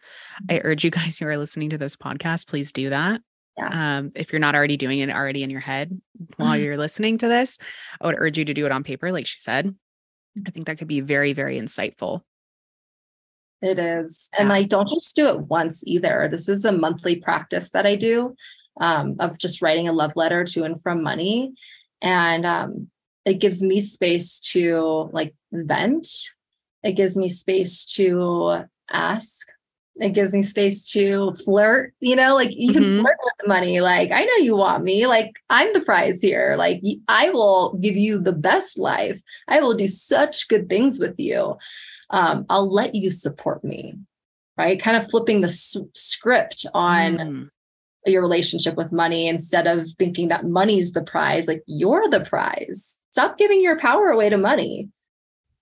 I 0.49 0.55
mm-hmm. 0.55 0.67
urge 0.67 0.85
you 0.85 0.91
guys 0.93 1.19
who 1.19 1.27
are 1.27 1.37
listening 1.37 1.71
to 1.71 1.79
this 1.79 1.97
podcast, 1.97 2.49
please 2.49 2.73
do 2.73 2.91
that. 2.91 3.21
Yeah. 3.57 3.99
Um, 3.99 4.11
if 4.17 4.33
you're 4.33 4.41
not 4.41 4.55
already 4.55 4.77
doing 4.77 5.01
it 5.01 5.11
already 5.11 5.43
in 5.43 5.51
your 5.51 5.61
head 5.61 6.01
while 6.37 6.55
mm-hmm. 6.55 6.65
you're 6.65 6.79
listening 6.79 7.19
to 7.19 7.29
this, 7.29 7.59
I 8.01 8.07
would 8.07 8.17
urge 8.19 8.39
you 8.39 8.45
to 8.47 8.55
do 8.55 8.67
it 8.67 8.73
on 8.73 8.83
paper, 8.83 9.13
like 9.13 9.27
she 9.27 9.39
said. 9.39 9.75
I 10.47 10.51
think 10.51 10.67
that 10.67 10.79
could 10.79 10.89
be 10.89 11.01
very, 11.01 11.35
very 11.35 11.59
insightful. 11.59 12.23
It 13.63 13.79
is. 13.79 14.29
And 14.37 14.49
like, 14.49 14.69
don't 14.69 14.89
just 14.89 15.15
do 15.15 15.29
it 15.29 15.43
once 15.43 15.85
either. 15.87 16.29
This 16.31 16.49
is 16.49 16.65
a 16.65 16.73
monthly 16.73 17.17
practice 17.17 17.71
that 17.71 17.87
I 17.87 17.95
do 17.95 18.35
um, 18.81 19.17
of 19.21 19.39
just 19.39 19.63
writing 19.63 19.87
a 19.87 19.93
love 19.93 20.13
letter 20.17 20.45
to 20.45 20.65
and 20.65 20.81
from 20.83 21.03
money. 21.03 21.55
And 22.01 22.45
um, 22.45 22.91
it 23.25 23.35
gives 23.35 23.63
me 23.63 23.81
space 23.81 24.41
to 24.51 25.09
like 25.13 25.35
vent. 25.53 26.09
It 26.83 26.93
gives 26.93 27.17
me 27.17 27.29
space 27.29 27.85
to 27.95 28.65
ask. 28.91 29.47
It 29.97 30.15
gives 30.15 30.33
me 30.33 30.43
space 30.43 30.91
to 30.93 31.35
flirt, 31.45 31.93
you 32.01 32.17
know, 32.17 32.35
like 32.35 32.51
you 32.53 32.73
can 32.73 32.83
mm-hmm. 32.83 33.01
flirt 33.03 33.19
with 33.23 33.47
money. 33.47 33.81
Like, 33.81 34.11
I 34.11 34.25
know 34.25 34.37
you 34.37 34.57
want 34.57 34.83
me. 34.83 35.07
Like, 35.07 35.33
I'm 35.51 35.71
the 35.75 35.83
prize 35.83 36.23
here. 36.23 36.55
Like, 36.57 36.83
I 37.09 37.29
will 37.29 37.75
give 37.75 37.95
you 37.95 38.19
the 38.19 38.33
best 38.33 38.79
life. 38.79 39.21
I 39.49 39.61
will 39.61 39.75
do 39.75 39.87
such 39.87 40.49
good 40.49 40.71
things 40.71 40.99
with 40.99 41.15
you 41.21 41.59
um, 42.13 42.47
I'll 42.49 42.71
let 42.71 42.95
you 42.95 43.11
support 43.11 43.65
me, 43.65 43.99
right? 44.57 44.81
Kind 44.81 44.97
of 44.97 45.09
flipping 45.11 45.41
the 45.41 45.49
s- 45.49 45.77
script 45.95 46.67
on 46.75 47.17
mm. 47.17 47.49
your 48.07 48.23
relationship 48.23 48.77
with 48.77 48.93
money 48.93 49.27
instead 49.27 49.67
of 49.67 49.89
thinking 49.99 50.29
that 50.29 50.47
money's 50.47 50.93
the 50.93 51.03
prize, 51.03 51.49
like 51.49 51.63
you're 51.67 52.09
the 52.09 52.21
prize. 52.21 53.01
Stop 53.11 53.39
giving 53.39 53.63
your 53.63 53.79
power 53.79 54.09
away 54.09 54.29
to 54.29 54.37
money. 54.37 54.91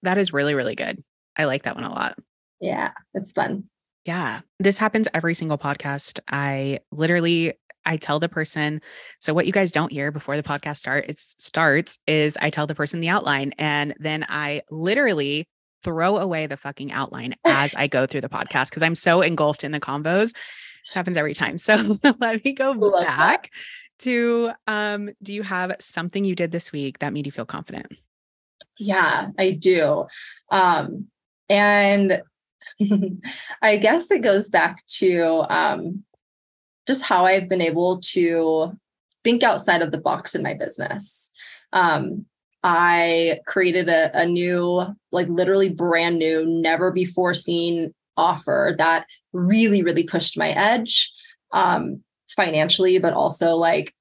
That 0.02 0.18
is 0.18 0.32
really, 0.32 0.54
really 0.54 0.74
good. 0.74 1.02
I 1.36 1.44
like 1.44 1.62
that 1.62 1.76
one 1.76 1.84
a 1.84 1.90
lot. 1.90 2.18
Yeah, 2.60 2.90
it's 3.14 3.32
fun. 3.32 3.64
Yeah. 4.04 4.40
This 4.58 4.78
happens 4.78 5.08
every 5.14 5.34
single 5.34 5.58
podcast. 5.58 6.20
I 6.30 6.80
literally 6.90 7.54
I 7.86 7.96
tell 7.96 8.18
the 8.18 8.28
person, 8.28 8.82
so 9.20 9.32
what 9.32 9.46
you 9.46 9.52
guys 9.52 9.72
don't 9.72 9.92
hear 9.92 10.10
before 10.10 10.36
the 10.36 10.42
podcast 10.42 10.78
start 10.78 11.06
it 11.08 11.18
starts 11.18 11.98
is 12.06 12.36
I 12.40 12.50
tell 12.50 12.66
the 12.66 12.74
person 12.74 13.00
the 13.00 13.08
outline 13.08 13.52
and 13.58 13.94
then 13.98 14.26
I 14.28 14.62
literally 14.70 15.46
throw 15.82 16.16
away 16.16 16.46
the 16.46 16.56
fucking 16.56 16.92
outline 16.92 17.34
as 17.44 17.74
I 17.74 17.86
go 17.86 18.06
through 18.06 18.22
the 18.22 18.28
podcast 18.30 18.70
because 18.70 18.82
I'm 18.82 18.94
so 18.94 19.22
engulfed 19.22 19.64
in 19.64 19.72
the 19.72 19.80
combos. 19.80 20.34
This 20.86 20.94
happens 20.94 21.16
every 21.16 21.34
time. 21.34 21.56
So 21.58 21.98
let 22.18 22.44
me 22.44 22.52
go 22.52 22.74
back 23.00 23.42
that. 23.42 23.48
to 24.00 24.52
um, 24.66 25.10
do 25.22 25.32
you 25.32 25.42
have 25.42 25.76
something 25.78 26.24
you 26.24 26.34
did 26.34 26.50
this 26.50 26.72
week 26.72 26.98
that 26.98 27.12
made 27.12 27.26
you 27.26 27.32
feel 27.32 27.46
confident? 27.46 27.86
Yeah, 28.78 29.28
I 29.38 29.52
do. 29.52 30.06
Um, 30.50 31.06
and 31.48 32.22
I 33.62 33.76
guess 33.76 34.10
it 34.10 34.22
goes 34.22 34.48
back 34.48 34.84
to 34.86 35.44
um, 35.48 36.04
just 36.86 37.04
how 37.04 37.26
I've 37.26 37.48
been 37.48 37.60
able 37.60 38.00
to 38.00 38.72
think 39.22 39.42
outside 39.42 39.82
of 39.82 39.92
the 39.92 40.00
box 40.00 40.34
in 40.34 40.42
my 40.42 40.54
business. 40.54 41.30
Um, 41.72 42.26
I 42.62 43.40
created 43.46 43.88
a, 43.88 44.10
a 44.18 44.26
new, 44.26 44.84
like 45.12 45.28
literally 45.28 45.70
brand 45.70 46.18
new, 46.18 46.44
never 46.46 46.92
before 46.92 47.34
seen 47.34 47.94
offer 48.16 48.74
that 48.78 49.06
really, 49.32 49.82
really 49.82 50.04
pushed 50.04 50.36
my 50.36 50.50
edge 50.50 51.10
um, 51.52 52.02
financially, 52.28 52.98
but 52.98 53.14
also 53.14 53.54
like 53.54 53.94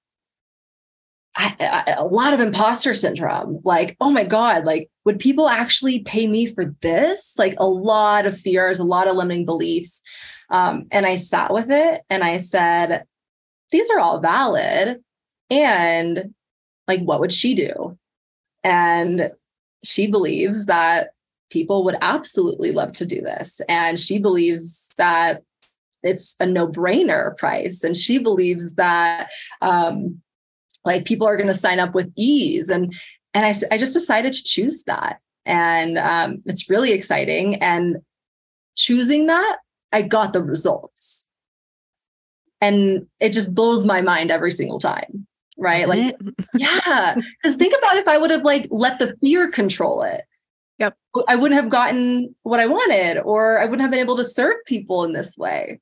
I, 1.36 1.84
I, 1.88 1.92
a 1.94 2.06
lot 2.06 2.34
of 2.34 2.42
imposter 2.42 2.94
syndrome. 2.94 3.62
Like, 3.64 3.96
oh 4.02 4.10
my 4.10 4.26
God, 4.26 4.66
like, 4.66 4.90
would 5.06 5.20
people 5.20 5.48
actually 5.48 6.00
pay 6.00 6.28
me 6.28 6.46
for 6.46 6.76
this? 6.82 7.36
Like, 7.38 7.56
a 7.60 7.68
lot 7.68 8.26
of 8.26 8.38
fears, 8.38 8.80
a 8.80 8.84
lot 8.84 9.08
of 9.08 9.16
limiting 9.16 9.46
beliefs. 9.46 10.02
Um, 10.50 10.88
and 10.92 11.06
I 11.06 11.16
sat 11.16 11.54
with 11.54 11.72
it 11.72 12.02
and 12.10 12.24
I 12.24 12.38
said, 12.38 13.06
these 13.72 13.90
are 13.90 14.00
all 14.00 14.20
valid. 14.20 15.02
And 15.50 16.34
like, 16.88 17.02
what 17.02 17.20
would 17.22 17.32
she 17.32 17.54
do? 17.54 17.98
And 18.70 19.32
she 19.84 20.06
believes 20.06 20.68
that 20.68 21.10
people 21.50 21.84
would 21.84 21.96
absolutely 22.02 22.72
love 22.72 22.92
to 22.92 23.06
do 23.06 23.20
this. 23.20 23.62
And 23.68 24.00
she 24.00 24.20
believes 24.20 24.90
that 25.00 25.42
it's 26.04 26.36
a 26.40 26.46
no 26.46 26.68
brainer 26.68 27.36
price. 27.36 27.84
And 27.84 27.98
she 27.98 28.20
believes 28.20 28.76
that, 28.76 29.32
um, 29.64 30.22
like 30.86 31.06
people 31.06 31.28
are 31.28 31.36
going 31.36 31.48
to 31.48 31.54
sign 31.56 31.80
up 31.80 31.96
with 31.96 32.14
ease. 32.16 32.70
And, 32.70 32.94
and 33.34 33.44
I, 33.44 33.56
I 33.74 33.78
just 33.80 33.94
decided 33.94 34.34
to 34.34 34.44
choose 34.44 34.84
that. 34.84 35.20
And 35.48 35.98
um, 35.98 36.44
it's 36.46 36.70
really 36.70 36.92
exciting. 36.92 37.56
And 37.56 37.98
choosing 38.76 39.26
that, 39.26 39.58
I 39.92 40.04
got 40.04 40.32
the 40.32 40.44
results. 40.44 41.26
And 42.62 43.08
it 43.20 43.34
just 43.34 43.56
blows 43.56 43.84
my 43.84 44.02
mind 44.02 44.30
every 44.30 44.52
single 44.52 44.80
time 44.80 45.26
right? 45.60 45.82
Isn't 45.82 45.90
like, 45.98 46.16
yeah. 46.56 47.16
Because 47.16 47.58
think 47.58 47.74
about 47.78 47.98
if 47.98 48.08
I 48.08 48.18
would 48.18 48.32
have 48.32 48.44
like 48.44 48.68
let 48.72 49.00
the 49.00 49.16
fear 49.22 49.50
control 49.52 50.04
it. 50.04 50.22
Yep. 50.78 50.98
I 51.28 51.36
wouldn't 51.36 51.62
have 51.62 51.70
gotten 51.70 52.36
what 52.44 52.60
I 52.60 52.66
wanted, 52.66 53.20
or 53.20 53.60
I 53.60 53.66
wouldn't 53.66 53.82
have 53.82 53.92
been 53.92 54.00
able 54.00 54.16
to 54.18 54.24
serve 54.24 54.56
people 54.66 55.04
in 55.04 55.12
this 55.14 55.38
way. 55.38 55.82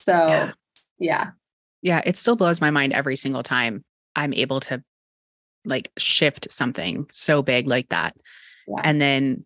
So, 0.00 0.12
yeah. 0.12 0.52
yeah. 0.98 1.30
Yeah. 1.82 2.02
It 2.04 2.18
still 2.18 2.36
blows 2.36 2.60
my 2.60 2.70
mind 2.70 2.92
every 2.92 3.16
single 3.16 3.42
time 3.42 3.82
I'm 4.14 4.34
able 4.34 4.60
to 4.60 4.82
like 5.64 5.90
shift 5.98 6.50
something 6.50 7.06
so 7.10 7.42
big 7.42 7.66
like 7.66 7.88
that. 7.88 8.14
Yeah. 8.68 8.80
And 8.84 9.00
then 9.00 9.44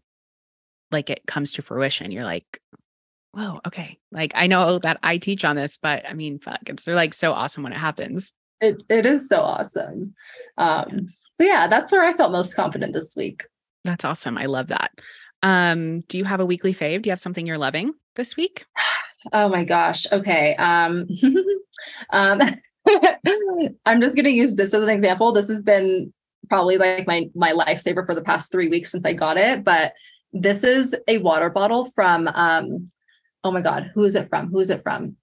like 0.90 1.10
it 1.10 1.22
comes 1.26 1.52
to 1.52 1.62
fruition. 1.62 2.10
You're 2.10 2.24
like, 2.24 2.46
whoa, 3.32 3.60
okay. 3.66 3.98
Like 4.12 4.32
I 4.34 4.46
know 4.46 4.78
that 4.78 4.98
I 5.02 5.18
teach 5.18 5.44
on 5.44 5.56
this, 5.56 5.76
but 5.76 6.08
I 6.08 6.14
mean, 6.14 6.38
fuck, 6.38 6.60
it's 6.66 6.84
they're 6.84 6.94
like 6.94 7.14
so 7.14 7.32
awesome 7.32 7.62
when 7.62 7.72
it 7.72 7.78
happens. 7.78 8.32
It 8.64 8.82
it 8.88 9.06
is 9.06 9.28
so 9.28 9.40
awesome. 9.40 10.14
Um, 10.56 10.86
yes. 10.92 11.26
yeah, 11.38 11.66
that's 11.68 11.92
where 11.92 12.02
I 12.02 12.14
felt 12.14 12.32
most 12.32 12.54
confident 12.54 12.94
this 12.94 13.14
week. 13.16 13.44
That's 13.84 14.04
awesome. 14.04 14.38
I 14.38 14.46
love 14.46 14.68
that. 14.68 14.90
Um, 15.42 16.00
do 16.02 16.16
you 16.16 16.24
have 16.24 16.40
a 16.40 16.46
weekly 16.46 16.72
fave? 16.72 17.02
Do 17.02 17.08
you 17.08 17.12
have 17.12 17.20
something 17.20 17.46
you're 17.46 17.58
loving 17.58 17.92
this 18.16 18.36
week? 18.36 18.64
Oh 19.32 19.48
my 19.48 19.64
gosh. 19.64 20.04
Okay. 20.12 20.54
Um, 20.56 21.08
um 22.10 22.42
I'm 23.86 24.00
just 24.02 24.16
gonna 24.16 24.28
use 24.28 24.54
this 24.54 24.74
as 24.74 24.82
an 24.82 24.90
example. 24.90 25.32
This 25.32 25.48
has 25.48 25.62
been 25.62 26.12
probably 26.50 26.76
like 26.76 27.06
my 27.06 27.30
my 27.34 27.52
lifesaver 27.52 28.04
for 28.04 28.14
the 28.14 28.22
past 28.22 28.52
three 28.52 28.68
weeks 28.68 28.92
since 28.92 29.02
I 29.06 29.14
got 29.14 29.38
it. 29.38 29.64
But 29.64 29.94
this 30.34 30.62
is 30.62 30.94
a 31.08 31.18
water 31.18 31.48
bottle 31.48 31.86
from 31.86 32.28
um, 32.28 32.88
oh 33.44 33.50
my 33.50 33.62
god, 33.62 33.90
who 33.94 34.04
is 34.04 34.14
it 34.14 34.28
from? 34.28 34.50
Who 34.50 34.58
is 34.58 34.68
it 34.68 34.82
from? 34.82 35.16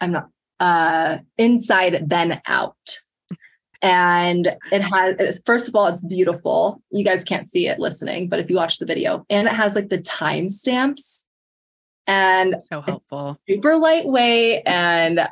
I'm 0.00 0.10
not 0.10 0.28
uh, 0.60 1.18
inside 1.38 2.08
then 2.08 2.40
out. 2.46 3.00
And 3.82 4.56
it 4.72 4.80
has 4.80 5.42
first 5.44 5.68
of 5.68 5.76
all 5.76 5.86
it's 5.86 6.02
beautiful. 6.02 6.82
You 6.90 7.04
guys 7.04 7.22
can't 7.22 7.50
see 7.50 7.68
it 7.68 7.78
listening 7.78 8.28
but 8.28 8.40
if 8.40 8.48
you 8.50 8.56
watch 8.56 8.78
the 8.78 8.86
video 8.86 9.24
and 9.28 9.46
it 9.46 9.52
has 9.52 9.74
like 9.74 9.90
the 9.90 10.00
time 10.00 10.48
stamps. 10.48 11.26
And 12.06 12.56
so 12.60 12.80
helpful. 12.80 13.36
super 13.48 13.76
lightweight 13.76 14.62
and 14.64 15.28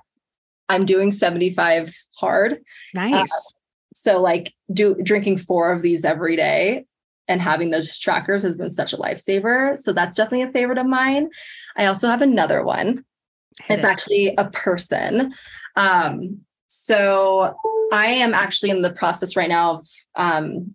i'm 0.69 0.85
doing 0.85 1.13
75 1.13 1.95
hard. 2.19 2.61
Nice. 2.95 3.55
uh, 3.55 3.59
so 3.95 4.21
like 4.21 4.53
do 4.73 4.95
drinking 5.03 5.39
four 5.39 5.73
of 5.73 5.83
these 5.83 6.05
every 6.05 6.37
day 6.37 6.85
and 7.29 7.41
having 7.41 7.71
those 7.71 7.99
trackers 7.99 8.43
has 8.43 8.57
been 8.57 8.71
such 8.71 8.93
a 8.93 8.99
lifesaver. 8.99 9.79
So 9.79 9.93
that's 9.93 10.17
definitely 10.17 10.43
a 10.43 10.53
favorite 10.53 10.79
of 10.79 10.87
mine. 10.87 11.31
I 11.77 11.87
also 11.87 12.09
have 12.09 12.23
another 12.23 12.63
one 12.63 13.05
it's 13.69 13.85
it. 13.85 13.85
actually 13.85 14.35
a 14.37 14.51
person. 14.51 15.35
Um, 15.77 16.41
so 16.67 17.55
I 17.93 18.07
am 18.07 18.35
actually 18.35 18.71
in 18.71 18.83
the 18.83 18.93
process 18.93 19.37
right 19.37 19.49
now 19.49 19.77
of 19.77 19.87
um, 20.17 20.75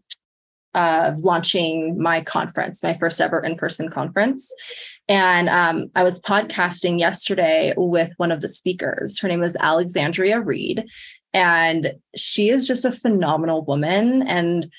of 0.76 1.18
launching 1.20 2.00
my 2.02 2.22
conference, 2.22 2.84
my 2.84 2.94
first 2.94 3.20
ever 3.20 3.40
in 3.40 3.56
person 3.56 3.90
conference. 3.90 4.54
And 5.08 5.50
um, 5.50 5.90
I 5.96 6.04
was 6.04 6.20
podcasting 6.20 7.00
yesterday 7.00 7.74
with 7.76 8.14
one 8.18 8.32
of 8.32 8.42
the 8.42 8.50
speakers. 8.50 9.20
Her 9.20 9.28
name 9.28 9.42
is 9.42 9.58
Alexandria 9.60 10.40
Reed. 10.40 10.86
And 11.34 11.94
she 12.16 12.50
is 12.50 12.68
just 12.68 12.86
a 12.86 12.92
phenomenal 12.92 13.66
woman. 13.66 14.24
And 14.24 14.72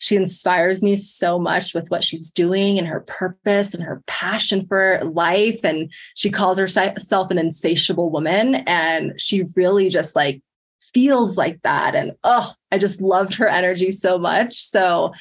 she 0.00 0.16
inspires 0.16 0.82
me 0.82 0.96
so 0.96 1.38
much 1.38 1.74
with 1.74 1.88
what 1.90 2.02
she's 2.02 2.30
doing 2.30 2.78
and 2.78 2.88
her 2.88 3.00
purpose 3.00 3.74
and 3.74 3.84
her 3.84 4.02
passion 4.06 4.66
for 4.66 5.00
life. 5.04 5.60
And 5.62 5.92
she 6.16 6.30
calls 6.30 6.58
herself 6.58 7.30
an 7.30 7.38
insatiable 7.38 8.10
woman. 8.10 8.56
And 8.66 9.20
she 9.20 9.44
really 9.54 9.90
just 9.90 10.16
like 10.16 10.42
feels 10.94 11.36
like 11.36 11.62
that. 11.62 11.94
And 11.94 12.12
oh 12.24 12.52
i 12.72 12.78
just 12.78 13.00
loved 13.00 13.34
her 13.36 13.46
energy 13.46 13.90
so 13.92 14.18
much. 14.18 14.54
So 14.54 15.12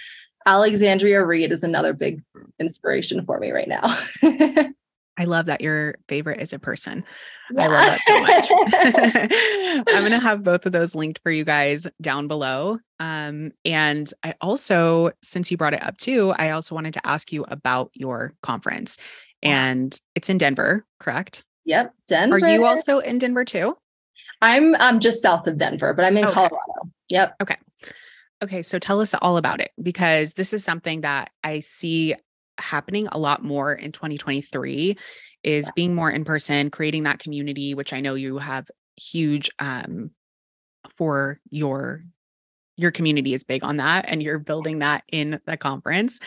alexandria 0.45 1.23
reed 1.23 1.51
is 1.51 1.61
another 1.61 1.93
big 1.93 2.23
inspiration 2.59 3.23
for 3.25 3.39
me 3.39 3.51
right 3.51 3.67
now 3.67 3.99
I 5.19 5.25
love 5.25 5.47
that 5.47 5.59
your 5.59 5.95
favorite 6.07 6.41
is 6.41 6.53
a 6.53 6.59
person. 6.59 7.03
Yeah. 7.51 7.63
I 7.63 7.67
love 7.67 7.97
that 8.07 8.45
so 8.45 8.55
much. 9.81 9.85
I'm 9.93 10.01
going 10.01 10.11
to 10.11 10.19
have 10.19 10.43
both 10.43 10.65
of 10.65 10.71
those 10.71 10.95
linked 10.95 11.19
for 11.21 11.29
you 11.29 11.43
guys 11.43 11.87
down 12.01 12.29
below. 12.29 12.77
Um, 13.01 13.51
and 13.65 14.09
I 14.23 14.35
also, 14.39 15.11
since 15.21 15.51
you 15.51 15.57
brought 15.57 15.73
it 15.73 15.83
up 15.83 15.97
too, 15.97 16.33
I 16.37 16.51
also 16.51 16.73
wanted 16.73 16.93
to 16.93 17.05
ask 17.05 17.33
you 17.33 17.43
about 17.49 17.91
your 17.93 18.33
conference. 18.41 18.97
And 19.43 19.97
it's 20.15 20.29
in 20.29 20.37
Denver, 20.37 20.85
correct? 20.99 21.43
Yep, 21.65 21.93
Denver. 22.07 22.37
Are 22.37 22.49
you 22.49 22.65
also 22.65 22.99
in 22.99 23.19
Denver 23.19 23.43
too? 23.43 23.75
I'm 24.41 24.73
um, 24.75 25.01
just 25.01 25.21
south 25.21 25.47
of 25.47 25.57
Denver, 25.57 25.93
but 25.93 26.05
I'm 26.05 26.15
in 26.15 26.25
okay. 26.25 26.33
Colorado. 26.33 26.91
Yep. 27.09 27.35
Okay. 27.41 27.55
Okay. 28.41 28.61
So 28.61 28.79
tell 28.79 29.01
us 29.01 29.13
all 29.21 29.35
about 29.35 29.59
it 29.59 29.71
because 29.81 30.35
this 30.35 30.53
is 30.53 30.63
something 30.63 31.01
that 31.01 31.29
I 31.43 31.59
see 31.59 32.15
happening 32.59 33.07
a 33.11 33.17
lot 33.17 33.43
more 33.43 33.73
in 33.73 33.91
2023 33.91 34.97
is 35.43 35.65
yeah. 35.65 35.71
being 35.75 35.95
more 35.95 36.11
in 36.11 36.25
person, 36.25 36.69
creating 36.69 37.03
that 37.03 37.19
community, 37.19 37.73
which 37.73 37.93
I 37.93 38.01
know 38.01 38.15
you 38.15 38.37
have 38.37 38.67
huge 38.97 39.49
um, 39.59 40.11
for 40.89 41.39
your 41.49 42.03
your 42.75 42.91
community 42.91 43.33
is 43.33 43.43
big 43.43 43.63
on 43.63 43.75
that 43.75 44.05
and 44.07 44.23
you're 44.23 44.39
building 44.39 44.79
that 44.79 45.03
in 45.11 45.39
the 45.45 45.57
conference. 45.57 46.21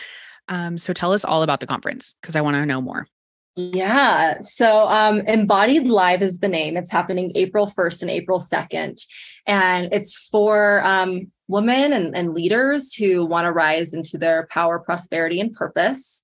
Um, 0.49 0.77
so 0.77 0.93
tell 0.93 1.11
us 1.11 1.25
all 1.25 1.41
about 1.41 1.59
the 1.59 1.65
conference 1.65 2.15
because 2.21 2.35
I 2.35 2.41
want 2.41 2.55
to 2.55 2.65
know 2.65 2.79
more. 2.79 3.07
Yeah. 3.55 4.39
So 4.39 4.87
um, 4.87 5.21
Embodied 5.21 5.87
Live 5.87 6.21
is 6.21 6.39
the 6.39 6.47
name. 6.47 6.75
It's 6.77 6.91
happening 6.91 7.31
April 7.35 7.71
1st 7.75 8.03
and 8.03 8.11
April 8.11 8.39
2nd. 8.39 9.03
And 9.45 9.93
it's 9.93 10.15
for 10.15 10.83
um, 10.83 11.31
women 11.53 11.93
and, 11.93 12.15
and 12.15 12.33
leaders 12.33 12.93
who 12.93 13.25
want 13.25 13.45
to 13.45 13.51
rise 13.51 13.93
into 13.93 14.17
their 14.17 14.47
power, 14.51 14.79
prosperity, 14.79 15.39
and 15.39 15.53
purpose. 15.53 16.21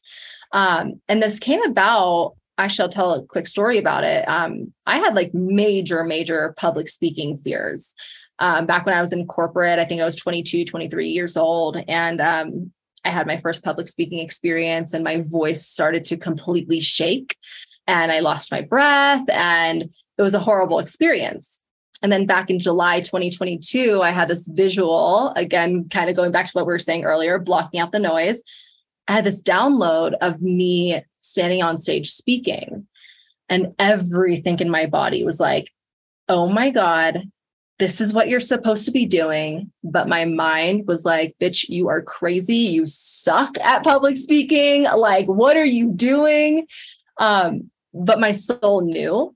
Um, 0.51 0.99
and 1.07 1.23
this 1.23 1.39
came 1.39 1.63
about, 1.63 2.35
I 2.57 2.67
shall 2.67 2.89
tell 2.89 3.13
a 3.13 3.23
quick 3.23 3.47
story 3.47 3.77
about 3.77 4.03
it. 4.03 4.27
Um, 4.27 4.73
I 4.85 4.97
had 4.97 5.15
like 5.15 5.33
major, 5.33 6.03
major 6.03 6.53
public 6.57 6.89
speaking 6.89 7.37
fears. 7.37 7.93
Um, 8.39 8.65
back 8.65 8.85
when 8.85 8.95
I 8.95 9.01
was 9.01 9.13
in 9.13 9.27
corporate, 9.27 9.79
I 9.79 9.85
think 9.85 10.01
I 10.01 10.05
was 10.05 10.15
22, 10.15 10.65
23 10.65 11.07
years 11.07 11.37
old. 11.37 11.81
And 11.87 12.19
um, 12.19 12.71
I 13.05 13.09
had 13.09 13.27
my 13.27 13.37
first 13.37 13.63
public 13.63 13.87
speaking 13.87 14.19
experience 14.19 14.93
and 14.93 15.03
my 15.03 15.21
voice 15.21 15.65
started 15.65 16.05
to 16.05 16.17
completely 16.17 16.79
shake 16.79 17.37
and 17.87 18.11
I 18.11 18.19
lost 18.19 18.51
my 18.51 18.61
breath 18.61 19.27
and 19.29 19.89
it 20.17 20.21
was 20.21 20.35
a 20.35 20.39
horrible 20.39 20.79
experience. 20.79 21.61
And 22.01 22.11
then 22.11 22.25
back 22.25 22.49
in 22.49 22.59
July 22.59 23.01
2022, 23.01 24.01
I 24.01 24.11
had 24.11 24.29
this 24.29 24.47
visual, 24.47 25.33
again, 25.35 25.89
kind 25.89 26.09
of 26.09 26.15
going 26.15 26.31
back 26.31 26.45
to 26.45 26.51
what 26.53 26.65
we 26.65 26.73
were 26.73 26.79
saying 26.79 27.03
earlier, 27.03 27.39
blocking 27.39 27.79
out 27.79 27.91
the 27.91 27.99
noise. 27.99 28.43
I 29.07 29.13
had 29.13 29.25
this 29.25 29.41
download 29.41 30.13
of 30.21 30.41
me 30.41 31.03
standing 31.19 31.61
on 31.61 31.77
stage 31.77 32.09
speaking, 32.09 32.87
and 33.49 33.73
everything 33.79 34.59
in 34.59 34.69
my 34.69 34.85
body 34.85 35.23
was 35.23 35.39
like, 35.39 35.69
oh 36.29 36.47
my 36.47 36.69
God, 36.69 37.23
this 37.79 38.01
is 38.01 38.13
what 38.13 38.27
you're 38.27 38.39
supposed 38.39 38.85
to 38.85 38.91
be 38.91 39.05
doing. 39.05 39.71
But 39.83 40.07
my 40.07 40.25
mind 40.25 40.85
was 40.87 41.05
like, 41.05 41.35
bitch, 41.41 41.65
you 41.69 41.87
are 41.87 42.01
crazy. 42.01 42.55
You 42.55 42.85
suck 42.85 43.57
at 43.59 43.83
public 43.83 44.17
speaking. 44.17 44.83
Like, 44.83 45.25
what 45.27 45.57
are 45.57 45.65
you 45.65 45.91
doing? 45.91 46.67
Um, 47.17 47.71
but 47.93 48.19
my 48.19 48.33
soul 48.33 48.81
knew. 48.81 49.35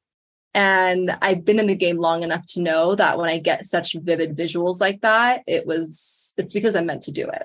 And 0.53 1.17
I've 1.21 1.43
been 1.43 1.59
in 1.59 1.67
the 1.67 1.75
game 1.75 1.97
long 1.97 2.23
enough 2.23 2.45
to 2.53 2.61
know 2.61 2.95
that 2.95 3.17
when 3.17 3.29
I 3.29 3.39
get 3.39 3.65
such 3.65 3.93
vivid 3.93 4.37
visuals 4.37 4.79
like 4.79 5.01
that, 5.01 5.41
it 5.47 5.65
was, 5.65 6.33
it's 6.37 6.53
because 6.53 6.75
I'm 6.75 6.85
meant 6.85 7.03
to 7.03 7.11
do 7.11 7.27
it. 7.27 7.43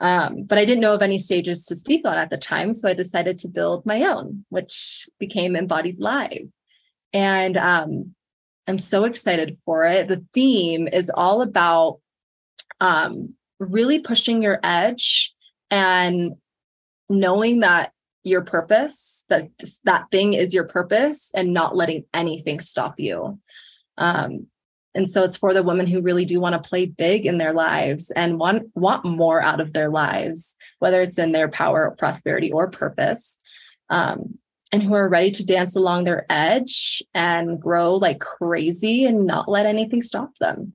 Um, 0.00 0.42
but 0.42 0.58
I 0.58 0.64
didn't 0.64 0.80
know 0.80 0.94
of 0.94 1.02
any 1.02 1.18
stages 1.18 1.64
to 1.66 1.76
speak 1.76 2.06
on 2.06 2.18
at 2.18 2.30
the 2.30 2.36
time. 2.36 2.72
So 2.72 2.88
I 2.88 2.94
decided 2.94 3.38
to 3.38 3.48
build 3.48 3.86
my 3.86 4.02
own, 4.02 4.44
which 4.48 5.08
became 5.20 5.54
Embodied 5.54 6.00
Live. 6.00 6.48
And 7.12 7.56
um, 7.56 8.14
I'm 8.66 8.78
so 8.78 9.04
excited 9.04 9.56
for 9.64 9.84
it. 9.86 10.08
The 10.08 10.24
theme 10.34 10.88
is 10.88 11.10
all 11.14 11.40
about 11.40 12.00
um, 12.80 13.34
really 13.60 14.00
pushing 14.00 14.42
your 14.42 14.58
edge 14.64 15.32
and 15.70 16.34
knowing 17.08 17.60
that 17.60 17.92
your 18.24 18.42
purpose, 18.42 19.24
that 19.28 19.48
that 19.84 20.10
thing 20.10 20.32
is 20.32 20.52
your 20.52 20.64
purpose, 20.64 21.30
and 21.34 21.52
not 21.52 21.76
letting 21.76 22.04
anything 22.12 22.58
stop 22.58 22.98
you. 22.98 23.38
Um, 23.96 24.46
and 24.96 25.10
so 25.10 25.24
it's 25.24 25.36
for 25.36 25.52
the 25.52 25.62
women 25.62 25.86
who 25.86 26.00
really 26.00 26.24
do 26.24 26.40
want 26.40 26.60
to 26.60 26.68
play 26.68 26.86
big 26.86 27.26
in 27.26 27.38
their 27.38 27.52
lives 27.52 28.10
and 28.12 28.38
want 28.38 28.68
want 28.74 29.04
more 29.04 29.40
out 29.40 29.60
of 29.60 29.72
their 29.72 29.90
lives, 29.90 30.56
whether 30.78 31.02
it's 31.02 31.18
in 31.18 31.32
their 31.32 31.48
power, 31.48 31.94
prosperity, 31.98 32.50
or 32.50 32.70
purpose. 32.70 33.38
Um, 33.90 34.38
and 34.72 34.82
who 34.82 34.94
are 34.94 35.08
ready 35.08 35.30
to 35.30 35.46
dance 35.46 35.76
along 35.76 36.02
their 36.02 36.26
edge 36.28 37.00
and 37.14 37.60
grow 37.60 37.94
like 37.94 38.18
crazy 38.18 39.04
and 39.04 39.24
not 39.24 39.48
let 39.48 39.66
anything 39.66 40.02
stop 40.02 40.34
them. 40.38 40.74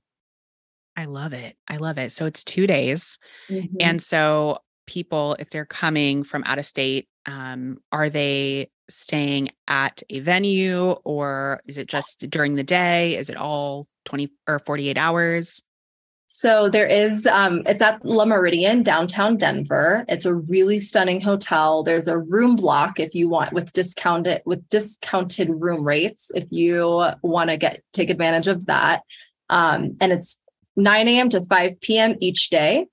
I 0.96 1.04
love 1.04 1.34
it. 1.34 1.54
I 1.68 1.76
love 1.76 1.98
it. 1.98 2.10
So 2.10 2.24
it's 2.24 2.42
two 2.42 2.66
days. 2.66 3.18
Mm-hmm. 3.50 3.76
And 3.78 4.00
so 4.00 4.58
people, 4.90 5.36
if 5.38 5.50
they're 5.50 5.64
coming 5.64 6.24
from 6.24 6.42
out 6.44 6.58
of 6.58 6.66
state, 6.66 7.06
um, 7.26 7.78
are 7.92 8.10
they 8.10 8.68
staying 8.88 9.50
at 9.68 10.02
a 10.10 10.18
venue 10.18 10.90
or 11.04 11.60
is 11.66 11.78
it 11.78 11.86
just 11.86 12.28
during 12.28 12.56
the 12.56 12.64
day? 12.64 13.16
Is 13.16 13.30
it 13.30 13.36
all 13.36 13.86
20 14.06 14.30
or 14.48 14.58
48 14.58 14.98
hours? 14.98 15.62
So 16.26 16.68
there 16.68 16.86
is, 16.86 17.26
um, 17.26 17.62
it's 17.66 17.82
at 17.82 18.04
Le 18.04 18.24
Méridien, 18.24 18.82
downtown 18.82 19.36
Denver. 19.36 20.04
It's 20.08 20.24
a 20.24 20.34
really 20.34 20.80
stunning 20.80 21.20
hotel. 21.20 21.82
There's 21.82 22.08
a 22.08 22.18
room 22.18 22.56
block 22.56 22.98
if 22.98 23.14
you 23.14 23.28
want 23.28 23.52
with 23.52 23.72
discounted 23.72 24.42
with 24.44 24.68
discounted 24.70 25.50
room 25.50 25.84
rates 25.84 26.30
if 26.34 26.44
you 26.50 27.04
want 27.22 27.50
to 27.50 27.56
get 27.56 27.82
take 27.92 28.10
advantage 28.10 28.48
of 28.48 28.66
that. 28.66 29.02
Um, 29.48 29.96
and 30.00 30.12
it's 30.12 30.40
9 30.76 31.08
a.m. 31.08 31.28
to 31.30 31.42
5 31.42 31.80
p.m. 31.80 32.16
each 32.20 32.48
day. 32.50 32.86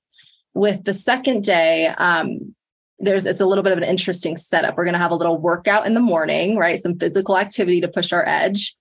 With 0.58 0.86
the 0.86 0.96
second 0.96 1.44
day, 1.44 1.86
um, 2.00 2.56
there's 2.98 3.28
it's 3.28 3.40
a 3.40 3.46
little 3.46 3.64
bit 3.64 3.74
of 3.74 3.78
an 3.78 3.84
interesting 3.84 4.36
setup. 4.36 4.76
We're 4.76 4.86
going 4.86 4.96
to 4.96 5.00
have 5.00 5.12
a 5.12 5.16
little 5.16 5.38
workout 5.38 5.86
in 5.86 5.94
the 5.94 6.00
morning, 6.00 6.58
right? 6.58 6.80
Some 6.80 6.98
physical 6.98 7.38
activity 7.38 7.80
to 7.82 7.88
push 7.88 8.12
our 8.12 8.28
edge. 8.28 8.76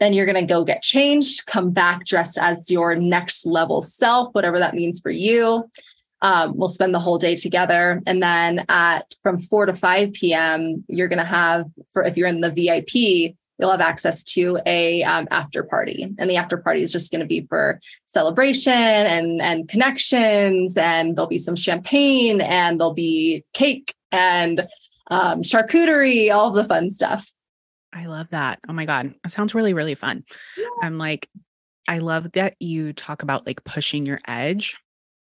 Then 0.00 0.12
you're 0.12 0.26
going 0.26 0.46
to 0.46 0.52
go 0.52 0.64
get 0.64 0.82
changed, 0.82 1.46
come 1.46 1.70
back 1.70 2.04
dressed 2.04 2.36
as 2.36 2.70
your 2.70 2.94
next 2.94 3.46
level 3.46 3.80
self, 3.80 4.34
whatever 4.34 4.58
that 4.58 4.74
means 4.74 5.00
for 5.00 5.10
you. 5.10 5.64
Um, 6.20 6.58
we'll 6.58 6.68
spend 6.68 6.92
the 6.92 7.00
whole 7.00 7.16
day 7.16 7.36
together. 7.36 8.02
And 8.06 8.22
then 8.22 8.66
at 8.68 9.14
from 9.22 9.38
4 9.38 9.66
to 9.66 9.74
5 9.74 10.12
p.m., 10.12 10.84
you're 10.88 11.08
going 11.08 11.18
to 11.20 11.24
have, 11.24 11.64
for 11.90 12.02
if 12.02 12.18
you're 12.18 12.28
in 12.28 12.42
the 12.42 12.50
VIP, 12.50 13.34
you'll 13.58 13.70
have 13.70 13.80
access 13.80 14.22
to 14.24 14.58
a 14.66 15.02
um, 15.04 15.28
after 15.30 15.62
party 15.62 16.12
and 16.18 16.28
the 16.28 16.36
after 16.36 16.56
party 16.56 16.82
is 16.82 16.92
just 16.92 17.10
going 17.10 17.20
to 17.20 17.26
be 17.26 17.46
for 17.48 17.80
celebration 18.04 18.72
and 18.72 19.40
and 19.40 19.68
connections 19.68 20.76
and 20.76 21.16
there'll 21.16 21.28
be 21.28 21.38
some 21.38 21.56
champagne 21.56 22.40
and 22.40 22.80
there'll 22.80 22.94
be 22.94 23.44
cake 23.52 23.94
and 24.12 24.66
um, 25.10 25.42
charcuterie 25.42 26.34
all 26.34 26.48
of 26.48 26.54
the 26.54 26.64
fun 26.64 26.90
stuff 26.90 27.30
I 27.94 28.06
love 28.06 28.30
that. 28.30 28.58
Oh 28.68 28.72
my 28.72 28.86
God. 28.86 29.14
It 29.24 29.30
sounds 29.30 29.54
really, 29.54 29.72
really 29.72 29.94
fun. 29.94 30.24
Yeah. 30.58 30.66
I'm 30.82 30.98
like, 30.98 31.28
I 31.88 31.98
love 31.98 32.32
that 32.32 32.56
you 32.58 32.92
talk 32.92 33.22
about 33.22 33.46
like 33.46 33.62
pushing 33.64 34.04
your 34.04 34.18
edge. 34.26 34.76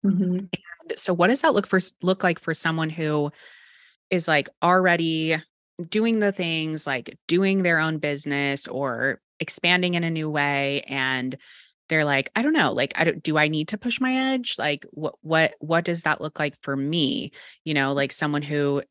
Mm-hmm. 0.05 0.39
And 0.39 0.51
so 0.97 1.15
what 1.15 1.29
does 1.29 1.43
that 1.43 1.55
look 1.55 1.67
for 1.67 1.81
look 2.03 2.23
like 2.23 2.39
for 2.39 2.55
someone 2.55 2.91
who 2.91 3.31
is 4.11 4.29
like 4.29 4.49
already 4.63 5.37
doing 5.89 6.21
the 6.21 6.33
things 6.33 6.87
like 6.87 7.17
doing 7.27 7.63
their 7.63 7.79
own 7.79 7.99
business 7.99 8.67
or 8.67 9.21
expanding 9.41 9.95
in 9.95 10.05
a 10.05 10.11
new 10.11 10.29
way 10.29 10.83
and 10.89 11.37
they're 11.89 12.05
like 12.05 12.29
i 12.35 12.43
don't 12.43 12.53
know 12.53 12.73
like 12.73 12.93
i 12.97 13.05
don't 13.05 13.23
do 13.23 13.39
i 13.39 13.47
need 13.47 13.69
to 13.69 13.79
push 13.79 14.01
my 14.01 14.13
edge 14.33 14.57
like 14.59 14.85
what 14.91 15.15
what 15.23 15.55
what 15.61 15.85
does 15.85 16.03
that 16.03 16.21
look 16.21 16.41
like 16.41 16.57
for 16.61 16.77
me 16.77 17.31
you 17.65 17.73
know 17.73 17.93
like 17.93 18.11
someone 18.11 18.43
who 18.43 18.83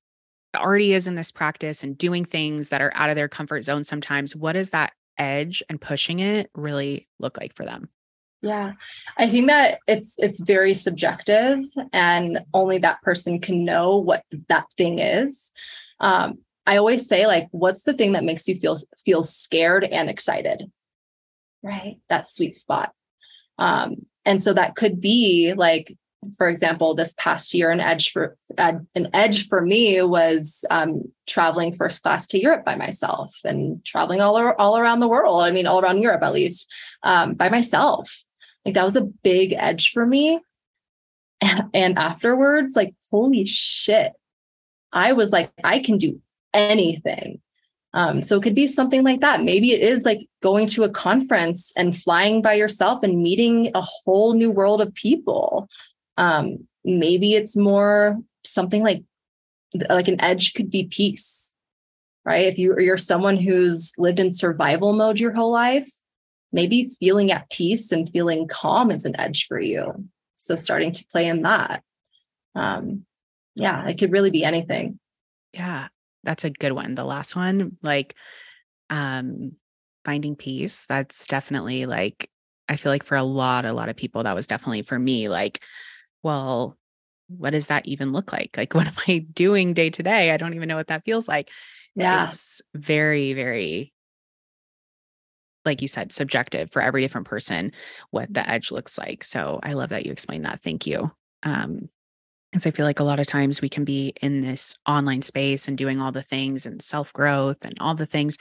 already 0.56 0.94
is 0.94 1.08
in 1.08 1.16
this 1.16 1.32
practice 1.32 1.84
and 1.84 1.98
doing 1.98 2.26
things 2.26 2.70
that 2.70 2.82
are 2.82 2.92
out 2.96 3.10
of 3.10 3.16
their 3.16 3.28
comfort 3.28 3.64
zone 3.64 3.84
sometimes, 3.84 4.36
what 4.36 4.54
does 4.54 4.72
that 4.72 4.94
edge 5.18 5.64
and 5.70 5.82
pushing 5.82 6.20
it 6.20 6.50
really 6.54 7.08
look 7.20 7.38
like 7.40 7.54
for 7.54 7.66
them? 7.66 7.90
Yeah. 8.42 8.74
I 9.18 9.28
think 9.28 9.48
that 9.48 9.80
it's 9.88 10.16
it's 10.20 10.40
very 10.40 10.76
subjective 10.76 11.60
and 11.92 12.40
only 12.54 12.78
that 12.80 13.02
person 13.02 13.40
can 13.40 13.66
know 13.66 13.98
what 13.98 14.24
that 14.48 14.66
thing 14.78 15.00
is. 15.00 15.52
Um, 16.00 16.40
I 16.68 16.78
always 16.78 17.08
say 17.08 17.26
like 17.26 17.48
what's 17.52 17.84
the 17.84 17.94
thing 17.94 18.12
that 18.12 18.26
makes 18.26 18.48
you 18.48 18.56
feel 18.56 18.76
feel 19.04 19.24
scared 19.24 19.86
and 19.86 20.10
excited? 20.10 20.70
Right? 21.64 21.98
That 22.10 22.28
sweet 22.28 22.54
spot. 22.54 22.92
Um, 23.58 24.06
and 24.26 24.44
so 24.44 24.54
that 24.54 24.76
could 24.76 25.00
be 25.00 25.54
like 25.56 25.88
for 26.36 26.50
example, 26.50 26.94
this 26.94 27.14
past 27.18 27.54
year, 27.54 27.72
an 27.72 27.80
edge 27.80 28.12
for 28.12 28.36
uh, 28.58 28.74
an 28.96 29.08
edge 29.14 29.48
for 29.48 29.62
me 29.62 30.02
was 30.02 30.66
um, 30.70 31.04
traveling 31.28 31.74
first 31.74 32.02
class 32.04 32.28
to 32.28 32.42
Europe 32.42 32.66
by 32.66 32.76
myself 32.76 33.34
and 33.46 33.84
traveling 33.86 34.20
all 34.20 34.36
all 34.58 34.78
around 34.78 35.00
the 35.00 35.08
world. 35.08 35.42
I 35.42 35.52
mean, 35.52 35.68
all 35.68 35.80
around 35.80 36.02
Europe 36.02 36.24
at 36.24 36.34
least 36.34 36.68
um, 37.04 37.36
by 37.36 37.50
myself. 37.50 38.24
Like 38.66 38.74
that 38.74 38.84
was 38.84 38.98
a 38.98 39.02
big 39.24 39.54
edge 39.54 39.92
for 39.92 40.06
me. 40.06 40.40
And 41.74 42.00
afterwards, 42.00 42.76
like 42.76 42.96
holy 43.12 43.46
shit, 43.46 44.14
I 44.92 45.14
was 45.14 45.32
like, 45.32 45.52
I 45.64 45.80
can 45.80 45.98
do 45.98 46.20
anything. 46.54 47.42
Um, 47.94 48.22
so 48.22 48.38
it 48.38 48.44
could 48.44 48.56
be 48.56 48.68
something 48.68 49.04
like 49.04 49.22
that. 49.22 49.44
Maybe 49.44 49.72
it 49.72 49.82
is 49.82 50.06
like 50.06 50.20
going 50.44 50.68
to 50.68 50.84
a 50.84 50.90
conference 50.90 51.74
and 51.78 51.98
flying 51.98 52.42
by 52.42 52.54
yourself 52.54 53.02
and 53.02 53.24
meeting 53.24 53.72
a 53.74 53.82
whole 53.82 54.34
new 54.34 54.52
world 54.52 54.82
of 54.82 54.94
people. 54.94 55.68
Um, 56.18 56.68
maybe 56.84 57.34
it's 57.34 57.56
more 57.56 58.18
something 58.46 58.84
like 58.84 59.04
like 59.90 60.08
an 60.08 60.22
edge 60.22 60.54
could 60.54 60.70
be 60.70 60.86
peace, 60.86 61.54
right? 62.26 62.48
If 62.48 62.58
you 62.58 62.78
you're 62.80 62.98
someone 62.98 63.38
who's 63.38 63.92
lived 63.98 64.20
in 64.20 64.32
survival 64.32 64.94
mode 64.94 65.20
your 65.20 65.34
whole 65.34 65.52
life, 65.52 65.90
maybe 66.52 66.90
feeling 67.00 67.32
at 67.32 67.50
peace 67.50 67.92
and 67.92 68.10
feeling 68.10 68.48
calm 68.48 68.92
is 68.92 69.06
an 69.06 69.20
edge 69.20 69.48
for 69.48 69.60
you. 69.60 70.08
So 70.36 70.56
starting 70.56 70.92
to 70.92 71.06
play 71.12 71.28
in 71.28 71.42
that. 71.44 71.84
Um, 72.56 73.06
yeah, 73.56 73.88
it 73.88 73.98
could 73.98 74.12
really 74.12 74.32
be 74.32 74.44
anything. 74.44 75.00
Yeah, 75.54 75.88
that's 76.28 76.44
a 76.44 76.50
good 76.50 76.74
one. 76.74 76.94
The 76.94 77.06
last 77.06 77.36
one, 77.36 77.78
like 77.82 78.14
um 78.90 79.54
finding 80.06 80.36
peace, 80.36 80.86
that's 80.86 81.26
definitely 81.26 81.86
like 81.86 82.30
I 82.70 82.76
feel 82.76 82.92
like 82.92 83.04
for 83.04 83.16
a 83.16 83.24
lot 83.24 83.66
a 83.66 83.74
lot 83.74 83.90
of 83.90 83.96
people 83.96 84.24
that 84.24 84.36
was 84.36 84.46
definitely 84.46 84.82
for 84.84 85.00
me 85.00 85.30
like 85.30 85.64
well, 86.22 86.78
what 87.30 87.52
does 87.52 87.70
that 87.70 87.88
even 87.88 88.12
look 88.12 88.34
like? 88.34 88.56
Like 88.58 88.74
what 88.76 88.88
am 88.88 88.94
I 89.08 89.20
doing 89.20 89.74
day 89.74 89.90
to 89.90 90.04
day? 90.04 90.32
I 90.32 90.38
don't 90.38 90.54
even 90.54 90.68
know 90.68 90.76
what 90.76 90.88
that 90.88 91.06
feels 91.06 91.28
like. 91.28 91.50
Yeah. 91.96 92.24
It's 92.24 92.62
very 92.76 93.34
very 93.34 93.94
like 95.66 95.82
you 95.82 95.88
said 95.88 96.12
subjective 96.12 96.70
for 96.72 96.82
every 96.82 97.02
different 97.02 97.28
person 97.28 97.72
what 98.12 98.34
the 98.34 98.48
edge 98.50 98.72
looks 98.72 98.98
like. 98.98 99.24
So 99.24 99.60
I 99.64 99.74
love 99.74 99.90
that 99.90 100.06
you 100.06 100.12
explained 100.12 100.44
that. 100.44 100.60
Thank 100.60 100.86
you. 100.86 101.10
Um 101.44 101.90
because 102.52 102.66
I 102.66 102.72
feel 102.72 102.86
like 102.86 103.00
a 103.00 103.04
lot 103.04 103.20
of 103.20 103.28
times 103.28 103.62
we 103.62 103.70
can 103.70 103.84
be 103.84 104.14
in 104.22 104.42
this 104.42 104.78
online 104.88 105.22
space 105.22 105.68
and 105.68 105.78
doing 105.78 106.00
all 106.00 106.12
the 106.12 106.22
things 106.22 106.66
and 106.66 106.82
self 106.82 107.12
growth 107.14 107.66
and 107.66 107.76
all 107.80 107.94
the 107.94 108.06
things. 108.06 108.38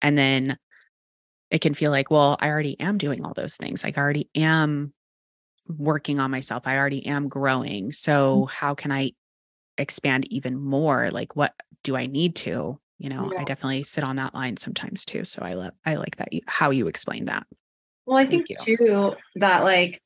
And 0.00 0.16
then 0.16 0.56
it 1.50 1.60
can 1.60 1.74
feel 1.74 1.90
like, 1.90 2.10
well, 2.10 2.36
I 2.40 2.48
already 2.48 2.80
am 2.80 2.98
doing 2.98 3.24
all 3.24 3.34
those 3.34 3.56
things. 3.56 3.84
Like 3.84 3.98
I 3.98 4.00
already 4.00 4.30
am 4.34 4.92
working 5.68 6.18
on 6.18 6.30
myself. 6.30 6.66
I 6.66 6.78
already 6.78 7.06
am 7.06 7.28
growing. 7.28 7.92
So 7.92 8.46
mm. 8.46 8.50
how 8.50 8.74
can 8.74 8.90
I 8.90 9.12
expand 9.78 10.30
even 10.32 10.58
more? 10.58 11.10
Like 11.10 11.36
what 11.36 11.54
do 11.84 11.94
I 11.96 12.06
need 12.06 12.36
to? 12.36 12.80
You 12.98 13.08
know, 13.08 13.30
Yeah. 13.32 13.40
I 13.40 13.44
definitely 13.44 13.82
sit 13.82 14.04
on 14.04 14.16
that 14.16 14.34
line 14.34 14.56
sometimes 14.56 15.04
too. 15.04 15.24
So 15.24 15.42
I 15.42 15.54
love 15.54 15.72
I 15.84 15.96
like 15.96 16.16
that 16.16 16.32
you, 16.32 16.40
how 16.46 16.70
you 16.70 16.86
explain 16.86 17.26
that. 17.26 17.46
Well, 18.06 18.16
I 18.16 18.24
Thank 18.24 18.46
think 18.46 18.60
too 18.60 19.14
that 19.36 19.62
like, 19.62 20.00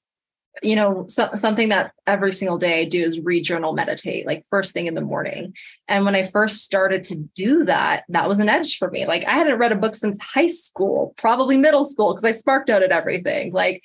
you 0.63 0.77
know, 0.77 1.05
so, 1.09 1.29
something 1.35 1.69
that 1.69 1.93
every 2.07 2.33
single 2.33 2.59
day 2.59 2.83
I 2.83 2.85
do 2.85 3.03
is 3.03 3.21
read, 3.21 3.45
journal, 3.45 3.73
meditate, 3.73 4.27
like 4.27 4.45
first 4.47 4.73
thing 4.73 4.87
in 4.87 4.95
the 4.95 5.01
morning. 5.01 5.55
And 5.89 6.05
when 6.05 6.15
I 6.15 6.25
first 6.25 6.63
started 6.63 7.05
to 7.05 7.17
do 7.35 7.65
that, 7.65 8.05
that 8.09 8.29
was 8.29 8.39
an 8.39 8.49
edge 8.49 8.79
for 8.79 8.91
me. 8.91 9.07
Like 9.07 9.27
I 9.27 9.37
hadn't 9.37 9.59
read 9.59 9.73
a 9.73 9.77
book 9.77 9.95
since 9.95 10.21
high 10.21 10.47
school, 10.47 11.15
probably 11.17 11.59
middle 11.59 11.85
school, 11.85 12.13
because 12.13 12.25
I 12.25 12.31
spark 12.31 12.69
noted 12.69 12.91
everything. 12.91 13.53
Like 13.53 13.83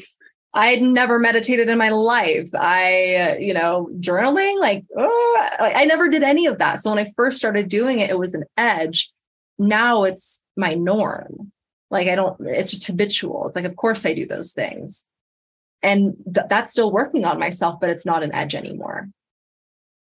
I 0.54 0.68
had 0.68 0.82
never 0.82 1.20
meditated 1.20 1.70
in 1.70 1.78
my 1.78 1.90
life. 1.90 2.50
I, 2.54 3.38
you 3.40 3.54
know, 3.54 3.90
journaling, 4.00 4.60
like, 4.60 4.84
oh, 4.98 5.50
like 5.60 5.76
I 5.76 5.86
never 5.86 6.10
did 6.10 6.24
any 6.24 6.46
of 6.46 6.60
that. 6.60 6.80
So 6.80 6.90
when 6.90 7.00
I 7.06 7.12
first 7.16 7.38
started 7.38 7.70
doing 7.70 8.00
it, 8.00 8.10
it 8.10 8.20
was 8.20 8.34
an 8.34 8.44
edge. 8.58 9.12
Now 9.58 10.04
it's 10.04 10.44
my 10.58 10.74
norm. 10.74 11.52
Like 11.90 12.08
I 12.08 12.16
don't, 12.16 12.38
it's 12.42 12.72
just 12.72 12.88
habitual. 12.88 13.48
It's 13.48 13.56
like, 13.56 13.66
of 13.66 13.76
course 13.76 14.06
I 14.06 14.14
do 14.14 14.26
those 14.26 14.54
things. 14.54 15.06
And 15.84 16.16
th- 16.34 16.48
that's 16.50 16.74
still 16.74 16.92
working 16.92 17.26
on 17.26 17.40
myself, 17.40 17.80
but 17.80 17.90
it's 17.90 18.06
not 18.06 18.24
an 18.24 18.34
edge 18.34 18.56
anymore. 18.56 19.10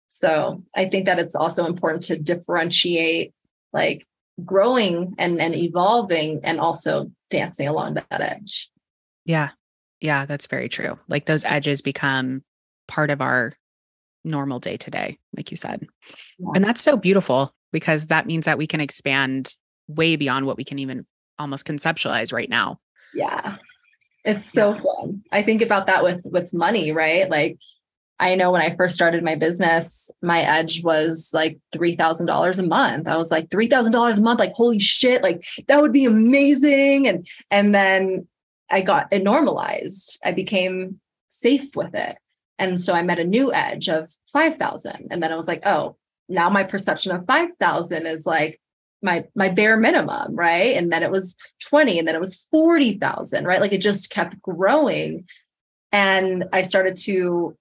So 0.08 0.64
I 0.76 0.86
think 0.86 1.06
that 1.06 1.20
it's 1.20 1.36
also 1.36 1.66
important 1.66 2.04
to 2.04 2.18
differentiate 2.18 3.34
like 3.74 4.06
growing 4.44 5.16
and, 5.18 5.42
and 5.42 5.56
evolving 5.56 6.42
and 6.44 6.60
also 6.60 7.12
dancing 7.30 7.68
along 7.68 7.96
that 7.96 8.22
edge. 8.22 8.70
Yeah. 9.26 9.50
Yeah, 10.02 10.26
that's 10.26 10.48
very 10.48 10.70
true. 10.70 11.00
Like 11.08 11.26
those 11.26 11.46
edges 11.46 11.82
become 11.82 12.44
part 12.88 13.10
of 13.10 13.22
our 13.22 13.54
normal 14.24 14.60
day 14.60 14.78
to 14.78 14.92
day, 14.92 15.18
like 15.36 15.52
you 15.52 15.58
said. 15.58 15.88
Yeah. 16.38 16.52
And 16.56 16.64
that's 16.64 16.82
so 16.82 16.98
beautiful 16.98 17.52
because 17.72 18.08
that 18.08 18.26
means 18.26 18.46
that 18.46 18.58
we 18.58 18.68
can 18.68 18.82
expand 18.82 19.54
way 19.88 20.16
beyond 20.16 20.46
what 20.46 20.58
we 20.58 20.64
can 20.64 20.80
even 20.80 21.06
almost 21.38 21.68
conceptualize 21.68 22.34
right 22.34 22.50
now. 22.50 22.78
Yeah. 23.14 23.58
It's 24.26 24.52
so 24.52 24.74
fun. 24.74 25.24
I 25.32 25.44
think 25.44 25.62
about 25.62 25.88
that 25.88 26.04
with 26.04 26.26
with 26.26 26.54
money, 26.54 26.92
right? 26.92 27.30
Like 27.30 27.58
I 28.20 28.36
know 28.36 28.52
when 28.52 28.62
I 28.62 28.76
first 28.76 28.96
started 28.96 29.24
my 29.24 29.36
business, 29.36 30.10
my 30.22 30.42
edge 30.42 30.84
was 30.84 31.32
like 31.34 31.60
$3,000 31.74 32.60
a 32.60 32.64
month. 32.64 33.08
I 33.08 33.18
was 33.18 33.30
like 33.30 33.50
$3,000 33.50 34.18
a 34.18 34.22
month 34.22 34.40
like 34.40 34.54
holy 34.54 34.80
shit, 34.80 35.22
like 35.22 35.46
that 35.68 35.82
would 35.82 35.94
be 35.94 36.06
amazing 36.06 37.08
and 37.08 37.26
and 37.52 37.76
then 37.76 38.28
I 38.70 38.82
got 38.82 39.08
it 39.12 39.24
normalized. 39.24 40.18
I 40.26 40.32
became 40.32 41.00
safe 41.28 41.76
with 41.76 41.94
it. 41.94 42.18
And 42.58 42.82
so 42.82 42.94
I 42.94 43.04
met 43.04 43.20
a 43.20 43.26
new 43.26 43.54
edge 43.54 43.90
of 43.90 44.10
5,000 44.34 45.08
and 45.12 45.22
then 45.22 45.32
I 45.32 45.36
was 45.36 45.48
like, 45.48 45.66
"Oh, 45.66 45.98
now 46.30 46.50
my 46.50 46.64
perception 46.64 47.12
of 47.12 47.28
5,000 47.28 48.08
is 48.08 48.26
like 48.26 48.60
my 49.06 49.24
my 49.36 49.48
bare 49.48 49.78
minimum, 49.78 50.36
right? 50.36 50.76
And 50.76 50.92
then 50.92 51.04
it 51.04 51.12
was 51.12 51.36
20 51.62 52.00
and 52.00 52.08
then 52.08 52.16
it 52.16 52.20
was 52.20 52.36
40,000, 52.52 53.46
right? 53.46 53.62
Like 53.62 53.72
it 53.72 53.82
just 53.82 54.10
kept 54.10 54.42
growing. 54.42 55.26
And 55.94 56.46
I 56.52 56.64
started 56.64 56.98
to 57.04 57.56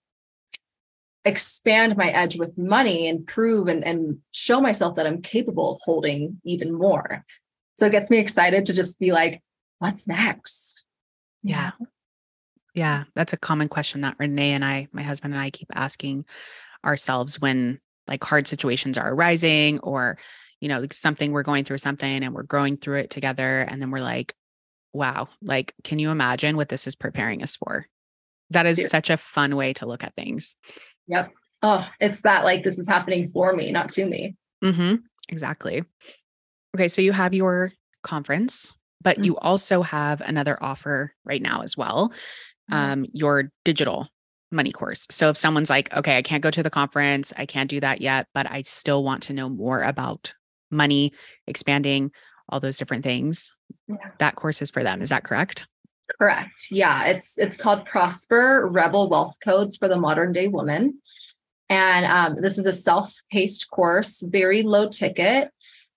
expand 1.25 1.97
my 1.97 2.11
edge 2.11 2.37
with 2.37 2.59
money 2.59 3.09
and 3.09 3.27
prove 3.27 3.69
and, 3.69 3.85
and 3.85 4.19
show 4.33 4.61
myself 4.61 4.97
that 4.97 5.07
I'm 5.07 5.23
capable 5.23 5.73
of 5.73 5.81
holding 5.85 6.41
even 6.45 6.73
more. 6.73 7.25
So 7.77 7.87
it 7.87 7.93
gets 7.93 8.11
me 8.11 8.19
excited 8.19 8.67
to 8.67 8.75
just 8.75 8.99
be 8.99 9.13
like, 9.13 9.43
what's 9.79 10.09
next? 10.09 10.83
Yeah. 11.43 11.73
Yeah. 12.75 13.05
That's 13.15 13.33
a 13.33 13.39
common 13.39 13.69
question 13.69 14.01
that 14.01 14.17
Renee 14.19 14.53
and 14.53 14.65
I, 14.65 14.89
my 14.93 15.03
husband 15.03 15.35
and 15.35 15.43
I 15.43 15.51
keep 15.51 15.69
asking 15.75 16.25
ourselves 16.85 17.41
when 17.41 17.81
like 18.09 18.23
hard 18.23 18.47
situations 18.47 18.99
are 18.99 19.13
arising 19.13 19.79
or, 19.81 20.19
you 20.65 20.69
know, 20.69 20.81
like 20.81 20.95
something 20.95 21.31
we're 21.31 21.43
going 21.43 21.63
through 21.63 21.77
something 21.77 22.25
and 22.25 22.35
we're 22.35 22.43
growing 22.43 22.79
through 22.79 22.97
it 22.97 23.11
together. 23.11 23.67
And 23.69 23.83
then 23.83 23.91
we're 23.91 24.01
like, 24.01 24.35
wow, 24.95 25.29
like, 25.43 25.75
can 25.85 25.99
you 25.99 26.11
imagine 26.11 26.57
what 26.57 26.71
this 26.71 26.87
is 26.87 26.97
preparing 26.97 27.43
us 27.43 27.55
for? 27.55 27.87
That 28.49 28.65
is 28.65 28.89
such 28.89 29.11
a 29.11 29.19
fun 29.19 29.57
way 29.57 29.75
to 29.75 29.87
look 29.87 30.03
at 30.03 30.17
things. 30.17 30.57
Yep. 31.09 31.33
Oh, 31.63 31.87
it's 32.01 32.23
that 32.23 32.45
like 32.45 32.65
this 32.65 32.79
is 32.79 32.89
happening 32.89 33.27
for 33.27 33.53
me, 33.55 33.73
not 33.73 33.93
to 33.93 34.07
me. 34.07 34.37
Mm-hmm. 34.65 34.97
Exactly. 35.29 35.85
Okay. 36.75 36.89
So 36.89 37.03
you 37.03 37.13
have 37.13 37.35
your 37.35 37.73
conference, 38.03 38.75
but 39.03 39.19
Mhm. 39.19 39.25
you 39.27 39.37
also 39.37 39.83
have 39.83 40.23
another 40.23 40.57
offer 40.63 41.15
right 41.27 41.43
now 41.43 41.61
as 41.61 41.77
well 41.77 42.11
Mhm. 42.71 42.75
um, 42.75 43.07
your 43.13 43.51
digital 43.67 44.09
money 44.51 44.73
course. 44.73 45.07
So 45.11 45.29
if 45.29 45.37
someone's 45.37 45.69
like, 45.69 45.93
okay, 45.93 46.17
I 46.17 46.23
can't 46.23 46.43
go 46.43 46.51
to 46.51 46.63
the 46.63 46.71
conference, 46.71 47.35
I 47.37 47.45
can't 47.45 47.69
do 47.69 47.81
that 47.81 48.01
yet, 48.01 48.29
but 48.33 48.51
I 48.51 48.63
still 48.63 49.05
want 49.05 49.25
to 49.25 49.35
know 49.35 49.51
more 49.51 49.83
about 49.83 50.35
money, 50.75 51.13
expanding, 51.47 52.11
all 52.49 52.61
those 52.61 52.77
different 52.77 53.05
things, 53.05 53.57
Yeah. 53.89 53.97
that 54.19 54.35
course 54.37 54.61
is 54.61 54.71
for 54.71 54.83
them. 54.83 55.01
Is 55.01 55.09
that 55.09 55.25
correct? 55.25 55.67
Correct. 56.21 56.67
Yeah, 56.71 57.07
it's 57.07 57.39
it's 57.39 57.57
called 57.57 57.87
Prosper 57.87 58.69
Rebel 58.71 59.09
Wealth 59.09 59.37
Codes 59.43 59.79
for 59.79 59.89
the 59.89 59.97
Modern 59.97 60.33
Day 60.33 60.49
Woman, 60.49 61.01
and 61.71 62.05
um, 62.05 62.43
this 62.43 62.59
is 62.59 62.67
a 62.67 62.73
self-paced 62.75 63.71
course, 63.71 64.23
very 64.23 64.63
low 64.63 64.89
ticket. 64.89 65.51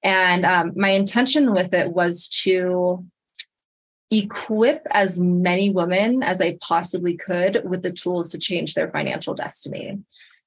And 0.03 0.45
um, 0.45 0.71
my 0.75 0.89
intention 0.89 1.53
with 1.53 1.73
it 1.73 1.91
was 1.91 2.29
to 2.43 3.03
equip 4.09 4.87
as 4.91 5.19
many 5.19 5.69
women 5.69 6.23
as 6.23 6.39
I 6.39 6.57
possibly 6.61 7.17
could 7.17 7.63
with 7.65 7.81
the 7.83 7.91
tools 7.91 8.29
to 8.29 8.37
change 8.37 8.73
their 8.73 8.89
financial 8.89 9.33
destiny. 9.33 9.99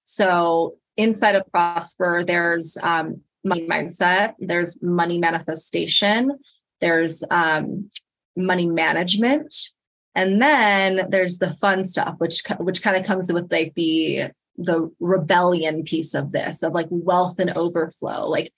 So 0.04 0.76
inside 0.96 1.34
of 1.34 1.50
Prosper, 1.52 2.24
there's 2.24 2.78
um, 2.82 3.20
money 3.44 3.66
mindset, 3.66 4.34
there's 4.38 4.80
money 4.82 5.18
manifestation, 5.18 6.38
there's 6.80 7.22
um, 7.30 7.90
money 8.36 8.66
management. 8.66 9.54
And 10.14 10.42
then 10.42 11.06
there's 11.08 11.38
the 11.38 11.54
fun 11.54 11.84
stuff 11.84 12.16
which 12.18 12.42
which 12.58 12.82
kind 12.82 12.96
of 12.96 13.06
comes 13.06 13.32
with 13.32 13.50
like 13.52 13.74
the 13.74 14.30
the 14.56 14.90
rebellion 14.98 15.84
piece 15.84 16.14
of 16.14 16.32
this 16.32 16.62
of 16.62 16.72
like 16.72 16.88
wealth 16.90 17.38
and 17.38 17.50
overflow. 17.50 18.28
Like 18.28 18.52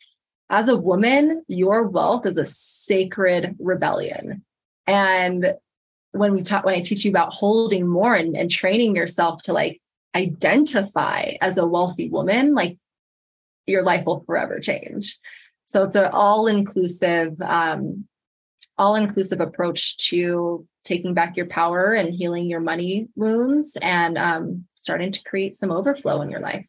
as 0.48 0.68
a 0.68 0.76
woman 0.76 1.44
your 1.48 1.86
wealth 1.86 2.26
is 2.26 2.38
a 2.38 2.46
sacred 2.46 3.54
rebellion. 3.58 4.44
And 4.86 5.54
when 6.12 6.34
we 6.34 6.42
talk 6.42 6.64
when 6.64 6.74
i 6.74 6.80
teach 6.80 7.04
you 7.04 7.10
about 7.10 7.32
holding 7.32 7.86
more 7.86 8.14
and, 8.14 8.36
and 8.36 8.50
training 8.50 8.94
yourself 8.94 9.42
to 9.42 9.52
like 9.52 9.80
identify 10.14 11.32
as 11.40 11.56
a 11.56 11.66
wealthy 11.66 12.08
woman 12.08 12.54
like 12.54 12.76
your 13.66 13.82
life 13.82 14.04
will 14.04 14.24
forever 14.26 14.58
change 14.58 15.18
so 15.64 15.82
it's 15.82 15.94
an 15.94 16.10
all 16.12 16.46
inclusive 16.46 17.40
um, 17.40 18.04
all 18.78 18.94
inclusive 18.96 19.40
approach 19.40 19.96
to 20.08 20.66
taking 20.84 21.14
back 21.14 21.36
your 21.36 21.46
power 21.46 21.92
and 21.92 22.12
healing 22.12 22.48
your 22.48 22.60
money 22.60 23.08
wounds 23.14 23.76
and 23.80 24.18
um, 24.18 24.64
starting 24.74 25.12
to 25.12 25.22
create 25.22 25.54
some 25.54 25.70
overflow 25.70 26.20
in 26.22 26.30
your 26.30 26.40
life. 26.40 26.68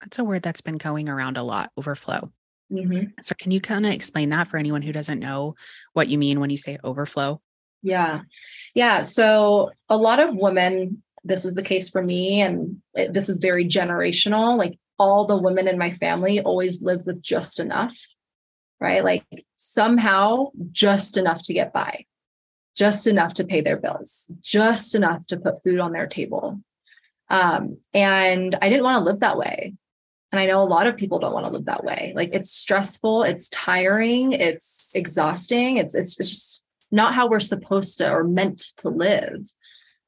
That's 0.00 0.18
a 0.18 0.24
word 0.24 0.42
that's 0.42 0.60
been 0.60 0.78
going 0.78 1.08
around 1.08 1.36
a 1.36 1.42
lot 1.42 1.70
overflow. 1.76 2.32
Mhm. 2.70 3.12
So, 3.20 3.34
can 3.38 3.52
you 3.52 3.60
kind 3.60 3.86
of 3.86 3.92
explain 3.92 4.30
that 4.30 4.48
for 4.48 4.56
anyone 4.56 4.82
who 4.82 4.92
doesn't 4.92 5.20
know 5.20 5.54
what 5.92 6.08
you 6.08 6.18
mean 6.18 6.40
when 6.40 6.50
you 6.50 6.56
say 6.56 6.78
overflow? 6.82 7.40
Yeah. 7.82 8.22
Yeah. 8.74 9.02
So 9.02 9.70
a 9.88 9.96
lot 9.96 10.18
of 10.18 10.34
women, 10.34 11.02
this 11.22 11.44
was 11.44 11.54
the 11.54 11.62
case 11.62 11.88
for 11.88 12.02
me, 12.02 12.40
and 12.40 12.82
this 12.94 13.28
was 13.28 13.38
very 13.38 13.64
generational. 13.64 14.58
Like 14.58 14.76
all 14.98 15.26
the 15.26 15.40
women 15.40 15.68
in 15.68 15.78
my 15.78 15.90
family 15.90 16.40
always 16.40 16.82
lived 16.82 17.06
with 17.06 17.22
just 17.22 17.60
enough, 17.60 17.96
right? 18.80 19.04
Like 19.04 19.24
somehow 19.56 20.48
just 20.70 21.16
enough 21.16 21.42
to 21.44 21.54
get 21.54 21.72
by, 21.72 22.04
just 22.76 23.06
enough 23.06 23.34
to 23.34 23.44
pay 23.44 23.60
their 23.60 23.76
bills, 23.76 24.30
just 24.40 24.94
enough 24.94 25.26
to 25.28 25.36
put 25.36 25.62
food 25.62 25.80
on 25.80 25.92
their 25.92 26.06
table. 26.06 26.60
Um, 27.28 27.78
and 27.92 28.54
I 28.60 28.68
didn't 28.68 28.84
want 28.84 28.98
to 28.98 29.04
live 29.04 29.20
that 29.20 29.38
way. 29.38 29.74
And 30.32 30.40
I 30.40 30.46
know 30.46 30.62
a 30.62 30.64
lot 30.64 30.86
of 30.86 30.96
people 30.96 31.18
don't 31.18 31.32
want 31.32 31.46
to 31.46 31.52
live 31.52 31.66
that 31.66 31.84
way. 31.84 32.12
Like 32.14 32.34
it's 32.34 32.50
stressful, 32.50 33.22
it's 33.22 33.48
tiring, 33.50 34.32
it's 34.32 34.90
exhausting. 34.94 35.78
It's 35.78 35.94
it's, 35.94 36.18
it's 36.18 36.28
just 36.28 36.62
not 36.90 37.14
how 37.14 37.28
we're 37.28 37.40
supposed 37.40 37.98
to 37.98 38.10
or 38.10 38.24
meant 38.24 38.58
to 38.78 38.88
live. 38.88 39.46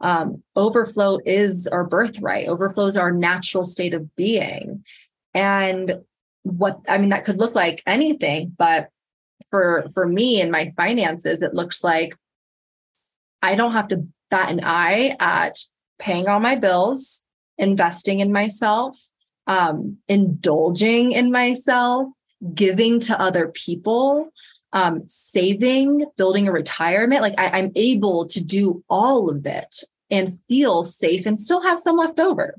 Um, 0.00 0.42
overflow 0.54 1.18
is 1.24 1.66
our 1.68 1.84
birthright. 1.84 2.48
Overflow 2.48 2.86
is 2.86 2.96
our 2.96 3.10
natural 3.10 3.64
state 3.64 3.94
of 3.94 4.14
being. 4.16 4.84
And 5.34 6.02
what 6.42 6.80
I 6.88 6.98
mean, 6.98 7.10
that 7.10 7.24
could 7.24 7.38
look 7.38 7.54
like 7.54 7.82
anything, 7.86 8.54
but 8.56 8.90
for 9.50 9.86
for 9.92 10.06
me 10.06 10.40
and 10.40 10.50
my 10.50 10.72
finances, 10.76 11.42
it 11.42 11.54
looks 11.54 11.82
like 11.82 12.16
I 13.42 13.54
don't 13.54 13.72
have 13.72 13.88
to 13.88 14.06
bat 14.30 14.50
an 14.50 14.60
eye 14.62 15.16
at 15.20 15.58
paying 15.98 16.28
all 16.28 16.40
my 16.40 16.56
bills, 16.56 17.24
investing 17.56 18.20
in 18.20 18.32
myself, 18.32 18.96
um, 19.46 19.98
indulging 20.08 21.12
in 21.12 21.32
myself, 21.32 22.08
giving 22.54 23.00
to 23.00 23.20
other 23.20 23.48
people, 23.48 24.30
um, 24.72 25.02
saving, 25.06 26.04
building 26.16 26.48
a 26.48 26.52
retirement. 26.52 27.22
Like 27.22 27.34
I, 27.38 27.58
I'm 27.58 27.72
able 27.74 28.26
to 28.28 28.42
do 28.42 28.84
all 28.88 29.30
of 29.30 29.46
it 29.46 29.82
and 30.10 30.30
feel 30.48 30.84
safe 30.84 31.26
and 31.26 31.38
still 31.38 31.62
have 31.62 31.78
some 31.78 31.96
left 31.96 32.20
over. 32.20 32.58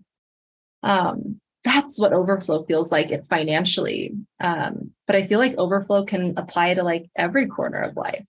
Um, 0.83 1.39
that's 1.63 1.99
what 1.99 2.13
overflow 2.13 2.63
feels 2.63 2.91
like 2.91 3.11
it 3.11 3.25
financially. 3.25 4.13
Um, 4.39 4.91
but 5.07 5.15
I 5.15 5.23
feel 5.23 5.39
like 5.39 5.57
overflow 5.57 6.05
can 6.05 6.33
apply 6.37 6.75
to 6.75 6.83
like 6.83 7.09
every 7.17 7.47
corner 7.47 7.79
of 7.79 7.97
life. 7.97 8.27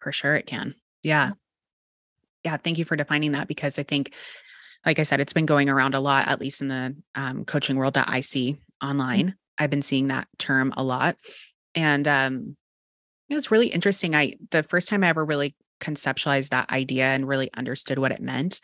For 0.00 0.12
sure, 0.12 0.34
it 0.34 0.46
can. 0.46 0.74
Yeah. 1.02 1.30
Yeah. 2.44 2.56
Thank 2.56 2.78
you 2.78 2.84
for 2.84 2.96
defining 2.96 3.32
that 3.32 3.48
because 3.48 3.78
I 3.78 3.82
think, 3.82 4.14
like 4.84 4.98
I 4.98 5.04
said, 5.04 5.20
it's 5.20 5.32
been 5.32 5.46
going 5.46 5.68
around 5.68 5.94
a 5.94 6.00
lot, 6.00 6.28
at 6.28 6.40
least 6.40 6.62
in 6.62 6.68
the 6.68 6.96
um, 7.14 7.44
coaching 7.44 7.76
world 7.76 7.94
that 7.94 8.08
I 8.08 8.20
see 8.20 8.52
mm-hmm. 8.52 8.88
online. 8.88 9.34
I've 9.58 9.70
been 9.70 9.82
seeing 9.82 10.08
that 10.08 10.28
term 10.38 10.72
a 10.76 10.84
lot. 10.84 11.16
And 11.74 12.06
um, 12.06 12.56
it 13.28 13.34
was 13.34 13.50
really 13.50 13.68
interesting. 13.68 14.14
I, 14.14 14.34
the 14.50 14.62
first 14.62 14.88
time 14.88 15.04
I 15.04 15.08
ever 15.08 15.24
really 15.24 15.54
conceptualized 15.80 16.50
that 16.50 16.70
idea 16.70 17.06
and 17.06 17.28
really 17.28 17.50
understood 17.54 17.98
what 17.98 18.12
it 18.12 18.20
meant, 18.20 18.60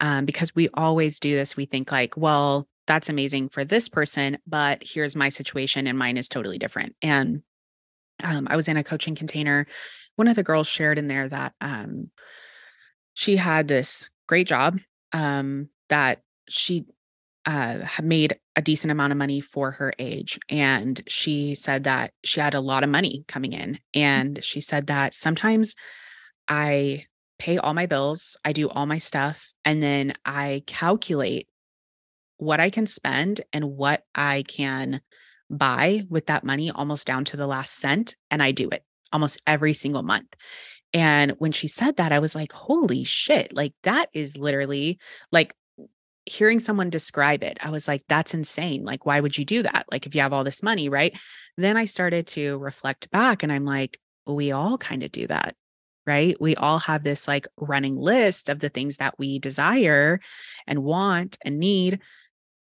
um, 0.00 0.24
because 0.24 0.54
we 0.54 0.68
always 0.74 1.20
do 1.20 1.34
this, 1.34 1.56
we 1.56 1.66
think 1.66 1.92
like, 1.92 2.16
well, 2.16 2.68
that's 2.86 3.08
amazing 3.10 3.50
for 3.50 3.64
this 3.64 3.88
person, 3.88 4.38
but 4.46 4.82
here's 4.84 5.14
my 5.14 5.28
situation 5.28 5.86
and 5.86 5.98
mine 5.98 6.16
is 6.16 6.28
totally 6.28 6.58
different. 6.58 6.96
And 7.02 7.42
um, 8.24 8.48
I 8.50 8.56
was 8.56 8.68
in 8.68 8.76
a 8.76 8.84
coaching 8.84 9.14
container. 9.14 9.66
One 10.16 10.26
of 10.26 10.36
the 10.36 10.42
girls 10.42 10.66
shared 10.68 10.98
in 10.98 11.06
there 11.06 11.28
that 11.28 11.52
um, 11.60 12.10
she 13.14 13.36
had 13.36 13.68
this 13.68 14.10
great 14.26 14.46
job 14.46 14.78
um, 15.12 15.68
that 15.88 16.22
she 16.48 16.86
uh, 17.48 17.78
had 17.82 18.04
made 18.04 18.38
a 18.56 18.60
decent 18.60 18.90
amount 18.90 19.10
of 19.10 19.16
money 19.16 19.40
for 19.40 19.70
her 19.70 19.94
age. 19.98 20.38
And 20.50 21.00
she 21.08 21.54
said 21.54 21.84
that 21.84 22.12
she 22.22 22.40
had 22.40 22.52
a 22.52 22.60
lot 22.60 22.84
of 22.84 22.90
money 22.90 23.24
coming 23.26 23.52
in. 23.52 23.74
Mm. 23.74 23.78
And 23.94 24.44
she 24.44 24.60
said 24.60 24.88
that 24.88 25.14
sometimes 25.14 25.74
I 26.46 27.06
pay 27.38 27.56
all 27.56 27.72
my 27.72 27.86
bills, 27.86 28.36
I 28.44 28.52
do 28.52 28.68
all 28.68 28.84
my 28.84 28.98
stuff, 28.98 29.54
and 29.64 29.82
then 29.82 30.12
I 30.26 30.62
calculate 30.66 31.48
what 32.36 32.60
I 32.60 32.68
can 32.68 32.86
spend 32.86 33.40
and 33.50 33.76
what 33.76 34.02
I 34.14 34.44
can 34.46 35.00
buy 35.48 36.02
with 36.10 36.26
that 36.26 36.44
money 36.44 36.70
almost 36.70 37.06
down 37.06 37.24
to 37.26 37.38
the 37.38 37.46
last 37.46 37.78
cent. 37.78 38.14
And 38.30 38.42
I 38.42 38.50
do 38.52 38.68
it 38.68 38.84
almost 39.10 39.40
every 39.46 39.72
single 39.72 40.02
month. 40.02 40.36
And 40.92 41.32
when 41.38 41.52
she 41.52 41.66
said 41.66 41.96
that, 41.96 42.12
I 42.12 42.18
was 42.18 42.34
like, 42.34 42.52
holy 42.52 43.04
shit, 43.04 43.54
like 43.54 43.72
that 43.84 44.10
is 44.12 44.36
literally 44.36 44.98
like 45.32 45.54
hearing 46.28 46.58
someone 46.58 46.90
describe 46.90 47.42
it. 47.42 47.58
I 47.62 47.70
was 47.70 47.88
like, 47.88 48.02
that's 48.08 48.34
insane. 48.34 48.84
Like, 48.84 49.06
why 49.06 49.20
would 49.20 49.36
you 49.36 49.44
do 49.44 49.62
that? 49.62 49.86
Like, 49.90 50.06
if 50.06 50.14
you 50.14 50.20
have 50.20 50.32
all 50.32 50.44
this 50.44 50.62
money, 50.62 50.88
right? 50.88 51.18
Then 51.56 51.76
I 51.76 51.84
started 51.86 52.26
to 52.28 52.58
reflect 52.58 53.10
back 53.10 53.42
and 53.42 53.52
I'm 53.52 53.64
like, 53.64 53.98
we 54.26 54.52
all 54.52 54.78
kind 54.78 55.02
of 55.02 55.12
do 55.12 55.26
that 55.26 55.54
right? 56.06 56.40
We 56.40 56.56
all 56.56 56.78
have 56.78 57.04
this 57.04 57.28
like 57.28 57.46
running 57.58 57.94
list 57.94 58.48
of 58.48 58.60
the 58.60 58.70
things 58.70 58.96
that 58.96 59.18
we 59.18 59.38
desire 59.38 60.20
and 60.66 60.82
want 60.82 61.36
and 61.44 61.58
need 61.58 62.00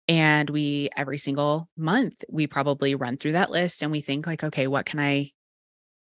and 0.08 0.50
we 0.50 0.90
every 0.98 1.18
single 1.18 1.70
month 1.78 2.24
we 2.30 2.48
probably 2.48 2.96
run 2.96 3.18
through 3.18 3.34
that 3.34 3.52
list 3.52 3.82
and 3.82 3.92
we 3.92 4.02
think 4.02 4.28
like 4.28 4.44
okay 4.44 4.68
what 4.68 4.86
can 4.86 5.00
i 5.00 5.32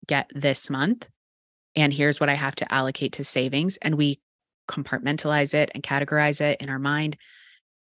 get 0.06 0.28
this 0.34 0.68
month 0.68 1.08
and 1.76 1.92
here's 1.92 2.18
what 2.18 2.28
i 2.28 2.34
have 2.34 2.56
to 2.56 2.72
allocate 2.72 3.12
to 3.12 3.24
savings 3.24 3.76
and 3.78 3.94
we 3.94 4.20
compartmentalize 4.68 5.54
it 5.54 5.70
and 5.74 5.82
categorize 5.82 6.40
it 6.40 6.60
in 6.60 6.68
our 6.68 6.78
mind 6.78 7.16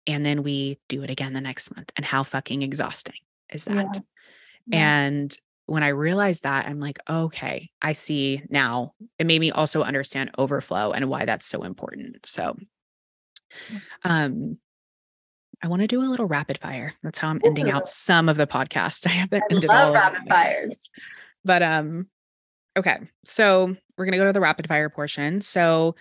and 0.08 0.26
then 0.26 0.42
we 0.42 0.78
do 0.88 1.02
it 1.04 1.10
again 1.10 1.34
the 1.34 1.40
next 1.40 1.74
month 1.76 1.92
and 1.96 2.04
how 2.04 2.24
fucking 2.24 2.62
exhausting 2.62 3.14
is 3.52 3.66
that 3.66 3.86
yeah. 3.94 4.00
Yeah. 4.66 4.98
and 5.06 5.36
when 5.66 5.84
i 5.84 5.88
realized 5.88 6.42
that 6.42 6.66
i'm 6.66 6.80
like 6.80 6.98
okay 7.08 7.70
i 7.82 7.92
see 7.92 8.42
now 8.50 8.94
it 9.18 9.26
made 9.26 9.40
me 9.40 9.52
also 9.52 9.82
understand 9.84 10.30
overflow 10.38 10.90
and 10.90 11.08
why 11.08 11.24
that's 11.24 11.46
so 11.46 11.62
important 11.62 12.26
so 12.26 12.56
um 14.04 14.58
I 15.60 15.66
want 15.66 15.82
to 15.82 15.88
do 15.88 16.00
a 16.00 16.06
little 16.06 16.28
rapid 16.28 16.58
fire. 16.58 16.94
That's 17.02 17.18
how 17.18 17.30
I'm 17.30 17.40
ending 17.44 17.68
Ooh. 17.68 17.72
out 17.72 17.88
some 17.88 18.28
of 18.28 18.36
the 18.36 18.46
podcast. 18.46 19.06
I 19.08 19.10
haven't 19.10 19.42
I 19.50 19.54
ended 19.54 19.70
all 19.70 19.92
rapid 19.92 20.28
fires. 20.28 20.88
But 21.44 21.62
um 21.62 22.08
okay. 22.76 22.98
So 23.24 23.74
we're 23.96 24.04
going 24.04 24.12
to 24.12 24.18
go 24.18 24.26
to 24.26 24.32
the 24.32 24.40
rapid 24.40 24.68
fire 24.68 24.88
portion. 24.88 25.40
So 25.40 25.96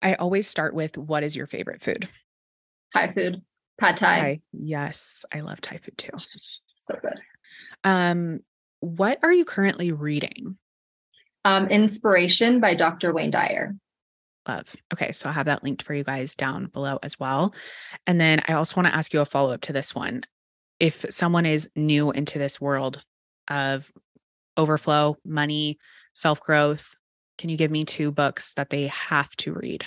I 0.00 0.14
always 0.14 0.46
start 0.46 0.74
with 0.74 0.96
what 0.96 1.24
is 1.24 1.36
your 1.36 1.46
favorite 1.46 1.82
food? 1.82 2.08
Thai 2.92 3.08
food. 3.08 3.42
Pad 3.78 3.96
Thai. 3.96 4.20
Thai. 4.20 4.40
Yes, 4.52 5.24
I 5.32 5.40
love 5.40 5.60
Thai 5.60 5.78
food 5.78 5.96
too. 5.98 6.12
So 6.76 6.94
good. 7.00 7.20
Um 7.84 8.40
what 8.80 9.18
are 9.22 9.32
you 9.32 9.44
currently 9.44 9.92
reading? 9.92 10.56
Um 11.44 11.66
Inspiration 11.68 12.60
by 12.60 12.74
Dr. 12.74 13.12
Wayne 13.12 13.30
Dyer 13.30 13.76
love. 14.48 14.74
Okay, 14.92 15.12
so 15.12 15.28
I'll 15.28 15.34
have 15.34 15.46
that 15.46 15.62
linked 15.62 15.82
for 15.82 15.94
you 15.94 16.04
guys 16.04 16.34
down 16.34 16.66
below 16.66 16.98
as 17.02 17.18
well. 17.18 17.54
And 18.06 18.20
then 18.20 18.42
I 18.48 18.54
also 18.54 18.80
want 18.80 18.88
to 18.92 18.94
ask 18.94 19.12
you 19.12 19.20
a 19.20 19.24
follow 19.24 19.52
up 19.52 19.60
to 19.62 19.72
this 19.72 19.94
one. 19.94 20.22
If 20.80 20.94
someone 21.10 21.46
is 21.46 21.70
new 21.76 22.10
into 22.10 22.38
this 22.38 22.60
world 22.60 23.04
of 23.48 23.90
overflow, 24.56 25.16
money, 25.24 25.78
self 26.12 26.40
growth, 26.40 26.94
can 27.38 27.50
you 27.50 27.56
give 27.56 27.70
me 27.70 27.84
two 27.84 28.10
books 28.10 28.54
that 28.54 28.70
they 28.70 28.88
have 28.88 29.30
to 29.36 29.52
read? 29.52 29.86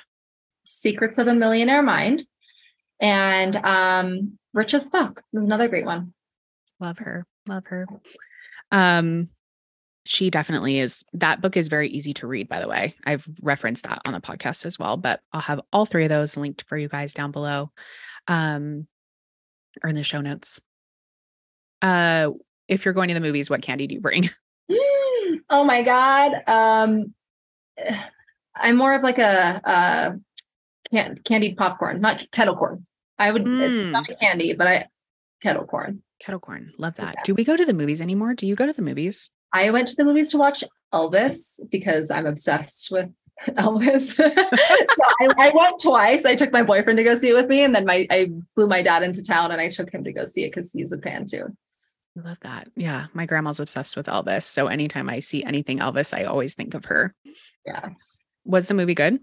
Secrets 0.63 1.17
of 1.17 1.27
a 1.27 1.35
Millionaire 1.35 1.83
Mind 1.83 2.25
and 2.99 3.55
um, 3.57 4.37
Rich 4.53 4.73
as 4.73 4.89
Fuck 4.89 5.21
is 5.33 5.45
another 5.45 5.67
great 5.67 5.85
one. 5.85 6.13
Love 6.79 6.97
her. 6.99 7.25
Love 7.47 7.65
her. 7.67 7.87
Um, 8.71 9.29
she 10.05 10.29
definitely 10.29 10.79
is. 10.79 11.05
That 11.13 11.41
book 11.41 11.57
is 11.57 11.67
very 11.67 11.87
easy 11.87 12.13
to 12.15 12.27
read, 12.27 12.47
by 12.47 12.59
the 12.59 12.67
way. 12.67 12.93
I've 13.05 13.27
referenced 13.41 13.87
that 13.87 13.99
on 14.05 14.13
the 14.13 14.21
podcast 14.21 14.65
as 14.65 14.77
well, 14.77 14.97
but 14.97 15.19
I'll 15.33 15.41
have 15.41 15.61
all 15.73 15.85
three 15.85 16.03
of 16.03 16.09
those 16.09 16.37
linked 16.37 16.63
for 16.67 16.77
you 16.77 16.87
guys 16.87 17.13
down 17.13 17.31
below 17.31 17.71
um, 18.27 18.87
or 19.83 19.89
in 19.89 19.95
the 19.95 20.03
show 20.03 20.21
notes. 20.21 20.59
Uh, 21.81 22.31
if 22.67 22.85
you're 22.85 22.93
going 22.93 23.09
to 23.09 23.13
the 23.13 23.19
movies, 23.19 23.49
what 23.49 23.61
candy 23.61 23.87
do 23.87 23.95
you 23.95 24.01
bring? 24.01 24.29
oh 25.49 25.63
my 25.63 25.81
God. 25.81 26.33
Um, 26.47 27.13
I'm 28.55 28.77
more 28.77 28.93
of 28.93 29.03
like 29.03 29.17
a, 29.17 29.61
a 29.63 30.19
can- 30.95 31.17
candied 31.23 31.57
popcorn, 31.57 32.01
not 32.01 32.25
kettle 32.31 32.55
corn. 32.55 32.85
I 33.17 33.31
would, 33.31 33.45
mm. 33.45 33.59
it's 33.59 33.91
not 33.91 34.07
candy, 34.19 34.53
but 34.53 34.67
I, 34.67 34.87
kettle 35.41 35.65
corn. 35.65 36.01
Kettle 36.19 36.39
corn. 36.39 36.71
Love 36.77 36.95
that. 36.95 37.15
Yeah. 37.17 37.21
Do 37.23 37.35
we 37.35 37.43
go 37.43 37.57
to 37.57 37.65
the 37.65 37.73
movies 37.73 38.01
anymore? 38.01 38.33
Do 38.33 38.47
you 38.47 38.55
go 38.55 38.65
to 38.65 38.73
the 38.73 38.81
movies? 38.81 39.29
I 39.53 39.69
went 39.71 39.87
to 39.89 39.95
the 39.95 40.05
movies 40.05 40.29
to 40.29 40.37
watch 40.37 40.63
Elvis 40.93 41.59
because 41.69 42.11
I'm 42.11 42.25
obsessed 42.25 42.89
with 42.91 43.09
Elvis. 43.49 44.15
so 44.15 44.23
I, 44.25 45.27
I, 45.37 45.51
went 45.53 45.81
twice. 45.81 46.25
I 46.25 46.35
took 46.35 46.51
my 46.51 46.63
boyfriend 46.63 46.97
to 46.97 47.03
go 47.03 47.15
see 47.15 47.29
it 47.29 47.35
with 47.35 47.47
me, 47.47 47.63
and 47.63 47.75
then 47.75 47.85
my 47.85 48.07
I 48.09 48.29
flew 48.55 48.67
my 48.67 48.81
dad 48.81 49.03
into 49.03 49.23
town 49.23 49.51
and 49.51 49.59
I 49.59 49.69
took 49.69 49.91
him 49.91 50.03
to 50.05 50.13
go 50.13 50.23
see 50.23 50.43
it 50.43 50.51
because 50.51 50.71
he's 50.71 50.91
a 50.91 50.97
fan 50.99 51.25
too. 51.25 51.55
I 52.17 52.21
love 52.21 52.39
that. 52.41 52.69
Yeah, 52.77 53.07
my 53.13 53.25
grandma's 53.25 53.59
obsessed 53.59 53.97
with 53.97 54.05
Elvis. 54.05 54.43
So 54.43 54.67
anytime 54.67 55.09
I 55.09 55.19
see 55.19 55.43
anything 55.43 55.79
Elvis, 55.79 56.17
I 56.17 56.23
always 56.23 56.55
think 56.55 56.73
of 56.73 56.85
her. 56.85 57.11
Yes. 57.65 58.19
Was 58.45 58.69
the 58.69 58.73
movie 58.73 58.95
good? 58.95 59.19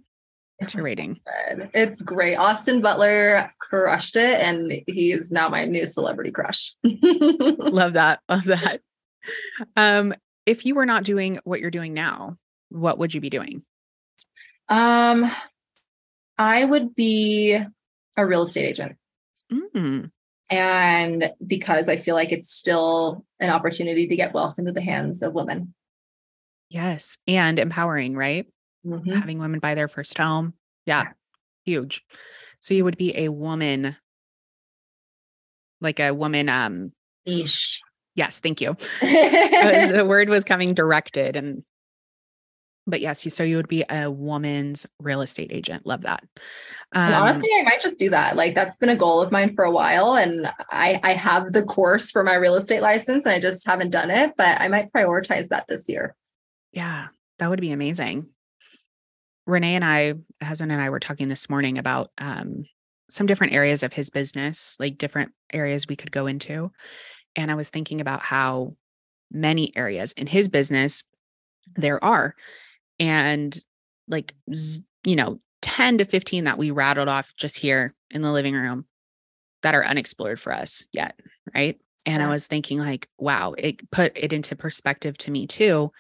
What's 0.59 0.75
your 0.75 0.85
rating? 0.85 1.21
Good. 1.49 1.71
It's 1.75 2.03
great. 2.03 2.37
Austin 2.37 2.81
Butler 2.81 3.53
crushed 3.59 4.17
it, 4.17 4.41
and 4.41 4.73
he 4.87 5.13
is 5.13 5.33
now 5.33 5.49
my 5.49 5.65
new 5.65 5.87
celebrity 5.87 6.31
crush. 6.31 6.75
love 6.85 7.95
that. 7.95 8.21
Love 8.29 8.45
that. 8.45 8.81
Um, 9.77 10.15
if 10.47 10.65
you 10.65 10.75
were 10.75 10.87
not 10.87 11.05
doing 11.05 11.41
what 11.45 11.61
you're 11.61 11.71
doing 11.71 11.95
now, 11.95 12.37
what 12.69 12.99
would 12.99 13.15
you 13.15 13.21
be 13.21 13.31
doing? 13.31 13.63
Um, 14.69 15.31
I 16.39 16.65
would 16.65 16.95
be 16.95 17.59
a 18.17 18.27
real 18.27 18.43
estate 18.43 18.67
agent. 18.67 18.97
Mm. 19.53 20.11
And 20.51 21.31
because 21.47 21.89
I 21.89 21.97
feel 21.97 22.15
like 22.15 22.33
it's 22.33 22.53
still 22.53 23.25
an 23.41 23.51
opportunity 23.51 24.07
to 24.09 24.17
get 24.17 24.35
wealth 24.35 24.59
into 24.59 24.73
the 24.73 24.81
hands 24.81 25.23
of 25.23 25.33
women. 25.33 25.75
Yes. 26.69 27.19
And 27.27 27.59
empowering, 27.59 28.17
right? 28.17 28.47
Mm-hmm. 28.87 29.13
Having 29.13 29.39
women 29.39 29.61
buy 29.61 29.75
their 29.75 29.89
first 29.89 30.17
home. 30.19 30.55
Yeah. 30.87 31.05
Huge. 31.65 32.05
So 32.61 32.75
you 32.75 32.85
would 32.85 32.97
be 32.97 33.17
a 33.17 33.29
woman 33.29 33.97
like 35.81 36.01
a 36.01 36.13
woman 36.13 36.49
um 36.49 36.93
niche. 37.27 37.81
Yes, 38.15 38.41
thank 38.41 38.61
you. 38.61 38.75
the 39.01 40.05
word 40.07 40.29
was 40.29 40.45
coming 40.45 40.75
directed 40.75 41.37
and 41.37 41.63
but 42.87 43.01
yes, 43.01 43.33
so 43.33 43.45
you 43.45 43.57
would 43.57 43.69
be 43.69 43.85
a 43.89 44.11
woman's 44.11 44.87
real 44.99 45.21
estate 45.21 45.53
agent. 45.53 45.87
Love 45.87 46.03
that. 46.03 46.25
Um, 46.95 47.15
honestly, 47.15 47.49
I 47.59 47.63
might 47.63 47.81
just 47.81 47.99
do 47.99 48.11
that. 48.11 48.37
Like 48.37 48.55
that's 48.55 48.77
been 48.77 48.89
a 48.89 48.97
goal 48.97 49.21
of 49.21 49.31
mine 49.31 49.55
for 49.55 49.65
a 49.65 49.71
while, 49.71 50.15
and 50.15 50.49
I 50.71 50.99
I 51.03 51.13
have 51.13 51.53
the 51.53 51.63
course 51.63 52.11
for 52.11 52.25
my 52.25 52.35
real 52.35 52.57
estate 52.57 52.83
license, 52.83 53.25
and 53.25 53.33
I 53.33 53.41
just 53.41 53.65
haven't 53.67 53.91
done 53.91 54.11
it. 54.11 54.33
But 54.37 54.61
I 54.61 54.67
might 54.67 54.93
prioritize 54.93 55.49
that 55.49 55.67
this 55.69 55.89
year. 55.89 56.17
Yeah, 56.73 57.07
that 57.39 57.49
would 57.49 57.61
be 57.61 57.71
amazing. 57.71 58.27
Renee 59.47 59.75
and 59.75 59.85
I, 59.85 60.15
husband 60.43 60.73
and 60.73 60.81
I, 60.81 60.91
were 60.91 61.01
talking 61.01 61.29
this 61.29 61.51
morning 61.51 61.79
about 61.79 62.11
um, 62.19 62.65
some 63.11 63.27
different 63.27 63.53
areas 63.53 63.83
of 63.83 63.93
his 63.93 64.11
business, 64.11 64.77
like 64.79 64.99
different 64.99 65.33
areas 65.53 65.87
we 65.87 65.97
could 65.97 66.13
go 66.13 66.27
into, 66.27 66.71
and 67.37 67.51
I 67.51 67.55
was 67.55 67.71
thinking 67.71 68.01
about 68.01 68.23
how 68.23 68.77
many 69.33 69.73
areas 69.77 70.13
in 70.13 70.27
his 70.27 70.49
business 70.49 71.05
there 71.77 72.03
are 72.05 72.35
and 72.99 73.59
like 74.09 74.35
you 75.05 75.17
know 75.17 75.41
10 75.63 75.99
to 75.99 76.05
15 76.05 76.45
that 76.45 76.59
we 76.59 76.71
rattled 76.71 77.09
off 77.09 77.35
just 77.37 77.59
here 77.59 77.95
in 78.11 78.23
the 78.23 78.33
living 78.33 78.55
room 78.55 78.85
that 79.63 79.75
are 79.75 79.85
unexplored 79.85 80.39
for 80.39 80.53
us 80.53 80.85
yet 80.93 81.19
right 81.55 81.79
and 82.05 82.21
yeah. 82.21 82.27
i 82.27 82.31
was 82.31 82.47
thinking 82.47 82.79
like 82.79 83.09
wow 83.19 83.55
it 83.57 83.91
put 83.91 84.17
it 84.17 84.33
into 84.33 84.57
perspective 84.57 85.17
to 85.17 85.31
me 85.31 85.47
too 85.47 85.91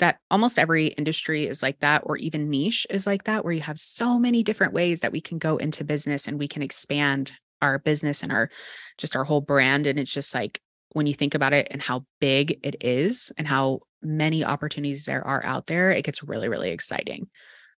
that 0.00 0.18
almost 0.30 0.58
every 0.58 0.88
industry 0.88 1.46
is 1.46 1.62
like 1.62 1.80
that 1.80 2.02
or 2.04 2.16
even 2.16 2.50
niche 2.50 2.86
is 2.90 3.06
like 3.06 3.24
that 3.24 3.44
where 3.44 3.52
you 3.52 3.60
have 3.60 3.78
so 3.78 4.18
many 4.18 4.42
different 4.42 4.72
ways 4.72 5.00
that 5.00 5.12
we 5.12 5.20
can 5.20 5.38
go 5.38 5.56
into 5.56 5.84
business 5.84 6.28
and 6.28 6.38
we 6.38 6.48
can 6.48 6.62
expand 6.62 7.32
our 7.62 7.78
business 7.78 8.22
and 8.22 8.32
our 8.32 8.50
just 8.98 9.14
our 9.14 9.24
whole 9.24 9.40
brand 9.40 9.86
and 9.86 9.98
it's 9.98 10.12
just 10.12 10.34
like 10.34 10.60
when 10.92 11.06
you 11.06 11.14
think 11.14 11.34
about 11.34 11.52
it 11.52 11.68
and 11.70 11.80
how 11.80 12.04
big 12.20 12.58
it 12.62 12.76
is 12.80 13.32
and 13.38 13.46
how 13.46 13.80
many 14.02 14.44
opportunities 14.44 15.04
there 15.04 15.26
are 15.26 15.44
out 15.44 15.66
there, 15.66 15.90
it 15.90 16.04
gets 16.04 16.22
really, 16.22 16.48
really 16.48 16.70
exciting. 16.70 17.28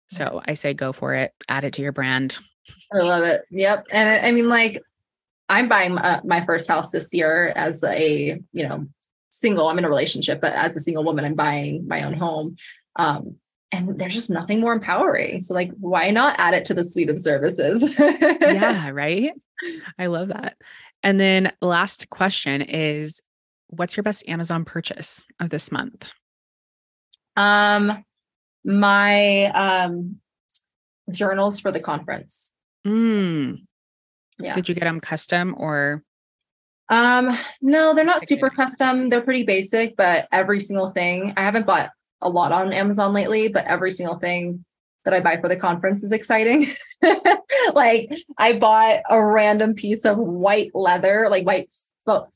So 0.07 0.43
I 0.47 0.55
say 0.55 0.75
go 0.75 0.93
for 0.93 1.14
it, 1.14 1.33
add 1.49 1.64
it 1.64 1.73
to 1.75 1.83
your 1.83 1.93
brand. 1.93 2.39
I 2.93 2.99
love 2.99 3.25
it. 3.25 3.43
Yep. 3.51 3.87
And 3.91 4.09
I 4.09 4.33
mean, 4.33 4.49
like, 4.49 4.83
I'm 5.49 5.68
buying 5.68 5.99
uh, 5.99 6.21
my 6.25 6.45
first 6.47 6.68
house 6.68 6.93
this 6.93 7.12
year 7.12 7.53
as 7.57 7.83
a, 7.83 8.41
you 8.53 8.68
know, 8.68 8.87
single. 9.31 9.68
I'm 9.68 9.78
in 9.78 9.85
a 9.85 9.89
relationship, 9.89 10.41
but 10.41 10.53
as 10.53 10.76
a 10.76 10.81
single 10.81 11.05
woman, 11.05 11.24
I'm 11.24 11.35
buying 11.35 11.87
my 11.89 12.03
own 12.03 12.14
home. 12.14 12.57
Um, 12.97 13.37
and 13.72 13.99
there's 13.99 14.14
just 14.14 14.31
nothing 14.31 14.61
more 14.61 14.72
empowering. 14.72 15.41
So, 15.41 15.55
like, 15.55 15.70
why 15.78 16.11
not 16.11 16.35
add 16.39 16.55
it 16.55 16.64
to 16.66 16.74
the 16.74 16.85
suite 16.85 17.09
of 17.09 17.18
services? 17.18 17.99
yeah, 17.99 18.91
right. 18.93 19.31
I 19.99 20.07
love 20.07 20.28
that. 20.28 20.57
And 21.03 21.18
then 21.18 21.53
last 21.62 22.11
question 22.11 22.62
is 22.62 23.22
what's 23.68 23.97
your 23.97 24.03
best 24.03 24.28
Amazon 24.28 24.64
purchase 24.64 25.26
of 25.39 25.51
this 25.51 25.70
month? 25.70 26.11
Um 27.37 28.05
my 28.64 29.45
um 29.47 30.20
journals 31.11 31.61
for 31.61 31.70
the 31.70 31.81
conference. 31.81 32.53
Mm. 32.87 33.64
Yeah. 34.39 34.53
Did 34.55 34.68
you 34.68 34.74
get 34.74 34.85
them 34.85 35.01
custom 35.01 35.55
or 35.57 36.03
um 36.91 37.36
no, 37.62 37.95
they're 37.95 38.05
not 38.05 38.22
super 38.22 38.51
custom. 38.51 39.09
They're 39.09 39.22
pretty 39.22 39.45
basic, 39.45 39.97
but 39.97 40.28
every 40.32 40.61
single 40.61 40.91
thing, 40.91 41.32
I 41.36 41.43
haven't 41.43 41.66
bought 41.66 41.91
a 42.20 42.28
lot 42.28 42.53
on 42.53 42.72
Amazon 42.72 43.12
lately, 43.12 43.49
but 43.49 43.64
every 43.66 43.91
single 43.91 44.16
thing 44.16 44.64
that 45.05 45.14
I 45.14 45.20
buy 45.20 45.41
for 45.41 45.49
the 45.49 45.57
conference 45.57 46.03
is 46.03 46.12
exciting. 46.12 46.66
like 47.74 48.11
I 48.36 48.59
bought 48.59 49.01
a 49.09 49.24
random 49.24 49.74
piece 49.74 50.05
of 50.05 50.18
white 50.18 50.72
leather, 50.74 51.28
like 51.30 51.47
white 51.47 51.72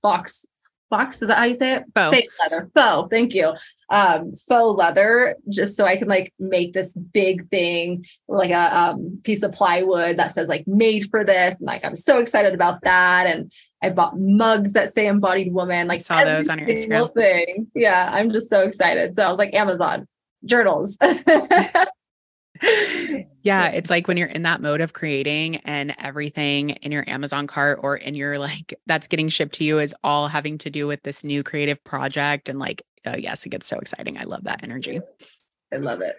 fox 0.00 0.46
fox 0.90 1.22
is 1.22 1.28
that 1.28 1.38
how 1.38 1.44
you 1.44 1.54
say 1.54 1.74
it? 1.74 1.84
Faux. 1.94 2.14
Fake 2.14 2.28
leather. 2.40 2.70
Faux 2.74 3.08
thank 3.10 3.34
you. 3.34 3.52
Um 3.90 4.34
faux 4.36 4.78
leather 4.78 5.36
just 5.48 5.76
so 5.76 5.84
i 5.84 5.96
can 5.96 6.08
like 6.08 6.32
make 6.38 6.72
this 6.72 6.94
big 6.94 7.48
thing 7.48 8.04
like 8.28 8.50
a 8.50 8.78
um, 8.78 9.20
piece 9.24 9.42
of 9.42 9.52
plywood 9.52 10.16
that 10.16 10.32
says 10.32 10.48
like 10.48 10.66
made 10.66 11.08
for 11.10 11.24
this 11.24 11.58
and 11.58 11.66
like 11.66 11.84
i'm 11.84 11.96
so 11.96 12.18
excited 12.18 12.54
about 12.54 12.80
that 12.82 13.26
and 13.26 13.50
i 13.84 13.90
bought 13.90 14.18
mugs 14.18 14.72
that 14.72 14.92
say 14.92 15.06
embodied 15.06 15.52
woman 15.52 15.86
like 15.86 16.00
saw 16.00 16.24
those 16.24 16.48
on 16.48 16.58
your 16.58 16.68
instagram 16.68 17.12
thing 17.14 17.66
yeah 17.74 18.08
i'm 18.12 18.30
just 18.30 18.48
so 18.48 18.60
excited 18.60 19.14
so 19.14 19.22
i 19.22 19.28
was 19.28 19.38
like 19.38 19.54
amazon 19.54 20.06
journals 20.44 20.98
yeah, 23.42 23.68
it's 23.68 23.90
like 23.90 24.08
when 24.08 24.16
you're 24.16 24.28
in 24.28 24.42
that 24.42 24.60
mode 24.60 24.80
of 24.80 24.92
creating 24.92 25.56
and 25.56 25.94
everything 25.98 26.70
in 26.70 26.92
your 26.92 27.04
Amazon 27.08 27.46
cart 27.46 27.80
or 27.82 27.96
in 27.96 28.14
your 28.14 28.38
like 28.38 28.74
that's 28.86 29.08
getting 29.08 29.28
shipped 29.28 29.54
to 29.56 29.64
you 29.64 29.78
is 29.78 29.94
all 30.04 30.28
having 30.28 30.58
to 30.58 30.70
do 30.70 30.86
with 30.86 31.02
this 31.02 31.24
new 31.24 31.42
creative 31.42 31.82
project. 31.84 32.48
And 32.48 32.58
like, 32.58 32.82
uh, 33.06 33.16
yes, 33.18 33.44
it 33.44 33.50
gets 33.50 33.66
so 33.66 33.78
exciting. 33.78 34.18
I 34.18 34.24
love 34.24 34.44
that 34.44 34.62
energy. 34.62 35.00
I 35.72 35.76
love 35.76 36.00
it. 36.00 36.16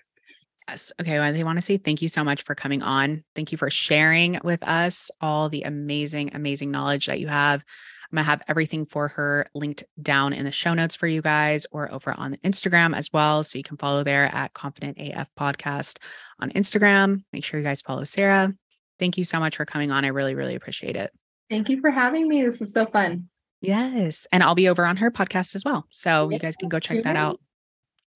Yes. 0.68 0.92
Okay. 1.00 1.20
Well, 1.20 1.36
I 1.36 1.44
want 1.44 1.60
to 1.60 1.66
say 1.66 1.78
thank 1.78 2.02
you 2.02 2.08
so 2.08 2.24
much 2.24 2.42
for 2.44 2.56
coming 2.56 2.82
on. 2.82 3.24
Thank 3.36 3.52
you 3.52 3.58
for 3.58 3.70
sharing 3.70 4.40
with 4.44 4.64
us 4.64 5.12
all 5.22 5.48
the 5.48 5.62
amazing, 5.62 6.34
amazing 6.34 6.72
knowledge 6.72 7.06
that 7.06 7.20
you 7.20 7.28
have 7.28 7.64
I'm 8.12 8.18
going 8.18 8.26
to 8.26 8.30
have 8.30 8.44
everything 8.48 8.86
for 8.86 9.08
her 9.10 9.46
linked 9.54 9.84
down 10.02 10.34
in 10.34 10.46
the 10.46 10.52
show 10.52 10.74
notes 10.74 10.96
for 10.96 11.08
you 11.08 11.22
guys 11.22 11.66
or 11.72 11.92
over 11.92 12.14
on 12.18 12.38
Instagram 12.44 12.96
as 12.96 13.12
well. 13.12 13.44
So 13.44 13.58
you 13.58 13.64
can 13.64 13.78
follow 13.78 14.04
there 14.04 14.34
at 14.34 14.54
Confident 14.54 14.98
AF 15.00 15.34
Podcast 15.36 16.00
on 16.40 16.52
Instagram. 16.52 17.24
Make 17.34 17.44
sure 17.44 17.60
you 17.60 17.66
guys 17.66 17.82
follow 17.82 18.04
Sarah. 18.04 18.54
Thank 19.00 19.18
you 19.18 19.26
so 19.26 19.40
much 19.40 19.58
for 19.58 19.66
coming 19.66 19.92
on. 19.92 20.06
I 20.06 20.10
really, 20.10 20.36
really 20.36 20.56
appreciate 20.56 20.96
it. 20.96 21.12
Thank 21.50 21.70
you 21.70 21.82
for 21.82 21.92
having 21.92 22.28
me. 22.28 22.44
This 22.44 22.62
is 22.62 22.74
so 22.74 22.86
fun. 22.86 23.30
Yes. 23.62 24.28
And 24.32 24.44
I'll 24.44 24.56
be 24.56 24.70
over 24.70 24.86
on 24.86 24.98
her 24.98 25.12
podcast 25.12 25.56
as 25.56 25.64
well. 25.66 25.88
So 25.92 26.30
you 26.30 26.40
guys 26.40 26.56
can 26.56 26.70
go 26.70 26.80
check 26.80 27.04
that 27.04 27.16
out. 27.16 27.40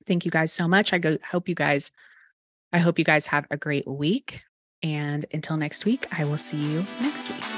Thank 0.05 0.23
you 0.23 0.31
guys 0.31 0.53
so 0.53 0.67
much. 0.67 0.93
I 0.93 0.97
go 0.97 1.17
hope 1.29 1.49
you 1.49 1.55
guys 1.55 1.91
I 2.71 2.79
hope 2.79 2.99
you 2.99 3.05
guys 3.05 3.27
have 3.27 3.45
a 3.49 3.57
great 3.57 3.87
week. 3.87 4.43
And 4.81 5.25
until 5.33 5.57
next 5.57 5.85
week, 5.85 6.05
I 6.17 6.23
will 6.23 6.37
see 6.37 6.57
you 6.57 6.85
next 7.01 7.29
week. 7.29 7.48